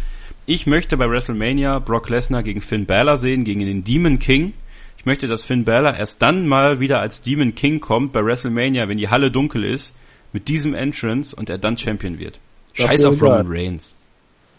ich 0.46 0.64
möchte 0.64 0.96
bei 0.96 1.10
WrestleMania 1.10 1.80
Brock 1.80 2.08
Lesnar 2.08 2.44
gegen 2.44 2.60
Finn 2.60 2.86
Balor 2.86 3.16
sehen, 3.16 3.42
gegen 3.42 3.58
den 3.58 3.82
Demon 3.82 4.20
King. 4.20 4.52
Ich 4.98 5.04
möchte, 5.04 5.26
dass 5.26 5.42
Finn 5.42 5.64
Balor 5.64 5.96
erst 5.96 6.22
dann 6.22 6.46
mal 6.46 6.78
wieder 6.78 7.00
als 7.00 7.22
Demon 7.22 7.56
King 7.56 7.80
kommt 7.80 8.12
bei 8.12 8.24
WrestleMania, 8.24 8.86
wenn 8.88 8.98
die 8.98 9.08
Halle 9.08 9.32
dunkel 9.32 9.64
ist, 9.64 9.94
mit 10.32 10.46
diesem 10.46 10.74
Entrance 10.74 11.34
und 11.34 11.50
er 11.50 11.58
dann 11.58 11.76
Champion 11.76 12.20
wird. 12.20 12.38
Das 12.76 12.86
Scheiß 12.86 13.04
auf 13.04 13.20
Roman. 13.20 13.46
Reigns. 13.48 13.96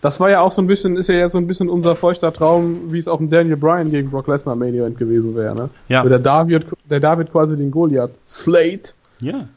Das 0.01 0.19
war 0.19 0.29
ja 0.29 0.41
auch 0.41 0.51
so 0.51 0.61
ein 0.61 0.67
bisschen, 0.67 0.97
ist 0.97 1.07
ja 1.07 1.15
jetzt 1.15 1.31
so 1.31 1.37
ein 1.37 1.47
bisschen 1.47 1.69
unser 1.69 1.95
feuchter 1.95 2.33
Traum, 2.33 2.91
wie 2.91 2.99
es 2.99 3.07
auch 3.07 3.21
ein 3.21 3.29
Daniel 3.29 3.55
Bryan 3.55 3.89
gegen 3.89 4.11
Brock 4.11 4.27
Lesnar 4.27 4.57
Main 4.57 4.73
Event 4.73 4.97
gewesen 4.97 5.33
wäre, 5.33 5.55
ne? 5.55 5.69
Ja. 5.87 6.03
Wo 6.03 6.09
der 6.09 6.19
David, 6.19 6.65
der 6.89 6.99
David 6.99 7.31
quasi 7.31 7.55
den 7.55 7.71
Goliath 7.71 8.11
slate. 8.27 8.91
Ja. 9.21 9.47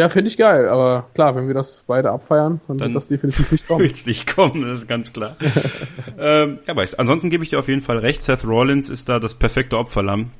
Ja, 0.00 0.08
finde 0.08 0.30
ich 0.30 0.38
geil, 0.38 0.66
aber 0.66 1.10
klar, 1.12 1.36
wenn 1.36 1.46
wir 1.46 1.52
das 1.52 1.84
beide 1.86 2.10
abfeiern, 2.10 2.62
dann, 2.66 2.78
Dann- 2.78 2.94
wird 2.94 3.02
das 3.02 3.08
definitiv 3.08 3.52
nicht 3.52 3.68
kommen. 3.68 3.80
Willst 3.84 4.06
nicht 4.06 4.34
kommen, 4.34 4.62
das 4.62 4.78
ist 4.78 4.88
ganz 4.88 5.12
klar. 5.12 5.36
ähm, 6.18 6.60
ja, 6.66 6.72
aber 6.72 6.84
ich, 6.84 6.98
ansonsten 6.98 7.28
gebe 7.28 7.44
ich 7.44 7.50
dir 7.50 7.58
auf 7.58 7.68
jeden 7.68 7.82
Fall 7.82 7.98
recht. 7.98 8.22
Seth 8.22 8.46
Rollins 8.46 8.88
ist 8.88 9.10
da 9.10 9.18
das 9.18 9.34
perfekte 9.34 9.76
Opferlamm. 9.76 10.30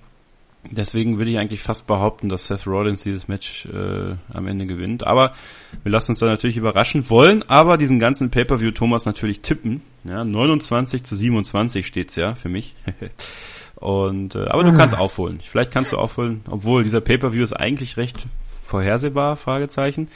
Deswegen 0.70 1.18
würde 1.18 1.30
ich 1.30 1.36
eigentlich 1.36 1.60
fast 1.60 1.86
behaupten, 1.86 2.30
dass 2.30 2.46
Seth 2.46 2.66
Rollins 2.66 3.02
dieses 3.02 3.28
Match 3.28 3.66
äh, 3.66 4.14
am 4.32 4.46
Ende 4.46 4.64
gewinnt. 4.64 5.06
Aber 5.06 5.34
wir 5.82 5.92
lassen 5.92 6.12
uns 6.12 6.20
da 6.20 6.26
natürlich 6.26 6.56
überraschen, 6.56 7.10
wollen 7.10 7.42
aber 7.46 7.76
diesen 7.76 7.98
ganzen 7.98 8.30
Pay-Per-View 8.30 8.70
Thomas 8.70 9.04
natürlich 9.04 9.42
tippen. 9.42 9.82
Ja, 10.04 10.24
29 10.24 11.04
zu 11.04 11.16
27 11.16 11.86
steht's 11.86 12.16
ja 12.16 12.34
für 12.34 12.48
mich. 12.48 12.74
Und 13.80 14.34
äh, 14.34 14.44
aber 14.44 14.62
du 14.62 14.76
kannst 14.76 14.96
aufholen. 14.96 15.40
Vielleicht 15.42 15.70
kannst 15.70 15.92
du 15.92 15.96
aufholen, 15.96 16.42
obwohl 16.48 16.84
dieser 16.84 17.00
Pay-Per-View 17.00 17.42
ist 17.42 17.54
eigentlich 17.54 17.96
recht 17.96 18.26
vorhersehbar, 18.42 19.36
Fragezeichen. 19.36 20.08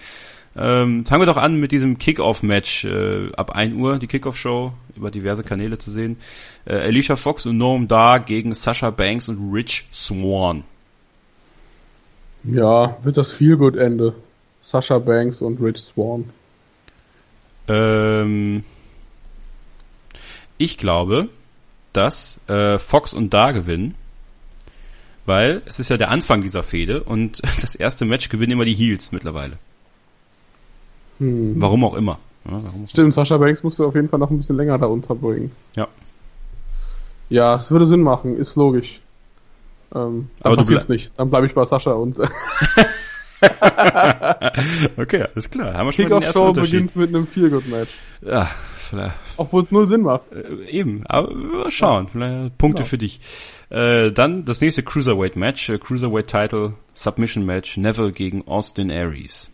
Ähm, 0.56 1.04
fangen 1.04 1.22
wir 1.22 1.26
doch 1.26 1.38
an 1.38 1.56
mit 1.56 1.72
diesem 1.72 1.98
Kickoff-Match 1.98 2.84
äh, 2.84 3.32
ab 3.32 3.52
1 3.52 3.74
Uhr, 3.74 3.98
die 3.98 4.06
Kickoff-Show 4.06 4.72
über 4.94 5.10
diverse 5.10 5.42
Kanäle 5.42 5.78
zu 5.78 5.90
sehen. 5.90 6.18
Äh, 6.64 6.76
Alicia 6.76 7.16
Fox 7.16 7.46
und 7.46 7.56
Norm 7.56 7.88
Dar 7.88 8.20
gegen 8.20 8.54
Sasha 8.54 8.90
Banks 8.90 9.28
und 9.28 9.52
Rich 9.52 9.86
Swan. 9.92 10.62
Ja, 12.44 12.98
wird 13.02 13.16
das 13.16 13.32
viel 13.32 13.56
gut 13.56 13.76
Ende. 13.76 14.14
Sasha 14.62 14.98
Banks 14.98 15.40
und 15.40 15.60
Rich 15.60 15.78
Swan. 15.78 16.30
Ähm, 17.66 18.62
ich 20.58 20.78
glaube, 20.78 21.30
dass 21.94 22.38
äh, 22.48 22.78
Fox 22.78 23.14
und 23.14 23.32
Dar 23.32 23.52
gewinnen, 23.52 23.94
weil 25.26 25.62
es 25.64 25.80
ist 25.80 25.88
ja 25.88 25.96
der 25.96 26.10
Anfang 26.10 26.42
dieser 26.42 26.62
Fehde 26.62 27.02
und 27.02 27.42
das 27.62 27.74
erste 27.74 28.04
Match 28.04 28.28
gewinnen 28.28 28.52
immer 28.52 28.64
die 28.64 28.74
Heels 28.74 29.12
mittlerweile. 29.12 29.58
Hm. 31.18 31.54
Warum 31.56 31.84
auch 31.84 31.94
immer. 31.94 32.18
Ja, 32.44 32.60
warum 32.62 32.84
auch 32.84 32.88
Stimmt, 32.88 33.14
Sasha 33.14 33.38
Banks 33.38 33.62
musst 33.62 33.78
du 33.78 33.86
auf 33.86 33.94
jeden 33.94 34.08
Fall 34.08 34.18
noch 34.18 34.30
ein 34.30 34.36
bisschen 34.36 34.56
länger 34.56 34.76
da 34.78 34.86
unterbringen. 34.86 35.52
Ja. 35.76 35.88
Ja, 37.30 37.56
es 37.56 37.70
würde 37.70 37.86
Sinn 37.86 38.02
machen, 38.02 38.36
ist 38.36 38.54
logisch. 38.54 39.00
Ähm, 39.94 40.28
dann 40.40 40.52
Aber 40.52 40.56
du 40.56 40.62
passiert's 40.62 40.88
nicht. 40.88 41.12
Dann 41.18 41.30
bleibe 41.30 41.46
ich 41.46 41.54
bei 41.54 41.64
Sascha 41.64 41.92
und 41.92 42.18
Okay, 44.96 45.26
alles 45.34 45.50
klar. 45.50 45.74
Haben 45.74 45.86
wir 45.88 45.92
schon 45.92 46.06
Kickoff-Show 46.06 46.52
beginnt 46.52 46.96
mit 46.96 47.08
einem 47.10 47.26
Feel-Good-Match. 47.26 47.90
Ja, 48.22 48.48
vielleicht. 48.94 49.16
Obwohl 49.36 49.62
es 49.62 49.70
null 49.70 49.88
Sinn 49.88 50.02
macht. 50.02 50.22
Äh, 50.32 50.70
eben, 50.70 51.04
aber 51.06 51.70
schauen, 51.70 52.08
vielleicht 52.08 52.56
Punkte 52.58 52.82
ja. 52.82 52.88
für 52.88 52.98
dich. 52.98 53.20
Äh, 53.70 54.12
dann 54.12 54.44
das 54.44 54.60
nächste 54.60 54.82
Cruiserweight 54.82 55.36
Match, 55.36 55.68
äh, 55.68 55.78
Cruiserweight 55.78 56.28
Title 56.28 56.74
Submission 56.94 57.44
Match, 57.44 57.76
Neville 57.76 58.12
gegen 58.12 58.46
Austin 58.46 58.90
Aries. 58.90 59.50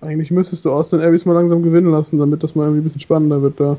Eigentlich 0.00 0.30
müsstest 0.30 0.64
du 0.64 0.72
Austin 0.72 1.00
Aries 1.00 1.24
mal 1.24 1.32
langsam 1.32 1.62
gewinnen 1.62 1.90
lassen, 1.90 2.18
damit 2.18 2.42
das 2.42 2.54
mal 2.54 2.64
irgendwie 2.64 2.80
ein 2.80 2.84
bisschen 2.84 3.00
spannender 3.00 3.42
wird 3.42 3.60
da. 3.60 3.78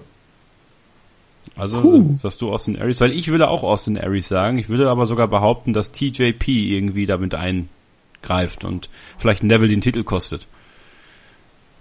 Also 1.56 1.82
Puh. 1.82 2.16
sagst 2.18 2.42
du 2.42 2.52
Austin 2.52 2.80
Aries, 2.80 3.00
weil 3.00 3.12
ich 3.12 3.30
würde 3.30 3.50
auch 3.50 3.64
Austin 3.64 3.98
Aries 3.98 4.28
sagen. 4.28 4.58
Ich 4.58 4.68
würde 4.68 4.90
aber 4.90 5.06
sogar 5.06 5.28
behaupten, 5.28 5.74
dass 5.74 5.92
TJP 5.92 6.48
irgendwie 6.48 7.06
damit 7.06 7.36
eingreift 7.36 8.66
und 8.66 8.90
vielleicht 9.18 9.44
Neville 9.44 9.70
den 9.70 9.82
Titel 9.82 10.04
kostet. 10.04 10.48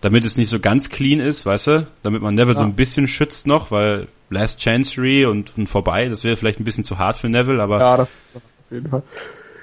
Damit 0.05 0.23
es 0.27 0.37
nicht 0.37 0.51
so 0.51 0.61
ganz 0.61 0.91
clean 0.91 1.19
ist, 1.19 1.47
weißt 1.47 1.67
du? 1.69 1.87
Damit 2.03 2.21
man 2.21 2.35
Neville 2.35 2.53
ja. 2.53 2.59
so 2.59 2.67
ein 2.67 2.75
bisschen 2.75 3.09
schützt 3.09 3.47
noch, 3.47 3.71
weil 3.71 4.07
Last 4.29 4.61
Chancery 4.61 5.25
und, 5.25 5.57
und 5.57 5.67
vorbei, 5.67 6.11
das 6.11 6.25
wäre 6.25 6.37
vielleicht 6.37 6.61
ein 6.61 6.65
bisschen 6.65 6.85
zu 6.85 6.99
hart 6.99 7.17
für 7.17 7.31
Neville, 7.31 7.63
aber. 7.63 7.81
Ja, 7.81 7.97
das 7.97 8.13
auf 8.35 8.43
jeden 8.71 8.91
Fall. 8.91 9.03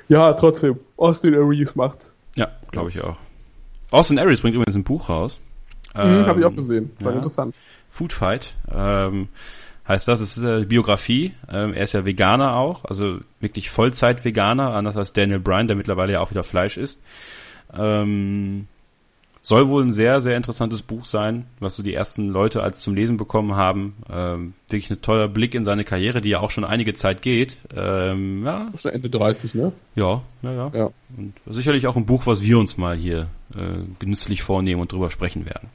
Ja, 0.07 0.33
trotzdem. 0.33 0.79
Austin 0.97 1.35
Aries 1.35 1.75
macht's. 1.75 2.11
Ja, 2.33 2.47
glaube 2.71 2.89
ich 2.89 2.99
auch. 3.03 3.17
Austin 3.91 4.17
Aries 4.17 4.41
bringt 4.41 4.55
übrigens 4.55 4.73
ein 4.73 4.83
Buch 4.83 5.09
raus. 5.09 5.39
Mhm, 5.93 6.01
ähm, 6.01 6.25
Habe 6.25 6.39
ich 6.39 6.45
auch 6.47 6.55
gesehen. 6.55 6.89
War 7.01 7.11
ja. 7.11 7.17
interessant. 7.19 7.53
Food 7.91 8.11
Fight. 8.11 8.55
Ähm, 8.73 9.27
heißt 9.87 10.07
das, 10.07 10.21
es 10.21 10.37
ist 10.37 10.43
eine 10.43 10.65
Biografie. 10.65 11.35
Ähm, 11.51 11.75
er 11.75 11.83
ist 11.83 11.93
ja 11.93 12.03
Veganer 12.03 12.55
auch, 12.55 12.83
also 12.85 13.19
wirklich 13.41 13.69
Vollzeit-Veganer, 13.69 14.73
anders 14.73 14.97
als 14.97 15.13
Daniel 15.13 15.39
Bryan, 15.39 15.67
der 15.67 15.75
mittlerweile 15.75 16.13
ja 16.13 16.19
auch 16.19 16.31
wieder 16.31 16.43
Fleisch 16.43 16.77
isst. 16.77 17.03
Ähm, 17.77 18.67
soll 19.41 19.69
wohl 19.69 19.83
ein 19.83 19.91
sehr, 19.91 20.19
sehr 20.19 20.37
interessantes 20.37 20.83
Buch 20.83 21.05
sein, 21.05 21.45
was 21.59 21.75
so 21.75 21.83
die 21.83 21.93
ersten 21.93 22.29
Leute 22.29 22.61
als 22.61 22.81
zum 22.81 22.93
Lesen 22.93 23.17
bekommen 23.17 23.55
haben. 23.55 23.95
Ähm, 24.09 24.53
wirklich 24.69 24.91
ein 24.91 25.01
toller 25.01 25.27
Blick 25.27 25.55
in 25.55 25.65
seine 25.65 25.83
Karriere, 25.83 26.21
die 26.21 26.29
ja 26.29 26.39
auch 26.39 26.51
schon 26.51 26.63
einige 26.63 26.93
Zeit 26.93 27.21
geht. 27.21 27.57
Ähm, 27.75 28.45
ja. 28.45 28.67
Schon 28.77 28.91
Ende 28.91 29.09
30, 29.09 29.55
ne? 29.55 29.71
Ja, 29.95 30.21
ja, 30.43 30.53
ja. 30.53 30.71
ja. 30.73 30.89
Und 31.17 31.33
sicherlich 31.47 31.87
auch 31.87 31.95
ein 31.95 32.05
Buch, 32.05 32.27
was 32.27 32.43
wir 32.43 32.59
uns 32.59 32.77
mal 32.77 32.95
hier 32.95 33.27
äh, 33.55 33.79
genüsslich 33.99 34.43
vornehmen 34.43 34.81
und 34.81 34.91
drüber 34.91 35.09
sprechen 35.09 35.45
werden. 35.45 35.69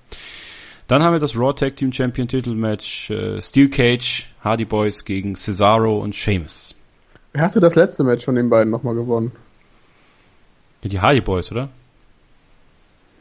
Dann 0.87 1.03
haben 1.03 1.15
wir 1.15 1.21
das 1.21 1.37
Raw 1.37 1.53
Tag 1.53 1.77
Team 1.77 1.93
Champion 1.93 2.29
Titelmatch 2.29 3.11
äh, 3.11 3.43
Steel 3.43 3.69
Cage, 3.69 4.29
Hardy 4.41 4.65
Boys 4.65 5.05
gegen 5.05 5.35
Cesaro 5.35 5.99
und 5.99 6.15
Sheamus. 6.15 6.77
Wer 7.33 7.43
hatte 7.43 7.59
das 7.59 7.75
letzte 7.75 8.05
Match 8.05 8.25
von 8.25 8.37
den 8.37 8.49
beiden 8.49 8.71
nochmal 8.71 8.95
gewonnen? 8.95 9.33
Ja, 10.83 10.89
die 10.89 11.01
Hardy 11.01 11.21
Boys, 11.21 11.51
oder? 11.51 11.71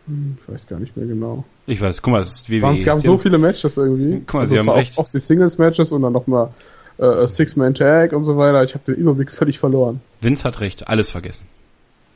Hm, 0.08 0.38
ich 0.42 0.54
weiß 0.54 0.68
gar 0.68 0.80
nicht 0.80 0.96
mehr 0.96 1.06
genau. 1.06 1.44
Ich 1.68 1.82
weiß, 1.82 2.02
guck 2.02 2.14
mal, 2.14 2.22
es 2.22 2.32
ist 2.32 2.50
WWE. 2.50 2.80
Es 2.80 2.86
gab 2.86 2.98
so 2.98 3.18
viele 3.18 3.38
Matches 3.38 3.78
irgendwie. 3.78 4.22
Guck 4.26 4.34
mal, 4.36 4.40
also 4.42 4.54
sie 4.54 4.60
haben 4.60 4.70
recht. 4.70 4.98
Oft 4.98 5.14
die 5.14 5.20
Singles-Matches 5.20 5.92
und 5.92 6.02
dann 6.04 6.14
nochmal 6.14 6.50
äh, 6.98 7.28
Six-Man-Tag 7.28 8.14
und 8.14 8.26
so 8.26 8.38
weiter. 8.38 8.64
Ich 8.64 8.74
habe 8.74 8.84
den 8.86 8.96
Überblick 8.96 9.32
völlig 9.32 9.60
verloren. 9.60 10.02
Vince 10.22 10.44
hat 10.44 10.60
recht, 10.60 10.88
alles 10.88 11.10
vergessen. 11.10 11.48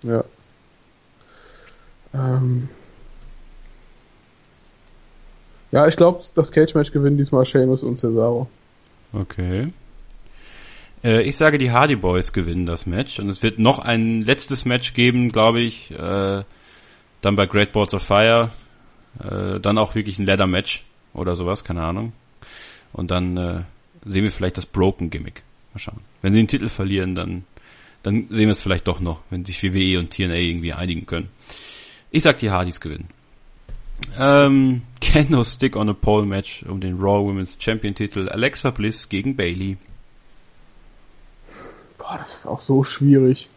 Ja. 0.03 0.23
Ähm, 2.13 2.69
ja, 5.71 5.87
ich 5.87 5.95
glaube, 5.95 6.23
das 6.35 6.51
Cage-Match 6.51 6.91
gewinnen 6.91 7.17
diesmal 7.17 7.45
Sheamus 7.45 7.83
und 7.83 7.99
Cesaro. 7.99 8.47
Okay. 9.13 9.71
Äh, 11.03 11.21
ich 11.23 11.37
sage, 11.37 11.57
die 11.57 11.71
Hardy 11.71 11.95
Boys 11.95 12.33
gewinnen 12.33 12.65
das 12.65 12.85
Match 12.85 13.19
und 13.19 13.29
es 13.29 13.43
wird 13.43 13.59
noch 13.59 13.79
ein 13.79 14.21
letztes 14.21 14.65
Match 14.65 14.93
geben, 14.93 15.31
glaube 15.31 15.61
ich. 15.61 15.91
Äh, 15.91 16.43
dann 17.21 17.35
bei 17.35 17.45
Great 17.45 17.71
Balls 17.71 17.93
of 17.93 18.03
Fire. 18.03 18.51
Äh, 19.19 19.59
dann 19.59 19.77
auch 19.77 19.95
wirklich 19.95 20.19
ein 20.19 20.25
Leather-Match 20.25 20.83
oder 21.13 21.35
sowas, 21.35 21.63
keine 21.63 21.83
Ahnung. 21.83 22.13
Und 22.93 23.11
dann 23.11 23.37
äh, 23.37 23.63
sehen 24.05 24.23
wir 24.23 24.31
vielleicht 24.31 24.57
das 24.57 24.65
Broken 24.65 25.09
Gimmick. 25.09 25.43
Mal 25.73 25.79
schauen. 25.79 25.99
Wenn 26.21 26.33
sie 26.33 26.39
den 26.39 26.47
Titel 26.47 26.69
verlieren, 26.69 27.15
dann, 27.15 27.43
dann 28.03 28.27
sehen 28.29 28.47
wir 28.47 28.51
es 28.51 28.61
vielleicht 28.61 28.87
doch 28.87 28.99
noch, 28.99 29.21
wenn 29.29 29.45
sich 29.45 29.61
WWE 29.61 29.99
und 29.99 30.11
TNA 30.11 30.35
irgendwie 30.35 30.73
einigen 30.73 31.05
können. 31.05 31.29
Ich 32.11 32.23
sag, 32.23 32.39
die 32.39 32.51
Hardys 32.51 32.79
gewinnen. 32.79 33.09
Ähm, 34.17 34.81
Kendo 35.01 35.43
Stick 35.43 35.75
on 35.75 35.89
a 35.89 35.93
Pole 35.93 36.25
Match 36.25 36.63
um 36.63 36.79
den 36.79 36.99
Raw 36.99 37.27
Women's 37.27 37.57
Champion 37.59 37.93
Titel. 37.93 38.29
Alexa 38.29 38.71
Bliss 38.71 39.09
gegen 39.09 39.35
Bailey. 39.35 39.77
Boah, 41.97 42.17
das 42.17 42.39
ist 42.39 42.45
auch 42.45 42.61
so 42.61 42.83
schwierig. 42.83 43.49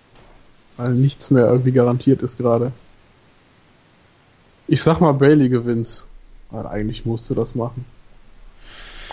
Weil 0.76 0.94
nichts 0.94 1.30
mehr 1.30 1.46
irgendwie 1.46 1.72
garantiert 1.72 2.22
ist 2.22 2.38
gerade. 2.38 2.72
Ich 4.72 4.82
sag 4.82 5.02
mal, 5.02 5.12
Bailey 5.12 5.50
gewinnt. 5.50 6.02
Weil 6.50 6.66
eigentlich 6.66 7.04
musste 7.04 7.34
das 7.34 7.54
machen. 7.54 7.84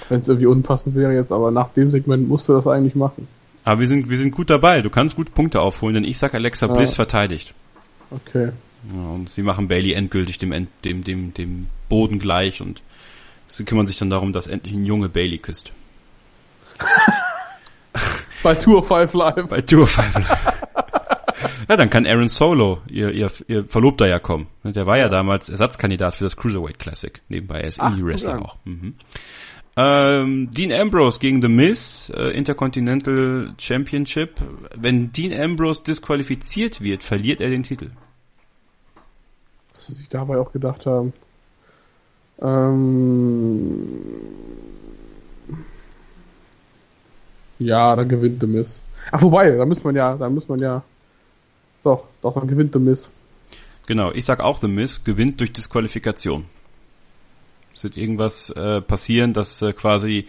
Wenn 0.08 0.22
es 0.22 0.30
irgendwie 0.30 0.46
unpassend 0.46 0.96
wäre 0.96 1.14
jetzt, 1.14 1.34
aber 1.34 1.52
nach 1.52 1.68
dem 1.74 1.92
Segment 1.92 2.30
musste 2.30 2.54
das 2.54 2.66
eigentlich 2.66 2.96
machen. 2.96 3.28
Aber 3.66 3.82
wir 3.82 3.88
sind, 3.90 4.10
wir 4.10 4.18
sind 4.18 4.32
gut 4.32 4.50
dabei. 4.50 4.82
Du 4.82 4.90
kannst 4.90 5.18
gut 5.18 5.36
Punkte 5.36 5.60
aufholen, 5.60 5.96
denn 5.96 6.04
ich 6.06 6.18
sag 6.18 6.34
Alexa 6.34 6.68
Bliss 6.68 6.94
verteidigt. 6.94 7.54
Okay. 8.10 8.54
Ja, 8.94 9.10
und 9.10 9.30
sie 9.30 9.44
machen 9.44 9.68
Bailey 9.68 9.92
endgültig 9.92 10.40
dem, 10.40 10.68
dem, 10.86 11.04
dem, 11.04 11.34
dem 11.34 11.68
Boden 11.90 12.20
gleich 12.20 12.62
und 12.62 12.82
sie 13.50 13.66
kümmern 13.66 13.86
sich 13.86 13.98
dann 13.98 14.10
darum, 14.10 14.32
dass 14.32 14.48
endlich 14.48 14.74
ein 14.74 14.86
Junge 14.86 15.10
Bailey 15.10 15.40
küsst. 15.40 15.74
Bei 18.44 18.56
Tour 18.56 18.88
5 18.88 19.14
Live. 19.14 19.48
Bei 19.50 19.60
Tour 19.60 19.86
5 19.86 20.16
Live. 20.16 20.66
ja, 21.70 21.78
dann 21.78 21.90
kann 21.90 22.06
Aaron 22.06 22.30
Solo, 22.30 22.80
ihr, 22.90 23.12
ihr, 23.12 23.32
ihr 23.48 23.66
Verlobter 23.66 24.08
ja 24.08 24.20
kommen. 24.20 24.48
Der 24.64 24.86
war 24.86 24.98
ja 24.98 25.08
damals 25.08 25.50
Ersatzkandidat 25.50 26.16
für 26.16 26.26
das 26.26 26.36
Cruiserweight 26.36 26.80
Classic. 26.80 27.22
Nebenbei, 27.30 27.62
er 27.62 27.68
ist 27.68 27.80
Indie-Wrestler 27.80 28.42
auch. 28.42 28.58
Mhm. 28.66 28.96
Ähm, 29.78 30.52
Dean 30.52 30.74
Ambrose 30.74 31.20
gegen 31.20 31.42
The 31.42 31.48
Miz, 31.48 32.12
äh, 32.14 32.32
Intercontinental 32.32 33.54
Championship. 33.58 34.36
Wenn 34.76 35.14
Dean 35.14 35.40
Ambrose 35.40 35.84
disqualifiziert 35.84 36.82
wird, 36.82 37.04
verliert 37.04 37.40
er 37.40 37.50
den 37.50 37.64
Titel 37.64 37.92
sie 39.90 39.96
sich 39.96 40.10
dabei 40.10 40.38
auch 40.38 40.52
gedacht 40.52 40.86
haben. 40.86 41.14
Ähm 42.42 43.88
ja, 47.60 47.96
dann 47.96 48.08
gewinnt 48.08 48.40
The 48.40 48.48
Miss. 48.48 48.82
Ach, 49.12 49.22
wobei, 49.22 49.52
da 49.52 49.66
muss 49.66 49.84
man 49.84 49.96
ja, 49.96 50.16
da 50.16 50.30
muss 50.30 50.48
man 50.48 50.60
ja, 50.60 50.84
doch, 51.84 52.06
doch, 52.22 52.34
dann 52.34 52.48
gewinnt 52.48 52.74
The 52.74 52.80
Miss. 52.80 53.10
Genau, 53.88 54.12
ich 54.12 54.26
sag 54.26 54.42
auch 54.42 54.60
The 54.60 54.68
Miss 54.68 55.04
gewinnt 55.04 55.40
durch 55.40 55.54
Disqualifikation. 55.54 56.46
Es 57.74 57.84
wird 57.84 57.98
irgendwas 57.98 58.50
äh, 58.52 58.82
passieren, 58.82 59.34
dass 59.34 59.62
äh, 59.62 59.74
quasi 59.74 60.28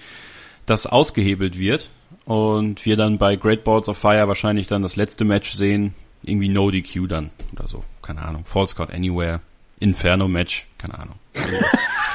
das 0.66 0.86
ausgehebelt 0.86 1.58
wird 1.58 1.90
und 2.24 2.84
wir 2.86 2.96
dann 2.96 3.18
bei 3.18 3.36
Great 3.36 3.64
Balls 3.64 3.88
of 3.88 3.98
Fire 3.98 4.28
wahrscheinlich 4.28 4.66
dann 4.66 4.82
das 4.82 4.96
letzte 4.96 5.24
Match 5.24 5.52
sehen, 5.52 5.94
irgendwie 6.22 6.48
No 6.48 6.70
DQ 6.70 7.08
dann 7.08 7.30
oder 7.52 7.66
so, 7.66 7.82
keine 8.02 8.22
Ahnung, 8.22 8.44
False 8.44 8.76
Count 8.76 8.92
Anywhere. 8.92 9.40
Inferno-Match, 9.80 10.66
keine 10.78 10.98
Ahnung. 10.98 11.16
Irgendwas. 11.34 11.72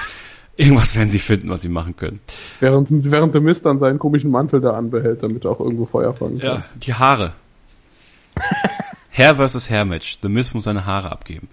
Irgendwas 0.57 0.95
werden 0.95 1.09
sie 1.09 1.19
finden, 1.19 1.49
was 1.49 1.63
sie 1.63 1.69
machen 1.69 1.97
können. 1.97 2.21
Während, 2.61 2.87
während 3.11 3.33
der 3.33 3.41
Mist 3.41 3.65
dann 3.65 3.77
seinen 3.77 3.99
komischen 3.99 4.31
Mantel 4.31 4.61
da 4.61 4.71
anbehält, 4.71 5.21
damit 5.21 5.43
er 5.43 5.51
auch 5.51 5.59
irgendwo 5.59 5.85
Feuer 5.85 6.13
fangen 6.13 6.39
kann. 6.39 6.47
Ja, 6.47 6.63
die 6.75 6.93
Haare. 6.93 7.33
Hair 9.15 9.37
versus 9.37 9.69
Hair 9.69 9.85
Match. 9.85 10.19
The 10.21 10.29
Mist 10.29 10.53
muss 10.53 10.65
seine 10.65 10.85
Haare 10.85 11.11
abgeben. 11.11 11.47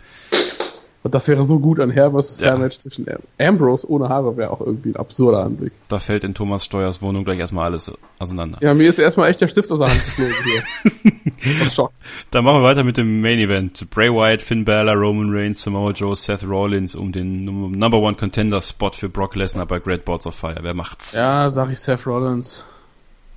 Und 1.04 1.14
das 1.16 1.26
wäre 1.26 1.44
so 1.44 1.58
gut, 1.58 1.80
ein 1.80 1.92
Hair 1.92 2.12
vs. 2.12 2.40
Ja. 2.40 2.50
Hair 2.50 2.58
Match 2.58 2.78
zwischen 2.78 3.06
Ambrose 3.38 3.88
ohne 3.90 4.08
Haare 4.08 4.36
wäre 4.36 4.50
auch 4.50 4.60
irgendwie 4.60 4.90
ein 4.90 4.96
absurder 4.96 5.44
Anblick. 5.44 5.72
Da 5.88 5.98
fällt 5.98 6.22
in 6.22 6.34
Thomas 6.34 6.64
Steuers 6.64 7.02
Wohnung 7.02 7.24
gleich 7.24 7.40
erstmal 7.40 7.64
alles 7.66 7.90
auseinander. 8.20 8.58
Ja, 8.60 8.72
mir 8.72 8.88
ist 8.88 8.98
erstmal 9.00 9.28
echt 9.28 9.40
der 9.40 9.48
Stift 9.48 9.70
aus 9.72 9.80
der 9.80 9.88
Hand 9.88 10.04
geflogen 10.04 10.34
hier. 10.44 11.70
Schock. 11.70 11.90
Dann 12.30 12.44
machen 12.44 12.58
wir 12.58 12.62
weiter 12.62 12.84
mit 12.84 12.96
dem 12.96 13.20
Main 13.20 13.38
Event. 13.38 13.90
Bray 13.90 14.10
Wyatt, 14.10 14.42
Finn 14.42 14.64
Balor, 14.64 14.94
Roman 14.94 15.30
Reigns, 15.32 15.62
Samoa 15.62 15.90
Joe, 15.90 16.14
Seth 16.14 16.44
Rollins 16.44 16.94
um 16.94 17.10
den 17.10 17.44
Number 17.44 17.98
One 17.98 18.16
Contender 18.16 18.60
Spot 18.60 18.90
für 18.90 19.08
Brock 19.08 19.34
Lesnar 19.34 19.66
bei 19.66 19.80
Great 19.80 20.04
Balls 20.04 20.26
of 20.26 20.36
Fire. 20.36 20.58
Wer 20.62 20.74
macht's? 20.74 21.14
Ja, 21.14 21.50
sag 21.50 21.70
ich 21.70 21.80
Seth 21.80 22.06
Rollins. 22.06 22.64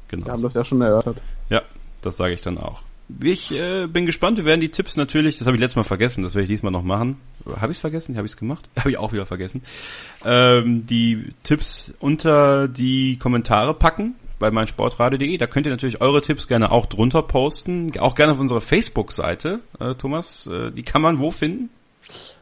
Genau. 0.07 0.27
Wir 0.27 0.33
haben 0.33 0.43
das 0.43 0.53
ja 0.53 0.63
schon 0.63 0.81
erörtert. 0.81 1.17
Ja, 1.49 1.63
das 2.01 2.17
sage 2.17 2.33
ich 2.33 2.43
dann 2.43 2.59
auch. 2.59 2.84
Ich 3.21 3.51
äh, 3.51 3.87
bin 3.87 4.05
gespannt. 4.05 4.37
Wir 4.37 4.45
werden 4.45 4.61
die 4.61 4.69
Tipps 4.69 4.97
natürlich, 4.97 5.37
das 5.37 5.47
habe 5.47 5.57
ich 5.57 5.61
letztes 5.61 5.75
Mal 5.75 5.83
vergessen, 5.83 6.23
das 6.23 6.33
werde 6.33 6.43
ich 6.43 6.49
diesmal 6.49 6.71
noch 6.71 6.83
machen. 6.83 7.17
Habe 7.45 7.71
ich 7.71 7.77
es 7.77 7.81
vergessen? 7.81 8.17
Habe 8.17 8.25
ich 8.25 8.31
es 8.31 8.37
gemacht? 8.37 8.67
Habe 8.79 8.89
ich 8.89 8.97
auch 8.97 9.13
wieder 9.13 9.25
vergessen. 9.25 9.61
Ähm, 10.25 10.85
die 10.87 11.33
Tipps 11.43 11.93
unter 11.99 12.67
die 12.67 13.17
Kommentare 13.17 13.73
packen 13.75 14.15
bei 14.39 14.49
meinsportradio.de. 14.49 15.37
Da 15.37 15.47
könnt 15.47 15.67
ihr 15.67 15.71
natürlich 15.71 16.01
eure 16.01 16.21
Tipps 16.21 16.47
gerne 16.47 16.71
auch 16.71 16.87
drunter 16.87 17.21
posten. 17.21 17.93
Auch 17.99 18.15
gerne 18.15 18.31
auf 18.31 18.39
unserer 18.39 18.61
Facebook-Seite. 18.61 19.59
Äh, 19.79 19.93
Thomas, 19.95 20.47
äh, 20.47 20.71
die 20.71 20.83
kann 20.83 21.01
man 21.01 21.19
wo 21.19 21.31
finden? 21.31 21.69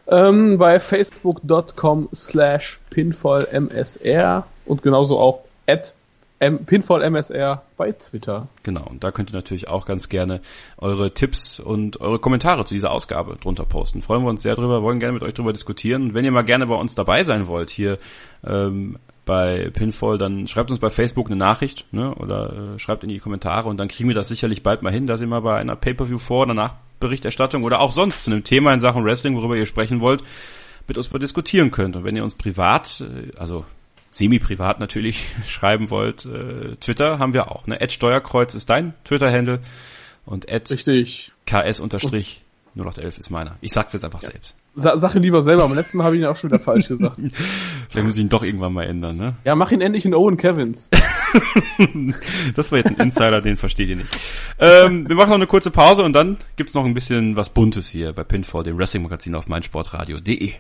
Ähm, 0.08 0.58
bei 0.58 0.80
facebook.com 0.80 2.10
slash 2.14 2.80
pinfallmsr 2.90 4.46
und 4.66 4.82
genauso 4.82 5.20
auch 5.20 5.44
at 5.68 5.94
M 6.44 6.66
Pinfall 6.66 7.02
MSR 7.02 7.64
bei 7.78 7.94
Twitter. 7.94 8.48
Genau, 8.64 8.86
und 8.86 9.04
da 9.04 9.12
könnt 9.12 9.32
ihr 9.32 9.36
natürlich 9.36 9.70
auch 9.70 9.86
ganz 9.86 10.10
gerne 10.10 10.42
eure 10.78 11.14
Tipps 11.14 11.60
und 11.60 12.02
eure 12.02 12.20
Kommentare 12.20 12.66
zu 12.66 12.74
dieser 12.74 12.92
Ausgabe 12.92 13.38
drunter 13.42 13.66
posten. 13.66 14.02
Freuen 14.02 14.24
wir 14.24 14.30
uns 14.30 14.42
sehr 14.42 14.56
drüber, 14.56 14.84
wollen 14.84 15.00
gerne 15.00 15.14
mit 15.14 15.24
euch 15.24 15.34
drüber 15.34 15.54
diskutieren. 15.54 16.04
Und 16.04 16.14
wenn 16.14 16.26
ihr 16.26 16.32
mal 16.32 16.44
gerne 16.44 16.68
bei 16.68 16.76
uns 16.76 16.96
dabei 16.96 17.24
sein 17.24 17.48
wollt, 17.48 17.70
hier 17.70 17.98
ähm, 18.46 18.98
bei 19.26 19.70
Pinfall, 19.72 20.18
dann 20.18 20.48
schreibt 20.48 20.70
uns 20.70 20.82
bei 20.82 20.90
Facebook 20.90 21.28
eine 21.28 21.38
Nachricht 21.38 21.86
ne, 21.92 22.14
oder 22.16 22.74
äh, 22.76 22.80
schreibt 22.80 23.04
in 23.04 23.10
die 23.10 23.20
Kommentare 23.20 23.70
und 23.70 23.78
dann 23.78 23.88
kriegen 23.88 24.10
wir 24.10 24.16
das 24.16 24.28
sicherlich 24.28 24.64
bald 24.64 24.82
mal 24.82 24.92
hin, 24.92 25.08
dass 25.08 25.22
ihr 25.22 25.28
mal 25.28 25.40
bei 25.40 25.56
einer 25.56 25.78
Pay-Per-View 25.78 26.18
vor- 26.18 26.44
oder 26.44 26.54
Nachberichterstattung 26.54 27.64
oder 27.64 27.80
auch 27.80 27.92
sonst 27.92 28.26
zu 28.26 28.32
einem 28.32 28.44
Thema 28.44 28.74
in 28.74 28.82
Sachen 28.82 29.06
Wrestling, 29.06 29.38
worüber 29.38 29.56
ihr 29.56 29.66
sprechen 29.66 30.02
wollt, 30.02 30.24
mit 30.90 30.98
uns 30.98 31.12
mal 31.14 31.20
diskutieren 31.20 31.72
könnt. 31.72 31.96
Und 31.96 32.04
wenn 32.04 32.18
ihr 32.18 32.24
uns 32.26 32.36
privat, 32.36 33.02
äh, 33.02 33.38
also 33.38 33.64
semi-privat 34.14 34.80
natürlich 34.80 35.24
schreiben 35.48 35.90
wollt, 35.90 36.26
äh, 36.26 36.76
Twitter 36.78 37.20
haben 37.20 37.34
wir 37.34 37.52
auch. 37.52 37.68
Ne? 37.68 37.82
Ed 37.82 37.92
Steuerkreuz 37.92 38.56
ist 38.56 38.70
dein 38.70 38.94
Twitter-Handle 39.04 39.60
und 40.26 40.48
Ed 40.48 40.70
Richtig. 40.70 41.32
KS 41.46 41.80
unterstrich 41.80 42.42
0811 42.76 43.18
ist 43.20 43.30
meiner. 43.30 43.58
Ich 43.62 43.72
sag's 43.72 43.94
jetzt 43.94 44.06
einfach 44.06 44.22
ja. 44.24 44.30
selbst. 44.30 44.56
Sa 44.76 44.98
sag 44.98 45.14
ihn 45.14 45.22
lieber 45.22 45.44
selber, 45.44 45.68
beim 45.68 45.76
letzten 45.76 45.98
Mal 45.98 46.06
habe 46.06 46.16
ich 46.16 46.22
ihn 46.22 46.28
auch 46.28 46.38
schon 46.38 46.50
wieder 46.50 46.60
falsch 46.60 46.88
gesagt. 46.88 47.18
Vielleicht 47.90 48.08
muss 48.08 48.16
ich 48.16 48.22
ihn 48.22 48.30
doch 48.30 48.42
irgendwann 48.42 48.74
mal 48.74 48.86
ändern, 48.86 49.18
ne? 49.18 49.36
Ja, 49.44 49.54
mach 49.54 49.72
ihn 49.72 49.82
endlich 49.82 50.06
in 50.06 50.16
Owen 50.16 50.38
Kevins. 50.38 50.90
das 52.56 52.72
war 52.72 52.80
jetzt 52.80 52.90
ein 52.90 53.06
Insider, 53.06 53.42
den 53.42 53.56
versteht 53.56 53.90
ihr 53.90 53.98
nicht. 53.98 54.10
Ähm, 54.58 55.08
wir 55.08 55.16
machen 55.16 55.30
noch 55.30 55.36
eine 55.36 55.48
kurze 55.48 55.70
Pause 55.70 56.04
und 56.04 56.14
dann 56.14 56.38
gibt's 56.56 56.74
noch 56.74 56.86
ein 56.86 56.96
bisschen 56.96 57.36
was 57.36 57.50
Buntes 57.50 57.88
hier 57.88 58.14
bei 58.14 58.24
Pinfall, 58.24 58.64
dem 58.64 58.78
Wrestling-Magazin 58.78 59.36
auf 59.36 59.48
meinsportradio.de. 59.48 60.54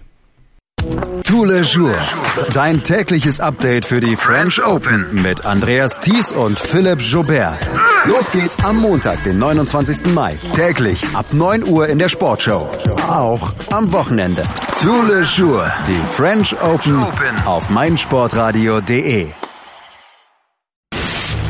Tous 1.23 1.45
les 1.45 1.63
jours. 1.63 1.95
Dein 2.53 2.83
tägliches 2.83 3.39
Update 3.39 3.85
für 3.85 3.99
die 3.99 4.15
French 4.15 4.61
Open 4.65 5.07
mit 5.11 5.45
Andreas 5.45 5.99
Thies 6.01 6.31
und 6.31 6.59
Philipp 6.59 6.99
Joubert. 6.99 7.65
Los 8.05 8.31
geht's 8.31 8.57
am 8.63 8.77
Montag, 8.77 9.23
den 9.23 9.37
29. 9.37 10.13
Mai. 10.13 10.35
Täglich 10.55 11.01
ab 11.13 11.27
9 11.31 11.63
Uhr 11.63 11.87
in 11.87 11.99
der 11.99 12.09
Sportshow. 12.09 12.69
Auch 13.07 13.53
am 13.71 13.91
Wochenende. 13.93 14.43
Tous 14.81 15.07
les 15.07 15.37
jours. 15.37 15.69
Die 15.87 16.07
French 16.15 16.55
Open 16.61 17.03
auf 17.45 17.69
meinsportradio.de. 17.69 19.42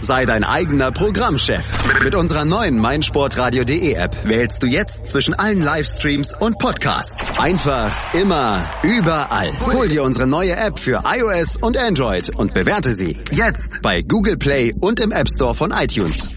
Sei 0.03 0.25
dein 0.25 0.43
eigener 0.43 0.91
Programmchef. 0.91 1.63
Mit 2.03 2.13
unserer 2.13 2.43
neuen 2.43 2.77
meinsportradio.de 2.77 3.93
App 3.93 4.25
wählst 4.25 4.61
du 4.61 4.67
jetzt 4.67 5.07
zwischen 5.07 5.33
allen 5.33 5.63
Livestreams 5.63 6.35
und 6.41 6.59
Podcasts. 6.59 7.39
Einfach, 7.39 8.13
immer, 8.13 8.69
überall. 8.83 9.53
Hol 9.71 9.87
dir 9.87 10.03
unsere 10.03 10.27
neue 10.27 10.57
App 10.57 10.77
für 10.77 11.03
iOS 11.05 11.55
und 11.55 11.77
Android 11.77 12.35
und 12.35 12.53
bewerte 12.53 12.91
sie 12.91 13.17
jetzt 13.31 13.81
bei 13.81 14.01
Google 14.01 14.35
Play 14.35 14.73
und 14.77 14.99
im 14.99 15.13
App 15.13 15.29
Store 15.29 15.55
von 15.55 15.71
iTunes. 15.71 16.31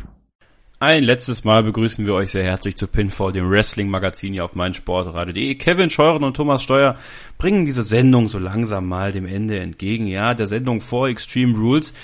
Ein 0.78 1.04
letztes 1.04 1.42
Mal 1.42 1.62
begrüßen 1.62 2.04
wir 2.04 2.12
euch 2.12 2.30
sehr 2.30 2.44
herzlich 2.44 2.76
zu 2.76 2.86
Pinfall, 2.86 3.32
dem 3.32 3.50
Wrestling-Magazin 3.50 4.34
hier 4.34 4.44
auf 4.44 4.54
meinsportradio.de. 4.54 5.54
Kevin 5.54 5.88
Scheuren 5.88 6.22
und 6.22 6.36
Thomas 6.36 6.62
Steuer 6.62 6.98
bringen 7.38 7.64
diese 7.64 7.82
Sendung 7.82 8.28
so 8.28 8.38
langsam 8.38 8.86
mal 8.86 9.10
dem 9.10 9.26
Ende 9.26 9.58
entgegen. 9.58 10.06
Ja, 10.06 10.34
der 10.34 10.46
Sendung 10.46 10.82
vor 10.82 11.08
Extreme 11.08 11.56
Rules. 11.56 11.94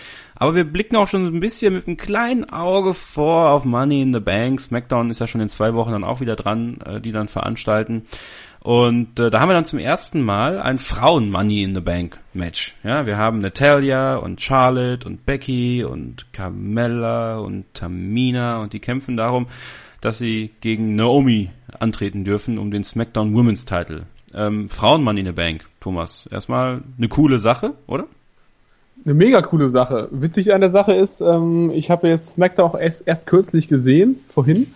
Aber 0.42 0.56
wir 0.56 0.64
blicken 0.64 0.96
auch 0.96 1.06
schon 1.06 1.24
ein 1.24 1.38
bisschen 1.38 1.72
mit 1.72 1.86
einem 1.86 1.96
kleinen 1.96 2.50
Auge 2.50 2.94
vor 2.94 3.50
auf 3.50 3.64
Money 3.64 4.02
in 4.02 4.12
the 4.12 4.18
Bank. 4.18 4.60
SmackDown 4.60 5.08
ist 5.08 5.20
ja 5.20 5.28
schon 5.28 5.40
in 5.40 5.48
zwei 5.48 5.72
Wochen 5.74 5.92
dann 5.92 6.02
auch 6.02 6.18
wieder 6.18 6.34
dran, 6.34 6.80
äh, 6.84 7.00
die 7.00 7.12
dann 7.12 7.28
veranstalten. 7.28 8.02
Und 8.58 9.20
äh, 9.20 9.30
da 9.30 9.38
haben 9.38 9.50
wir 9.50 9.54
dann 9.54 9.66
zum 9.66 9.78
ersten 9.78 10.20
Mal 10.20 10.58
ein 10.60 10.80
Frauen 10.80 11.30
Money 11.30 11.62
in 11.62 11.76
the 11.76 11.80
Bank 11.80 12.18
Match. 12.32 12.74
Ja, 12.82 13.06
wir 13.06 13.18
haben 13.18 13.38
Natalia 13.38 14.16
und 14.16 14.40
Charlotte 14.40 15.06
und 15.06 15.24
Becky 15.24 15.84
und 15.84 16.32
Carmella 16.32 17.38
und 17.38 17.72
Tamina 17.72 18.62
und 18.62 18.72
die 18.72 18.80
kämpfen 18.80 19.16
darum, 19.16 19.46
dass 20.00 20.18
sie 20.18 20.50
gegen 20.60 20.96
Naomi 20.96 21.50
antreten 21.78 22.24
dürfen 22.24 22.58
um 22.58 22.72
den 22.72 22.82
SmackDown 22.82 23.32
Women's 23.32 23.64
Title. 23.64 24.06
Ähm, 24.34 24.68
Frauen 24.70 25.04
Money 25.04 25.20
in 25.20 25.26
the 25.26 25.32
Bank, 25.32 25.66
Thomas. 25.78 26.28
Erstmal 26.32 26.82
eine 26.98 27.06
coole 27.06 27.38
Sache, 27.38 27.74
oder? 27.86 28.08
Eine 29.04 29.14
mega 29.14 29.42
coole 29.42 29.68
Sache. 29.68 30.08
Witzig 30.12 30.52
an 30.52 30.60
der 30.60 30.70
Sache 30.70 30.92
ist, 30.92 31.20
ähm, 31.20 31.70
ich 31.74 31.90
habe 31.90 32.08
jetzt 32.08 32.34
SmackDown 32.34 32.70
auch 32.70 32.78
erst, 32.78 33.02
erst 33.06 33.26
kürzlich 33.26 33.68
gesehen, 33.68 34.20
vorhin. 34.32 34.72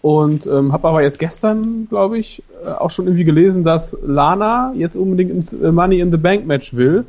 Und 0.00 0.46
ähm, 0.46 0.72
habe 0.72 0.88
aber 0.88 1.02
jetzt 1.02 1.18
gestern, 1.18 1.86
glaube 1.88 2.18
ich, 2.18 2.42
äh, 2.64 2.70
auch 2.70 2.90
schon 2.90 3.06
irgendwie 3.06 3.24
gelesen, 3.24 3.64
dass 3.64 3.96
Lana 4.02 4.72
jetzt 4.74 4.96
unbedingt 4.96 5.30
ins 5.30 5.52
äh, 5.52 5.72
Money 5.72 6.00
in 6.00 6.10
the 6.10 6.16
Bank 6.16 6.46
Match 6.46 6.74
will, 6.74 7.04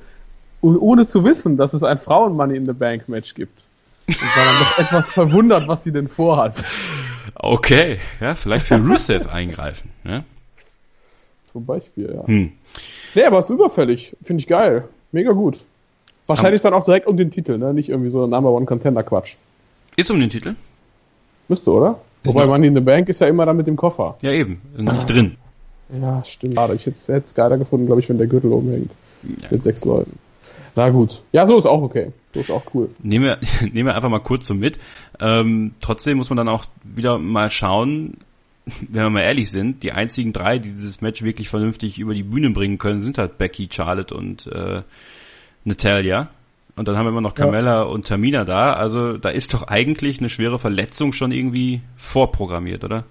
ohne 0.61 1.07
zu 1.07 1.23
wissen, 1.23 1.55
dass 1.55 1.73
es 1.73 1.83
ein 1.83 1.99
Frauen 1.99 2.35
Money 2.35 2.57
in 2.57 2.65
the 2.65 2.73
Bank 2.73 3.07
Match 3.07 3.35
gibt. 3.35 3.61
Und 4.07 4.21
war 4.21 4.45
dann 4.45 4.59
doch 4.59 4.79
etwas 4.79 5.09
verwundert, 5.09 5.67
was 5.67 5.83
sie 5.83 5.91
denn 5.91 6.07
vorhat. 6.07 6.55
Okay, 7.35 7.99
ja, 8.19 8.35
vielleicht 8.35 8.65
für 8.65 8.75
Rusev 8.75 9.27
eingreifen. 9.31 9.91
Ja? 10.03 10.23
Zum 11.53 11.65
Beispiel, 11.65 12.13
ja. 12.15 12.27
Hm. 12.27 12.51
Nee, 13.15 13.23
aber 13.23 13.39
ist 13.39 13.49
überfällig. 13.49 14.15
Finde 14.23 14.41
ich 14.41 14.47
geil. 14.47 14.89
Mega 15.11 15.31
gut. 15.31 15.63
Wahrscheinlich 16.29 16.61
dann 16.61 16.73
auch 16.73 16.85
direkt 16.85 17.07
um 17.07 17.17
den 17.17 17.31
Titel, 17.31 17.57
ne? 17.57 17.73
Nicht 17.73 17.89
irgendwie 17.89 18.11
so 18.11 18.23
ein 18.23 18.29
Number 18.29 18.51
One 18.51 18.67
Contender 18.67 19.01
Quatsch. 19.03 19.33
Ist 19.95 20.11
um 20.11 20.19
den 20.19 20.29
Titel? 20.29 20.55
Müsste, 21.47 21.71
oder? 21.71 21.99
Ist 22.23 22.35
Wobei 22.35 22.45
Money 22.45 22.67
in 22.67 22.75
the 22.75 22.81
Bank 22.81 23.09
ist 23.09 23.19
ja 23.19 23.27
immer 23.27 23.45
da 23.45 23.53
mit 23.53 23.65
dem 23.65 23.75
Koffer. 23.75 24.15
Ja, 24.21 24.31
eben. 24.31 24.61
Noch 24.77 24.93
nicht 24.93 25.09
drin. 25.09 25.37
Ja, 25.99 26.23
stimmt. 26.23 26.55
Schade. 26.55 26.75
Ich 26.75 26.85
hätte 26.85 27.23
es 27.27 27.33
geiler 27.33 27.57
gefunden, 27.57 27.87
glaube 27.87 28.01
ich, 28.01 28.09
wenn 28.09 28.19
der 28.19 28.27
Gürtel 28.27 28.51
oben 28.51 28.69
hängt. 28.69 28.91
Ja. 29.23 29.47
Mit 29.49 29.63
sechs 29.63 29.83
Leuten. 29.83 30.19
Na 30.75 30.89
gut. 30.89 31.21
Ja, 31.31 31.47
so 31.47 31.57
ist 31.57 31.65
auch 31.65 31.81
okay. 31.81 32.11
So 32.33 32.41
ist 32.41 32.51
auch 32.51 32.63
cool. 32.73 32.89
Nehmen 33.01 33.25
wir, 33.25 33.37
nehmen 33.61 33.87
wir 33.87 33.95
einfach 33.95 34.09
mal 34.09 34.19
kurz 34.19 34.45
so 34.45 34.53
mit. 34.53 34.77
Ähm, 35.19 35.71
trotzdem 35.81 36.17
muss 36.17 36.29
man 36.29 36.37
dann 36.37 36.47
auch 36.47 36.65
wieder 36.83 37.17
mal 37.17 37.49
schauen, 37.49 38.17
wenn 38.65 39.03
wir 39.03 39.09
mal 39.09 39.21
ehrlich 39.21 39.49
sind, 39.49 39.81
die 39.81 39.93
einzigen 39.93 40.31
drei, 40.31 40.59
die 40.59 40.69
dieses 40.69 41.01
Match 41.01 41.23
wirklich 41.23 41.49
vernünftig 41.49 41.97
über 41.97 42.13
die 42.13 42.23
Bühne 42.23 42.51
bringen 42.51 42.77
können, 42.77 43.01
sind 43.01 43.17
halt 43.17 43.39
Becky, 43.39 43.67
Charlotte 43.71 44.15
und 44.15 44.45
äh, 44.47 44.83
Natalia. 45.69 46.27
Und 46.75 46.87
dann 46.87 46.97
haben 46.97 47.05
wir 47.05 47.09
immer 47.09 47.21
noch 47.21 47.35
Carmella 47.35 47.81
ja. 47.81 47.81
und 47.83 48.07
Tamina 48.07 48.45
da. 48.45 48.73
Also 48.73 49.17
da 49.17 49.29
ist 49.29 49.53
doch 49.53 49.63
eigentlich 49.63 50.19
eine 50.19 50.29
schwere 50.29 50.59
Verletzung 50.59 51.13
schon 51.13 51.31
irgendwie 51.31 51.81
vorprogrammiert, 51.97 52.83
oder? 52.83 53.03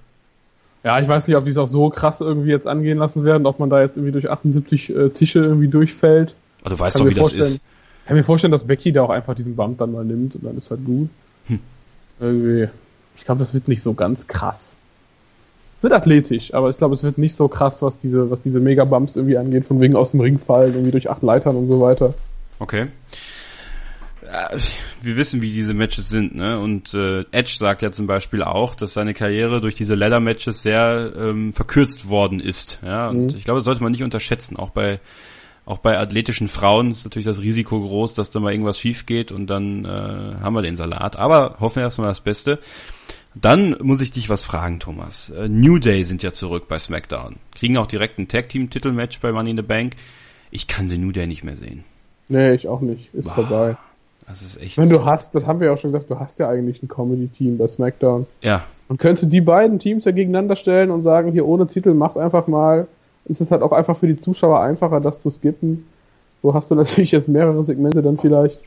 Ja, 0.85 1.01
ich 1.01 1.09
weiß 1.09 1.27
nicht, 1.27 1.37
ob 1.37 1.45
die 1.45 1.51
es 1.51 1.57
auch 1.57 1.69
so 1.69 1.91
krass 1.91 2.21
irgendwie 2.21 2.51
jetzt 2.51 2.67
angehen 2.67 2.99
lassen 2.99 3.25
werden, 3.25 3.47
ob 3.47 3.59
man 3.59 3.69
da 3.69 3.83
jetzt 3.83 3.97
irgendwie 3.97 4.13
durch 4.13 4.31
78 4.31 4.91
äh, 4.91 5.09
Tische 5.11 5.41
irgendwie 5.41 5.69
durchfällt. 5.69 6.35
Aber 6.61 6.71
du 6.71 6.79
weißt 6.79 6.97
kann 6.97 7.07
doch, 7.07 7.11
wie 7.11 7.19
das 7.19 7.33
ist. 7.33 7.55
Ich 7.57 8.07
kann 8.07 8.17
mir 8.17 8.25
vorstellen, 8.25 8.53
dass 8.53 8.67
Becky 8.67 8.93
da 8.93 9.03
auch 9.03 9.11
einfach 9.11 9.35
diesen 9.35 9.55
Bump 9.55 9.79
dann 9.79 9.93
mal 9.93 10.05
nimmt 10.05 10.35
und 10.35 10.45
dann 10.45 10.57
ist 10.57 10.71
halt 10.71 10.85
gut. 10.85 11.11
Hm. 11.49 11.61
Irgendwie. 12.21 12.69
Ich 13.17 13.25
glaube, 13.25 13.41
das 13.41 13.53
wird 13.53 13.69
nicht 13.69 13.83
so 13.83 13.93
ganz 13.93 14.27
krass. 14.29 14.73
Es 15.79 15.83
wird 15.83 15.93
athletisch, 15.93 16.55
aber 16.55 16.71
ich 16.71 16.79
glaube, 16.79 16.95
es 16.95 17.03
wird 17.03 17.19
nicht 17.19 17.37
so 17.37 17.49
krass, 17.49 17.83
was 17.83 17.99
diese, 17.99 18.31
was 18.31 18.41
diese 18.41 18.59
Mega-Bumps 18.59 19.15
irgendwie 19.15 19.37
angeht, 19.37 19.67
von 19.67 19.81
wegen 19.81 19.95
aus 19.95 20.13
dem 20.13 20.21
Ring 20.21 20.39
fallen, 20.39 20.73
irgendwie 20.73 20.91
durch 20.91 21.11
acht 21.11 21.23
Leitern 21.23 21.55
und 21.55 21.69
so 21.69 21.81
weiter. 21.81 22.15
Okay 22.59 22.89
wir 25.01 25.17
wissen, 25.17 25.43
wie 25.43 25.53
diese 25.53 25.75
Matches 25.75 26.09
sind, 26.09 26.35
ne? 26.35 26.59
Und 26.59 26.93
äh, 26.95 27.25
Edge 27.31 27.55
sagt 27.57 27.83
ja 27.83 27.93
zum 27.93 28.07
Beispiel 28.07 28.43
auch, 28.43 28.75
dass 28.75 28.93
seine 28.93 29.15
Karriere 29.15 29.61
durch 29.61 29.75
diese 29.75 29.95
Leather-Matches 29.95 30.63
sehr 30.63 31.13
ähm, 31.17 31.53
verkürzt 31.53 32.09
worden 32.09 32.41
ist. 32.41 32.81
Ja, 32.85 33.09
und 33.09 33.33
mhm. 33.33 33.37
ich 33.37 33.45
glaube, 33.45 33.59
das 33.59 33.65
sollte 33.65 33.83
man 33.83 33.93
nicht 33.93 34.03
unterschätzen. 34.03 34.57
Auch 34.57 34.71
bei 34.71 35.01
auch 35.65 35.79
bei 35.79 35.99
athletischen 35.99 36.49
Frauen 36.49 36.91
ist 36.91 37.05
natürlich 37.05 37.27
das 37.27 37.43
Risiko 37.43 37.79
groß, 37.79 38.15
dass 38.15 38.31
da 38.31 38.41
mal 38.41 38.53
irgendwas 38.53 38.81
schief 38.81 39.05
geht 39.05 39.31
und 39.31 39.49
dann 39.49 39.85
äh, 39.85 39.89
haben 40.41 40.55
wir 40.55 40.63
den 40.63 40.77
Salat. 40.77 41.17
Aber 41.17 41.57
hoffen 41.61 41.77
wir 41.77 41.83
erstmal 41.83 42.09
das 42.09 42.23
Beste. 42.23 42.59
Dann 43.35 43.77
muss 43.83 44.01
ich 44.01 44.11
dich 44.11 44.31
was 44.31 44.45
fragen, 44.45 44.81
Thomas. 44.81 45.29
Äh, 45.29 45.49
New 45.49 45.79
Day 45.79 46.05
sind 46.05 46.23
ja 46.23 46.33
zurück 46.33 46.69
bei 46.69 46.79
SmackDown. 46.79 47.37
Kriegen 47.55 47.77
auch 47.77 47.87
direkt 47.87 48.19
ein 48.19 48.29
Tag-Team-Titelmatch 48.29 49.21
bei 49.21 49.31
Money 49.31 49.51
in 49.51 49.57
the 49.59 49.63
Bank. 49.63 49.93
Ich 50.51 50.69
kann 50.69 50.89
den 50.89 51.03
New 51.03 51.13
Day 51.13 51.27
nicht 51.27 51.45
mehr 51.45 51.57
sehen. 51.57 51.85
Nee, 52.29 52.55
ich 52.55 52.69
auch 52.69 52.81
nicht. 52.81 53.13
Ist 53.15 53.25
Boah. 53.25 53.35
vorbei. 53.35 53.77
Das 54.27 54.43
ist 54.43 54.61
echt. 54.61 54.77
Wenn 54.77 54.91
du 54.91 55.05
hast, 55.05 55.35
das 55.35 55.47
haben 55.47 55.61
wir 55.61 55.69
ja 55.69 55.73
auch 55.73 55.79
schon 55.79 55.93
gesagt, 55.93 56.11
du 56.11 56.19
hast 56.19 56.39
ja 56.39 56.49
eigentlich 56.49 56.83
ein 56.83 56.89
Comedy-Team 56.89 57.57
bei 57.57 57.67
SmackDown. 57.67 58.27
Ja. 58.43 58.65
Man 58.89 58.99
könnte 58.99 59.27
die 59.27 59.41
beiden 59.41 59.79
Teams 59.79 60.05
ja 60.05 60.13
gegeneinander 60.13 60.57
stellen 60.57 60.91
und 60.91 61.03
sagen, 61.03 61.33
hier 61.33 61.47
ohne 61.47 61.67
Titel 61.67 61.95
macht 61.95 62.17
einfach 62.19 62.47
mal. 62.47 62.87
Ist 63.25 63.41
es 63.41 63.51
halt 63.51 63.63
auch 63.63 63.73
einfach 63.73 63.97
für 63.97 64.07
die 64.07 64.19
Zuschauer 64.19 64.61
einfacher, 64.61 65.01
das 65.01 65.21
zu 65.21 65.31
skippen. 65.31 65.87
So 66.43 66.55
hast 66.55 66.71
du 66.71 66.75
natürlich 66.77 67.13
jetzt 67.13 67.29
mehrere 67.29 67.65
Segmente 67.65 68.03
dann 68.03 68.19
vielleicht. 68.19 68.61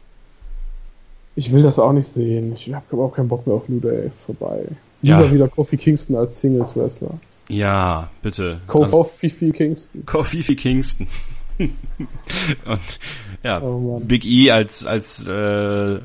Ich 1.36 1.54
will 1.54 1.64
das 1.64 1.80
auch 1.80 1.94
nicht 1.94 2.12
sehen. 2.12 2.54
Ich 2.54 2.74
habe 2.74 3.02
auch 3.02 3.14
keinen 3.14 3.30
Bock 3.30 3.48
mehr 3.48 3.56
auf 3.56 3.70
New 3.70 3.80
Day. 3.80 4.08
Ist 4.08 4.22
vorbei. 4.22 4.66
Ja. 5.02 5.20
Lieber 5.20 5.34
wieder 5.34 5.48
Kofi 5.48 5.78
Kingston 5.78 6.16
als 6.16 6.40
Singles 6.40 6.76
Wrestler. 6.76 7.20
Ja, 7.50 8.10
bitte. 8.22 8.62
Kofi 8.68 9.30
Kingston. 9.52 10.06
Kofi 10.06 10.56
Kingston. 10.56 11.08
und 11.60 13.00
ja, 13.44 13.62
oh 13.62 14.00
Big 14.00 14.26
E 14.26 14.52
als 14.52 14.86
als 14.86 15.26
äh, 15.26 16.00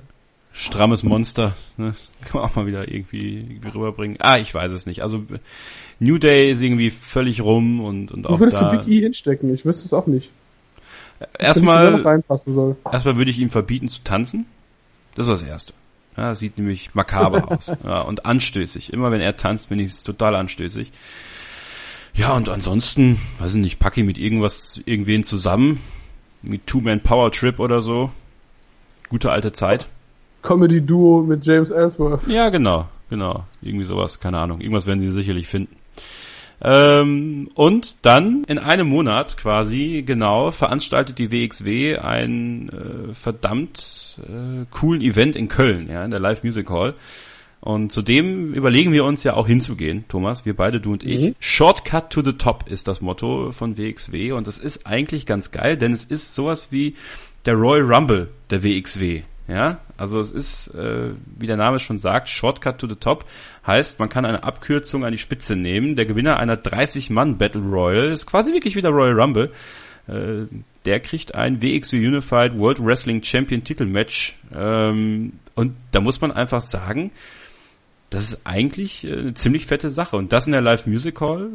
strammes 0.53 1.03
Monster, 1.03 1.55
ne? 1.77 1.95
kann 2.23 2.41
man 2.41 2.51
auch 2.51 2.57
mal 2.57 2.67
wieder 2.67 2.89
irgendwie, 2.91 3.39
irgendwie 3.39 3.69
rüberbringen. 3.69 4.17
Ah, 4.21 4.39
ich 4.39 4.55
weiß 4.55 4.73
es 4.73 4.87
nicht. 4.87 5.03
Also 5.03 5.23
New 6.01 6.19
Day 6.19 6.51
ist 6.51 6.63
irgendwie 6.63 6.91
völlig 6.91 7.43
rum 7.43 7.81
und 7.81 8.11
und 8.11 8.27
auch 8.27 8.33
Wo 8.33 8.41
würdest 8.41 8.61
da, 8.61 8.71
du 8.73 8.79
Big 8.79 8.89
E 8.89 9.01
hinstecken? 9.01 9.55
Ich 9.55 9.65
wüsste 9.65 9.87
es 9.87 9.93
auch 9.93 10.07
nicht. 10.07 10.31
Erstmal 11.39 12.05
erstmal 12.85 13.17
würde 13.17 13.31
ich 13.31 13.39
ihm 13.39 13.51
verbieten 13.51 13.89
zu 13.89 14.03
tanzen. 14.03 14.47
Das 15.15 15.27
war 15.27 15.35
das 15.35 15.43
Erste. 15.43 15.73
Ja, 16.17 16.31
das 16.31 16.39
sieht 16.39 16.59
nämlich 16.59 16.95
makaber 16.95 17.51
aus 17.51 17.73
ja, 17.85 18.01
und 18.03 18.27
anstößig. 18.27 18.93
Immer 18.93 19.11
wenn 19.11 19.21
er 19.21 19.37
tanzt, 19.37 19.69
finde 19.69 19.85
ich 19.85 19.91
es 19.91 20.03
total 20.03 20.35
anstößig. 20.35 20.93
Ja, 22.15 22.33
und 22.35 22.49
ansonsten, 22.49 23.19
weiß 23.39 23.57
ich 23.57 23.61
nicht, 23.61 23.79
packe 23.79 24.01
ich 24.01 24.07
mit 24.07 24.17
irgendwas, 24.17 24.81
irgendwen 24.87 25.23
zusammen. 25.23 25.81
Mit 26.43 26.67
Two-Man 26.67 27.01
Power 27.01 27.33
Trip 27.33 27.59
oder 27.59 27.83
so. 27.83 28.11
Gute 29.09 29.31
alte 29.31 29.53
Zeit. 29.53 29.87
Comedy-Duo 30.43 31.23
mit 31.23 31.45
James 31.45 31.71
Ellsworth. 31.71 32.27
Ja, 32.29 32.51
genau, 32.51 32.89
genau. 33.11 33.45
Irgendwie 33.63 33.85
sowas, 33.85 34.21
keine 34.21 34.39
Ahnung. 34.39 34.61
Irgendwas 34.61 34.87
werden 34.87 35.01
sie 35.01 35.11
sicherlich 35.11 35.49
finden. 35.49 35.77
Ähm, 36.63 37.51
und 37.55 37.97
dann 38.03 38.45
in 38.45 38.59
einem 38.59 38.89
Monat 38.89 39.37
quasi 39.37 40.03
genau 40.07 40.51
veranstaltet 40.53 41.19
die 41.19 41.31
WXW 41.31 41.99
ein 41.99 42.71
äh, 42.71 43.15
verdammt 43.15 44.19
äh, 44.23 44.65
coolen 44.71 45.03
Event 45.03 45.37
in 45.37 45.49
Köln, 45.49 45.89
ja, 45.91 46.05
in 46.05 46.11
der 46.11 46.21
Live 46.21 46.45
Music 46.45 46.71
Hall. 46.71 46.95
Und 47.67 47.91
zudem 47.91 48.55
überlegen 48.55 48.93
wir 48.93 49.05
uns 49.05 49.25
ja 49.25 49.35
auch 49.35 49.49
hinzugehen, 49.49 50.05
Thomas, 50.07 50.47
wir 50.47 50.55
beide, 50.55 50.81
du 50.81 50.93
und 50.93 51.03
ich. 51.03 51.21
Mhm. 51.21 51.35
Shortcut 51.41 52.11
to 52.11 52.23
the 52.23 52.35
Top 52.35 52.69
ist 52.69 52.87
das 52.87 53.01
Motto 53.01 53.51
von 53.51 53.77
WXW 53.77 54.31
und 54.31 54.47
das 54.47 54.59
ist 54.59 54.87
eigentlich 54.87 55.27
ganz 55.27 55.51
geil, 55.51 55.77
denn 55.77 55.91
es 55.91 56.05
ist 56.05 56.37
sowas 56.37 56.69
wie 56.71 56.95
der 57.45 57.55
Royal 57.55 57.93
Rumble 57.93 58.29
der 58.51 58.63
WXW. 58.63 59.23
Ja, 59.49 59.81
also 59.97 60.21
es 60.21 60.31
ist, 60.31 60.69
äh, 60.77 61.11
wie 61.37 61.49
der 61.49 61.57
Name 61.57 61.81
schon 61.81 61.99
sagt, 61.99 62.29
Shortcut 62.29 62.79
to 62.79 62.87
the 62.87 62.95
Top 62.95 63.25
heißt, 63.67 63.99
man 63.99 64.11
kann 64.11 64.25
eine 64.25 64.45
Abkürzung 64.45 65.05
an 65.05 65.11
die 65.11 65.19
Spitze 65.19 65.57
nehmen. 65.57 65.97
Der 65.97 66.07
Gewinner 66.07 66.39
einer 66.39 66.55
30-Mann 66.55 67.37
Battle 67.37 67.63
Royal 67.63 68.13
ist 68.13 68.27
quasi 68.27 68.53
wirklich 68.53 68.77
wie 68.77 68.83
der 68.83 68.93
Royal 68.93 69.21
Rumble. 69.21 69.51
Äh, 70.07 70.47
der 70.85 71.01
kriegt 71.01 71.35
ein 71.35 71.61
WXW 71.61 71.97
Unified 71.97 72.57
World 72.57 72.79
Wrestling 72.79 73.25
Champion 73.25 73.65
Titelmatch. 73.65 74.39
Ähm, 74.55 75.33
und 75.57 75.75
da 75.91 76.01
muss 76.01 76.21
man 76.21 76.31
einfach 76.31 76.61
sagen, 76.61 77.11
das 78.11 78.33
ist 78.33 78.41
eigentlich 78.45 79.05
äh, 79.05 79.13
eine 79.13 79.35
ziemlich 79.35 79.67
fette 79.67 79.91
Sache. 79.91 80.17
Und 80.17 80.33
das 80.33 80.47
in 80.47 80.53
der 80.53 80.61
Live 80.61 80.87
Music 80.87 81.21
Hall, 81.21 81.51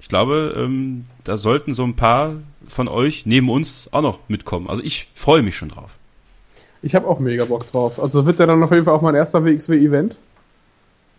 ich 0.00 0.08
glaube, 0.08 0.54
ähm, 0.56 1.04
da 1.24 1.36
sollten 1.36 1.74
so 1.74 1.84
ein 1.84 1.96
paar 1.96 2.34
von 2.66 2.88
euch 2.88 3.26
neben 3.26 3.50
uns 3.50 3.88
auch 3.92 4.02
noch 4.02 4.18
mitkommen. 4.28 4.68
Also 4.68 4.82
ich 4.82 5.08
freue 5.14 5.42
mich 5.42 5.56
schon 5.56 5.70
drauf. 5.70 5.96
Ich 6.82 6.94
habe 6.94 7.08
auch 7.08 7.18
mega 7.18 7.44
Bock 7.44 7.66
drauf. 7.66 8.00
Also 8.00 8.26
wird 8.26 8.38
der 8.38 8.46
dann 8.46 8.62
auf 8.62 8.70
jeden 8.70 8.84
Fall 8.84 8.94
auch 8.94 9.02
mein 9.02 9.14
erster 9.14 9.44
WXW-Event. 9.44 10.16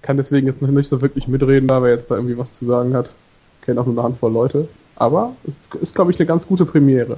Kann 0.01 0.17
deswegen 0.17 0.47
jetzt 0.47 0.61
noch 0.61 0.69
nicht 0.69 0.87
so 0.89 1.01
wirklich 1.01 1.27
mitreden, 1.27 1.67
da 1.67 1.81
wer 1.81 1.95
jetzt 1.95 2.09
da 2.09 2.15
irgendwie 2.15 2.37
was 2.37 2.55
zu 2.57 2.65
sagen 2.65 2.93
hat. 2.93 3.13
Kennt 3.63 3.79
auch 3.79 3.85
nur 3.85 3.95
eine 3.95 4.03
Handvoll 4.03 4.31
Leute. 4.31 4.69
Aber 4.95 5.35
es 5.43 5.81
ist, 5.81 5.95
glaube 5.95 6.11
ich, 6.11 6.19
eine 6.19 6.25
ganz 6.25 6.47
gute 6.47 6.65
Premiere. 6.65 7.17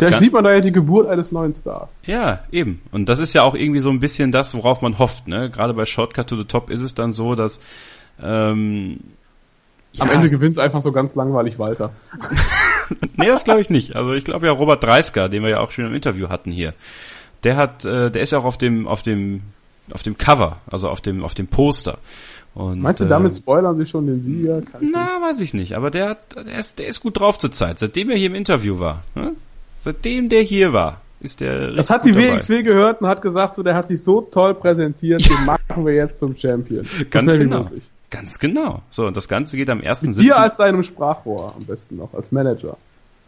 Vielleicht 0.00 0.20
sieht 0.20 0.32
man 0.32 0.44
da 0.44 0.52
ja 0.52 0.60
die 0.60 0.72
Geburt 0.72 1.08
eines 1.08 1.32
neuen 1.32 1.54
Stars. 1.54 1.88
Ja, 2.04 2.40
eben. 2.50 2.82
Und 2.90 3.08
das 3.08 3.18
ist 3.18 3.32
ja 3.32 3.42
auch 3.42 3.54
irgendwie 3.54 3.80
so 3.80 3.90
ein 3.90 4.00
bisschen 4.00 4.32
das, 4.32 4.54
worauf 4.54 4.82
man 4.82 4.98
hofft. 4.98 5.28
Ne? 5.28 5.50
Gerade 5.50 5.74
bei 5.74 5.84
Shortcut 5.84 6.28
to 6.28 6.36
the 6.36 6.44
Top 6.44 6.70
ist 6.70 6.80
es 6.80 6.94
dann 6.94 7.12
so, 7.12 7.34
dass 7.34 7.60
ähm, 8.22 9.00
am 9.98 10.08
ja. 10.08 10.14
Ende 10.14 10.30
gewinnt 10.30 10.58
einfach 10.58 10.82
so 10.82 10.90
ganz 10.90 11.14
langweilig 11.14 11.58
Walter. 11.58 11.90
nee, 13.16 13.28
das 13.28 13.44
glaube 13.44 13.60
ich 13.60 13.70
nicht. 13.70 13.94
Also 13.94 14.12
ich 14.12 14.24
glaube 14.24 14.46
ja 14.46 14.52
Robert 14.52 14.82
Dreisker, 14.82 15.28
den 15.28 15.42
wir 15.42 15.50
ja 15.50 15.60
auch 15.60 15.70
schon 15.70 15.86
im 15.86 15.94
Interview 15.94 16.28
hatten 16.28 16.50
hier 16.50 16.74
der 17.44 17.56
hat, 17.56 17.84
äh, 17.84 18.10
der 18.10 18.22
ist 18.22 18.32
ja 18.32 18.38
auch 18.38 18.44
auf 18.44 18.58
dem, 18.58 18.88
auf 18.88 19.02
dem, 19.02 19.42
auf 19.92 20.02
dem 20.02 20.18
Cover, 20.18 20.58
also 20.66 20.88
auf 20.88 21.00
dem, 21.00 21.22
auf 21.22 21.34
dem 21.34 21.46
Poster. 21.46 21.98
Und, 22.54 22.80
Meinst 22.80 23.00
du, 23.00 23.04
damit 23.04 23.32
äh, 23.32 23.36
spoilern 23.36 23.76
sie 23.76 23.86
schon 23.86 24.06
den 24.06 24.22
Sieger? 24.22 24.62
Kann 24.62 24.90
na, 24.92 25.20
weiß 25.20 25.40
ich 25.40 25.54
nicht, 25.54 25.74
aber 25.74 25.90
der 25.90 26.10
hat, 26.10 26.36
der 26.36 26.58
ist, 26.58 26.78
der 26.78 26.86
ist 26.86 27.00
gut 27.00 27.18
drauf 27.18 27.38
zur 27.38 27.52
Zeit, 27.52 27.78
seitdem 27.78 28.10
er 28.10 28.16
hier 28.16 28.28
im 28.28 28.34
Interview 28.34 28.78
war. 28.78 29.02
Ne? 29.14 29.32
Seitdem 29.84 30.30
der 30.30 30.40
hier 30.40 30.72
war, 30.72 31.02
ist 31.20 31.40
der. 31.40 31.72
Das 31.72 31.90
hat 31.90 32.06
die 32.06 32.14
WXW 32.14 32.62
gehört 32.62 33.02
und 33.02 33.06
hat 33.06 33.20
gesagt, 33.20 33.54
so, 33.54 33.62
der 33.62 33.74
hat 33.74 33.88
sich 33.88 34.02
so 34.02 34.22
toll 34.22 34.54
präsentiert, 34.54 35.28
den 35.28 35.44
machen 35.44 35.84
wir 35.84 35.92
jetzt 35.92 36.18
zum 36.18 36.34
Champion. 36.34 36.86
Ganz 37.10 37.34
genau. 37.34 37.70
Ganz 38.08 38.38
genau. 38.38 38.80
So, 38.90 39.06
und 39.06 39.14
das 39.14 39.28
Ganze 39.28 39.58
geht 39.58 39.68
am 39.68 39.80
ersten 39.80 40.14
Hier 40.14 40.38
als 40.38 40.56
seinem 40.56 40.82
Sprachrohr 40.82 41.54
am 41.54 41.66
besten 41.66 41.96
noch, 41.96 42.14
als 42.14 42.32
Manager. 42.32 42.78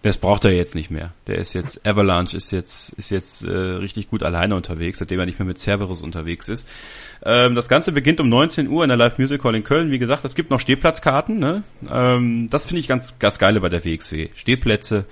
Das 0.01 0.17
braucht 0.17 0.45
er 0.45 0.53
jetzt 0.53 0.75
nicht 0.75 0.91
mehr. 0.91 1.13
Der 1.27 1.37
ist 1.37 1.53
jetzt, 1.53 1.85
Avalanche 1.87 2.37
ist 2.37 2.53
jetzt, 2.53 2.93
ist 2.93 3.11
jetzt 3.11 3.45
äh, 3.45 3.51
richtig 3.51 4.09
gut 4.09 4.23
alleine 4.23 4.55
unterwegs, 4.55 5.01
seitdem 5.01 5.19
er 5.19 5.27
nicht 5.27 5.39
mehr 5.39 5.47
mit 5.47 5.59
Cerberus 5.59 6.03
unterwegs 6.03 6.49
ist. 6.49 6.69
Ähm, 7.25 7.55
das 7.55 7.69
Ganze 7.69 7.93
beginnt 7.93 8.21
um 8.21 8.29
19 8.29 8.69
Uhr 8.69 8.85
in 8.85 8.89
der 8.89 8.97
Live 8.97 9.19
Music 9.19 9.43
Hall 9.45 9.57
in 9.57 9.65
Köln. 9.65 9.91
Wie 9.91 9.99
gesagt, 9.99 10.25
es 10.25 10.37
gibt 10.37 10.51
noch 10.51 10.61
Stehplatzkarten. 10.61 11.39
Ne? 11.39 11.65
Ähm, 11.91 12.49
das 12.51 12.65
finde 12.65 12.81
ich 12.81 12.89
ganz, 12.89 13.19
ganz 13.19 13.39
geile 13.39 13.61
bei 13.61 13.69
der 13.69 13.85
WXW. 13.85 14.29
Stehplätze, 14.37 15.07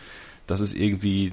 das 0.47 0.61
ist 0.61 0.75
irgendwie 0.75 1.33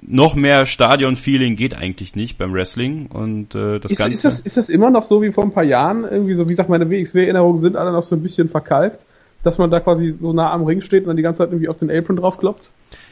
noch 0.00 0.34
mehr 0.34 0.66
Stadion-Feeling 0.66 1.56
geht 1.56 1.74
eigentlich 1.74 2.16
nicht 2.16 2.38
beim 2.38 2.52
Wrestling 2.52 3.06
und 3.06 3.54
äh, 3.54 3.78
das 3.78 3.92
ist, 3.92 3.98
Ganze. 3.98 4.14
Ist 4.14 4.24
das, 4.24 4.40
ist 4.40 4.56
das 4.56 4.68
immer 4.68 4.90
noch 4.90 5.02
so 5.02 5.22
wie 5.22 5.32
vor 5.32 5.44
ein 5.44 5.52
paar 5.52 5.64
Jahren? 5.64 6.04
Irgendwie 6.04 6.34
so, 6.34 6.46
wie 6.46 6.52
gesagt, 6.52 6.68
meine 6.68 6.90
WXW-Erinnerungen 6.90 7.60
sind 7.60 7.76
alle 7.76 7.92
noch 7.92 8.02
so 8.02 8.16
ein 8.16 8.22
bisschen 8.22 8.48
verkalkt, 8.48 9.04
dass 9.42 9.58
man 9.58 9.70
da 9.70 9.80
quasi 9.80 10.14
so 10.18 10.32
nah 10.32 10.50
am 10.50 10.64
Ring 10.64 10.80
steht 10.80 11.02
und 11.02 11.08
dann 11.08 11.16
die 11.16 11.22
ganze 11.22 11.38
Zeit 11.38 11.50
irgendwie 11.50 11.68
auf 11.68 11.78
den 11.78 11.90
Apron 11.90 12.16
draufkloppt? 12.16 12.70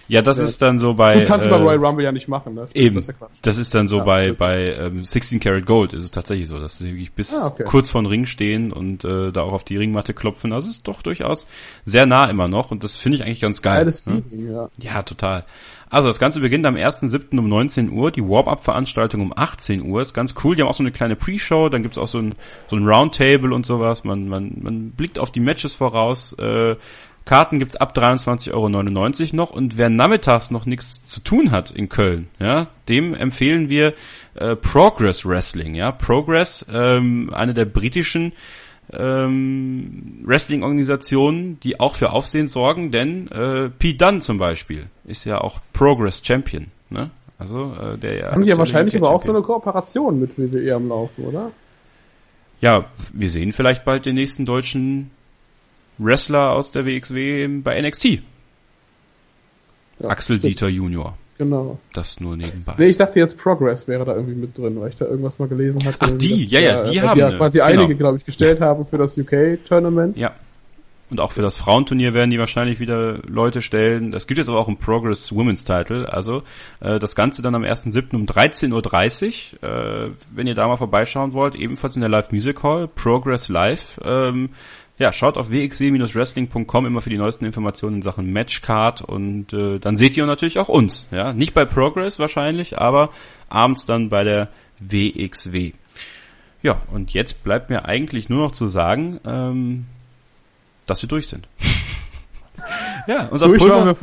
Ja, 0.09 0.23
das 0.23 0.39
ja. 0.39 0.45
ist 0.45 0.63
dann 0.63 0.79
so 0.79 0.95
bei. 0.95 1.21
Du 1.21 1.27
kannst 1.27 1.47
äh, 1.47 1.51
bei 1.51 1.57
Royal 1.57 1.85
Rumble 1.85 2.05
ja 2.05 2.13
nicht 2.13 2.29
machen, 2.29 2.55
ne? 2.55 2.67
Eben. 2.75 2.97
Das 2.97 3.09
ist, 3.09 3.21
ja 3.21 3.29
das 3.43 3.59
ist 3.59 3.75
dann 3.75 3.89
so 3.89 3.99
ja, 3.99 4.05
bei 4.05 4.33
bei 4.33 4.73
ähm, 4.75 5.05
16 5.05 5.41
Karat 5.41 5.67
Gold 5.67 5.93
ist 5.93 6.05
es 6.05 6.11
tatsächlich 6.11 6.49
so, 6.49 6.59
dass 6.59 6.79
sie 6.79 6.91
wirklich 6.93 7.13
bis 7.13 7.35
ah, 7.35 7.47
okay. 7.47 7.65
kurz 7.65 7.91
vor 7.91 8.03
den 8.03 8.07
Ring 8.07 8.27
stehen 8.27 8.73
und 8.73 9.05
äh, 9.05 9.33
da 9.33 9.43
auch 9.43 9.53
auf 9.53 9.65
die 9.65 9.77
Ringmatte 9.77 10.15
klopfen. 10.15 10.53
Also 10.53 10.69
ist 10.69 10.87
doch 10.87 11.03
durchaus 11.03 11.47
sehr 11.85 12.07
nah 12.07 12.27
immer 12.27 12.49
noch 12.49 12.71
und 12.71 12.85
das 12.85 12.97
finde 12.97 13.17
ich 13.17 13.25
eigentlich 13.25 13.41
ganz 13.41 13.63
geil. 13.63 13.85
Geiles 13.85 14.07
ne? 14.07 14.23
Feeling, 14.29 14.53
ja. 14.53 14.69
ja, 14.79 15.03
total. 15.03 15.45
Also 15.89 16.09
das 16.09 16.19
Ganze 16.19 16.41
beginnt 16.41 16.67
am 16.67 16.75
1.7. 16.75 17.39
um 17.39 17.49
19 17.49 17.91
Uhr, 17.91 18.11
die 18.11 18.23
Warm-Up-Veranstaltung 18.23 19.21
um 19.21 19.33
18 19.37 19.83
Uhr. 19.83 20.03
Ist 20.03 20.15
ganz 20.15 20.35
cool. 20.43 20.57
Die 20.57 20.63
haben 20.63 20.69
auch 20.69 20.75
so 20.75 20.83
eine 20.83 20.91
kleine 20.91 21.15
Pre-Show, 21.15 21.69
dann 21.69 21.83
gibt's 21.83 21.97
auch 21.97 22.09
so 22.09 22.19
ein, 22.19 22.35
so 22.67 22.77
ein 22.77 22.87
Roundtable 22.87 23.55
und 23.55 23.65
sowas. 23.65 24.03
Man, 24.03 24.29
man, 24.29 24.57
man 24.61 24.91
blickt 24.91 25.19
auf 25.19 25.31
die 25.31 25.41
Matches 25.41 25.75
voraus. 25.75 26.33
Äh, 26.39 26.75
Karten 27.27 27.59
gibt's 27.59 27.77
ab 27.77 27.93
23,99 27.95 28.53
Euro 28.55 29.37
noch 29.37 29.51
und 29.51 29.77
wer 29.77 29.91
nachmittags 29.91 30.51
noch 30.51 30.65
nichts 30.65 31.03
zu 31.03 31.21
tun 31.21 31.51
hat 31.51 31.73
in 31.73 31.89
Köln, 31.89 32.29
ja, 32.39 32.69
dem 32.89 33.15
empfehlen 33.15 33.69
wir 33.69 33.95
äh, 34.35 34.55
Progress 34.57 35.27
Wrestling, 35.27 35.75
ja. 35.75 35.93
Progress, 35.93 36.65
ähm, 36.73 37.31
eine 37.35 37.53
der 37.53 37.65
britischen 37.65 38.33
ähm, 38.93 40.21
Wrestling-Organisationen, 40.25 41.59
die 41.61 41.81
auch 41.81 41.97
für 41.97 42.11
Aufsehen 42.11 42.47
sorgen, 42.47 42.93
denn 42.93 43.29
äh, 43.29 43.71
Pete 43.71 44.05
Dunne 44.05 44.21
zum 44.21 44.39
Beispiel 44.39 44.87
ist 45.05 45.25
ja 45.25 45.41
auch 45.41 45.61
Progress 45.73 46.23
Champion, 46.25 46.69
ne? 46.91 47.11
Also 47.39 47.75
äh, 47.75 47.99
der 47.99 48.17
ja. 48.17 48.33
Haben 48.33 48.45
die 48.45 48.51
ja 48.51 48.57
wahrscheinlich 48.57 48.97
aber 48.97 49.11
auch 49.11 49.23
so 49.23 49.31
eine 49.31 49.43
Kooperation 49.43 50.21
mit 50.21 50.39
WWE 50.39 50.77
am 50.77 50.89
Laufen, 50.89 51.25
oder? 51.25 51.51
Ja, 52.61 52.87
wir 53.13 53.29
sehen 53.29 53.53
vielleicht 53.53 53.85
bald 53.85 54.07
den 54.07 54.15
nächsten 54.15 54.47
deutschen 54.47 55.11
Wrestler 55.99 56.53
aus 56.53 56.73
der 56.73 56.87
WXW 56.87 57.49
bei 57.63 57.81
NXT. 57.81 58.05
Ja, 58.05 58.21
Axel 60.09 60.37
stimmt. 60.37 60.53
Dieter 60.53 60.69
Junior. 60.69 61.17
Genau. 61.39 61.79
Das 61.93 62.19
nur 62.21 62.37
nebenbei. 62.37 62.75
Nee, 62.79 62.87
ich 62.87 62.97
dachte 62.97 63.19
jetzt 63.19 63.37
Progress 63.37 63.87
wäre 63.89 64.05
da 64.05 64.15
irgendwie 64.15 64.35
mit 64.35 64.57
drin, 64.57 64.81
weil 64.81 64.89
ich 64.89 64.97
da 64.97 65.05
irgendwas 65.05 65.39
mal 65.39 65.49
gelesen 65.49 65.85
hatte. 65.85 65.99
Ach, 66.01 66.11
die, 66.11 66.47
ja, 66.47 66.61
ja, 66.61 66.83
die 66.83 67.03
haben. 67.03 67.15
Die 67.15 67.21
ja 67.21 67.37
quasi 67.37 67.59
genau. 67.59 67.71
einige, 67.71 67.95
glaube 67.95 68.19
ich, 68.19 68.25
gestellt 68.25 68.61
ja. 68.61 68.67
haben 68.67 68.87
für 68.87 68.97
das 68.97 69.19
UK-Tournament. 69.19 70.17
Ja. 70.17 70.33
Und 71.09 71.21
auch 71.21 71.31
für 71.31 71.43
das 71.43 71.57
Frauenturnier 71.57 72.15
werden 72.15 72.31
die 72.31 72.39
wahrscheinlich 72.39 72.81
wieder 72.81 73.19
Leute 73.29 73.63
stellen. 73.63 74.13
Es 74.13 74.27
gibt 74.27 74.39
jetzt 74.39 74.49
aber 74.49 74.59
auch 74.59 74.67
ein 74.67 74.79
Progress 74.79 75.33
Women's 75.33 75.63
Title. 75.63 76.13
Also 76.13 76.43
äh, 76.81 76.99
das 76.99 77.15
Ganze 77.15 77.43
dann 77.43 77.55
am 77.55 77.63
1.7. 77.63 78.17
um 78.17 78.25
13.30 78.25 79.63
Uhr. 79.63 79.69
Äh, 79.69 80.11
wenn 80.35 80.49
ihr 80.49 80.57
da 80.57 80.67
mal 80.67 80.77
vorbeischauen 80.77 81.33
wollt, 81.33 81.55
ebenfalls 81.55 81.95
in 81.95 82.01
der 82.01 82.09
Live 82.09 82.33
Music 82.33 82.61
Hall, 82.65 82.89
Progress 82.89 83.49
Live. 83.49 84.01
Ähm, 84.05 84.51
ja, 84.99 85.13
schaut 85.13 85.37
auf 85.37 85.51
wxw-wrestling.com 85.51 86.87
immer 86.87 87.03
für 87.03 87.11
die 87.11 87.19
neuesten 87.19 87.45
Informationen 87.45 87.97
in 87.97 88.03
Sachen 88.03 88.33
Matchcard 88.33 89.03
und 89.03 89.53
äh, 89.53 89.79
dann 89.79 89.97
seht 89.97 90.17
ihr 90.17 90.25
natürlich 90.27 90.59
auch 90.59 90.69
uns. 90.69 91.07
Ja, 91.11 91.33
nicht 91.33 91.53
bei 91.53 91.65
Progress 91.65 92.19
wahrscheinlich, 92.19 92.79
aber 92.79 93.11
abends 93.49 93.85
dann 93.85 94.09
bei 94.09 94.25
der 94.25 94.49
WXW. 94.79 95.73
Ja, 96.63 96.81
und 96.91 97.13
jetzt 97.13 97.45
bleibt 97.45 97.71
mir 97.71 97.85
eigentlich 97.85 98.29
nur 98.29 98.43
noch 98.43 98.53
zu 98.53 98.69
sagen, 98.69 99.21
ähm, 99.27 99.87
dass 100.87 101.03
wir 101.03 101.09
durch 101.09 101.29
sind. 101.29 101.47
Ja, 103.07 103.29
unser 103.31 103.47
Pulver, 103.47 103.95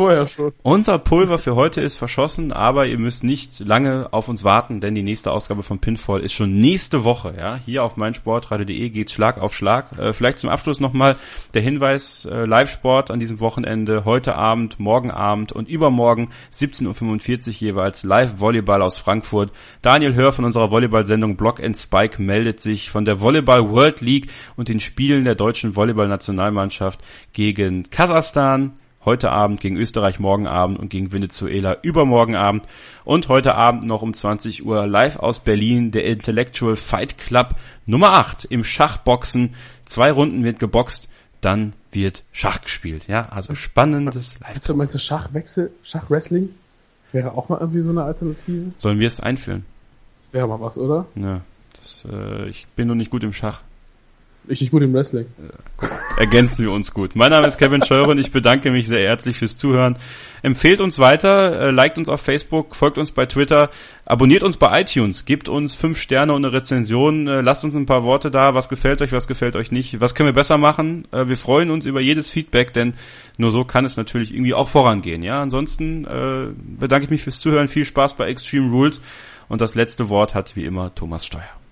unser 0.62 0.98
Pulver 0.98 1.38
für 1.38 1.56
heute 1.56 1.82
ist 1.82 1.96
verschossen, 1.96 2.54
aber 2.54 2.86
ihr 2.86 2.98
müsst 2.98 3.26
nicht 3.26 3.60
lange 3.60 4.08
auf 4.12 4.30
uns 4.30 4.46
warten, 4.46 4.80
denn 4.80 4.96
die 4.96 5.04
nächste 5.04 5.32
Ausgabe 5.32 5.62
von 5.62 5.80
Pinfall 5.80 6.22
ist 6.22 6.32
schon 6.32 6.56
nächste 6.62 7.04
Woche. 7.04 7.34
Ja, 7.38 7.60
hier 7.66 7.84
auf 7.84 7.98
meinsportradio.de 7.98 8.90
geht's 8.92 9.12
Schlag 9.12 9.40
auf 9.40 9.54
Schlag. 9.54 9.98
Äh, 10.00 10.14
vielleicht 10.14 10.40
zum 10.40 10.50
Abschluss 10.50 10.80
nochmal 10.80 11.18
der 11.54 11.62
Hinweis: 11.62 12.26
äh, 12.26 12.46
Live-Sport 12.46 13.12
an 13.12 13.20
diesem 13.20 13.42
Wochenende, 13.42 14.06
heute 14.06 14.36
Abend, 14.36 14.80
morgen 14.80 15.12
Abend 15.12 15.52
und 15.52 15.68
übermorgen 15.68 16.30
17:45 16.54 17.48
Uhr 17.48 17.54
jeweils 17.60 18.04
Live-Volleyball 18.04 18.82
aus 18.82 18.98
Frankfurt. 18.98 19.52
Daniel 19.82 20.14
Hör 20.16 20.32
von 20.32 20.46
unserer 20.46 20.72
Volleyball-Sendung 20.72 21.36
Block 21.36 21.62
and 21.62 21.78
Spike 21.78 22.22
meldet 22.22 22.62
sich 22.62 22.90
von 22.90 23.04
der 23.04 23.20
Volleyball 23.20 23.70
World 23.70 24.00
League 24.00 24.30
und 24.56 24.70
den 24.70 24.80
Spielen 24.80 25.26
der 25.26 25.36
deutschen 25.36 25.76
Volleyball-Nationalmannschaft 25.76 27.02
gegen 27.34 27.90
Kasachstan 27.90 28.43
heute 29.06 29.32
Abend, 29.32 29.60
gegen 29.60 29.78
Österreich 29.78 30.20
morgen 30.20 30.48
Abend 30.48 30.80
und 30.80 30.90
gegen 30.90 31.12
Venezuela 31.12 31.76
übermorgen 31.82 32.36
Abend. 32.36 32.66
Und 33.04 33.28
heute 33.28 33.56
Abend 33.56 33.84
noch 33.84 34.02
um 34.02 34.14
20 34.14 34.66
Uhr 34.66 34.88
live 34.88 35.18
aus 35.18 35.40
Berlin 35.40 35.92
der 35.92 36.06
Intellectual 36.06 36.76
Fight 36.76 37.18
Club 37.18 37.56
Nummer 37.86 38.14
8 38.14 38.46
im 38.46 38.64
Schachboxen. 38.64 39.56
Zwei 39.86 40.12
Runden 40.12 40.44
wird 40.44 40.60
geboxt, 40.60 41.10
dann 41.42 41.74
wird 41.92 42.24
Schach 42.32 42.62
gespielt. 42.62 43.08
Ja, 43.08 43.30
also 43.30 43.56
spannendes 43.56 44.40
live 44.40 44.76
Meinst 44.76 44.96
du 44.96 45.00
Schachwechsel, 45.00 45.72
Schachwrestling? 45.84 46.50
Wäre 47.12 47.34
auch 47.34 47.50
mal 47.50 47.60
irgendwie 47.60 47.82
so 47.82 47.92
eine 47.92 48.04
Alternative? 48.04 48.72
Sollen 48.80 49.00
wir 49.00 49.08
es 49.08 49.20
einführen? 49.20 49.66
Das 50.24 50.34
wäre 50.34 50.48
mal 50.48 50.60
was, 50.60 50.78
oder? 50.78 51.06
Ja, 51.16 51.42
das, 51.80 52.06
äh, 52.12 52.48
ich 52.50 52.66
bin 52.76 52.88
noch 52.88 52.96
nicht 52.96 53.12
gut 53.12 53.24
im 53.24 53.34
Schach. 53.34 53.62
Richtig 54.50 54.72
gut 54.72 54.82
im 54.84 54.94
Wrestling. 54.94 55.26
Ergänzen 56.18 56.66
wir 56.66 56.72
uns 56.72 56.94
gut. 56.94 57.16
Mein 57.16 57.32
Name 57.32 57.48
ist 57.48 57.58
Kevin 57.58 57.84
Scheuren. 57.84 58.18
Ich 58.18 58.32
bedanke 58.32 58.72
mich 58.72 58.88
sehr 58.88 59.08
herzlich 59.08 59.38
fürs 59.38 59.56
Zuhören. 59.56 59.98
Empfehlt 60.42 60.82
uns 60.82 61.00
weiter, 61.00 61.70
äh, 61.70 61.72
liked 61.72 61.98
uns 61.98 62.10
auf 62.10 62.20
Facebook, 62.20 62.76
folgt 62.76 62.98
uns 62.98 63.12
bei 63.12 63.26
Twitter, 63.26 63.70
abonniert 64.04 64.44
uns 64.44 64.58
bei 64.58 64.82
iTunes, 64.82 65.24
gebt 65.24 65.48
uns 65.48 65.74
fünf 65.74 65.98
Sterne 65.98 66.34
und 66.34 66.44
eine 66.44 66.54
Rezension, 66.54 67.30
äh, 67.30 67.40
lasst 67.40 67.64
uns 67.64 67.78
ein 67.78 67.86
paar 67.86 68.04
Worte 68.04 68.30
da, 68.30 68.54
was 68.54 68.68
gefällt 68.68 69.02
euch, 69.02 69.14
was 69.14 69.30
gefällt 69.30 69.56
euch 69.56 69.72
nicht, 69.72 70.02
was 70.02 70.14
können 70.14 70.28
wir 70.28 70.34
besser 70.34 70.58
machen. 70.58 71.08
Äh, 71.14 71.30
wir 71.30 71.38
freuen 71.38 71.72
uns 71.72 71.86
über 71.86 72.02
jedes 72.02 72.30
Feedback, 72.30 72.74
denn 72.74 72.96
nur 73.38 73.52
so 73.52 73.64
kann 73.64 73.86
es 73.86 73.96
natürlich 73.96 74.34
irgendwie 74.34 74.54
auch 74.54 74.68
vorangehen. 74.68 75.24
Ja, 75.24 75.42
ansonsten 75.42 76.04
bedanke 76.04 77.06
ich 77.06 77.10
mich 77.10 77.24
fürs 77.24 77.40
Zuhören, 77.40 77.68
viel 77.68 77.86
Spaß 77.86 78.16
bei 78.16 78.28
Extreme 78.28 78.70
Rules 78.70 79.02
und 79.48 79.62
das 79.62 79.74
letzte 79.74 80.10
Wort 80.10 80.36
hat 80.36 80.56
wie 80.56 80.66
immer 80.66 80.94
Thomas 80.94 81.26
Steuer. 81.26 81.63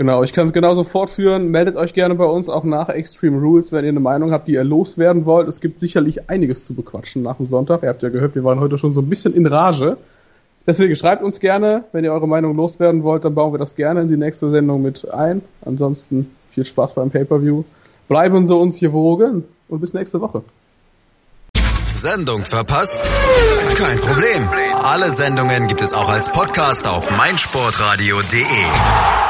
Genau, 0.00 0.22
ich 0.22 0.32
kann 0.32 0.46
es 0.46 0.54
genauso 0.54 0.84
fortführen. 0.84 1.50
Meldet 1.50 1.76
euch 1.76 1.92
gerne 1.92 2.14
bei 2.14 2.24
uns 2.24 2.48
auch 2.48 2.64
nach 2.64 2.88
Extreme 2.88 3.38
Rules, 3.38 3.70
wenn 3.70 3.84
ihr 3.84 3.90
eine 3.90 4.00
Meinung 4.00 4.32
habt, 4.32 4.48
die 4.48 4.52
ihr 4.52 4.64
loswerden 4.64 5.26
wollt. 5.26 5.46
Es 5.46 5.60
gibt 5.60 5.80
sicherlich 5.80 6.30
einiges 6.30 6.64
zu 6.64 6.72
bequatschen 6.72 7.22
nach 7.22 7.36
dem 7.36 7.48
Sonntag. 7.48 7.82
Ihr 7.82 7.90
habt 7.90 8.02
ja 8.02 8.08
gehört, 8.08 8.34
wir 8.34 8.42
waren 8.42 8.60
heute 8.60 8.78
schon 8.78 8.94
so 8.94 9.02
ein 9.02 9.10
bisschen 9.10 9.34
in 9.34 9.44
Rage. 9.44 9.98
Deswegen 10.66 10.96
schreibt 10.96 11.22
uns 11.22 11.38
gerne, 11.38 11.84
wenn 11.92 12.02
ihr 12.02 12.14
eure 12.14 12.26
Meinung 12.26 12.56
loswerden 12.56 13.02
wollt, 13.02 13.26
dann 13.26 13.34
bauen 13.34 13.52
wir 13.52 13.58
das 13.58 13.76
gerne 13.76 14.00
in 14.00 14.08
die 14.08 14.16
nächste 14.16 14.50
Sendung 14.50 14.80
mit 14.80 15.06
ein. 15.12 15.42
Ansonsten 15.66 16.30
viel 16.52 16.64
Spaß 16.64 16.94
beim 16.94 17.10
Pay-Per-View. 17.10 17.64
Bleiben 18.08 18.46
Sie 18.46 18.56
uns 18.56 18.80
gewogen 18.80 19.44
und 19.68 19.80
bis 19.82 19.92
nächste 19.92 20.18
Woche. 20.22 20.42
Sendung 21.92 22.40
verpasst? 22.40 23.06
Kein 23.74 23.98
Problem. 23.98 24.48
Alle 24.82 25.10
Sendungen 25.10 25.66
gibt 25.66 25.82
es 25.82 25.92
auch 25.92 26.08
als 26.08 26.32
Podcast 26.32 26.88
auf 26.88 27.14
meinsportradio.de. 27.14 29.29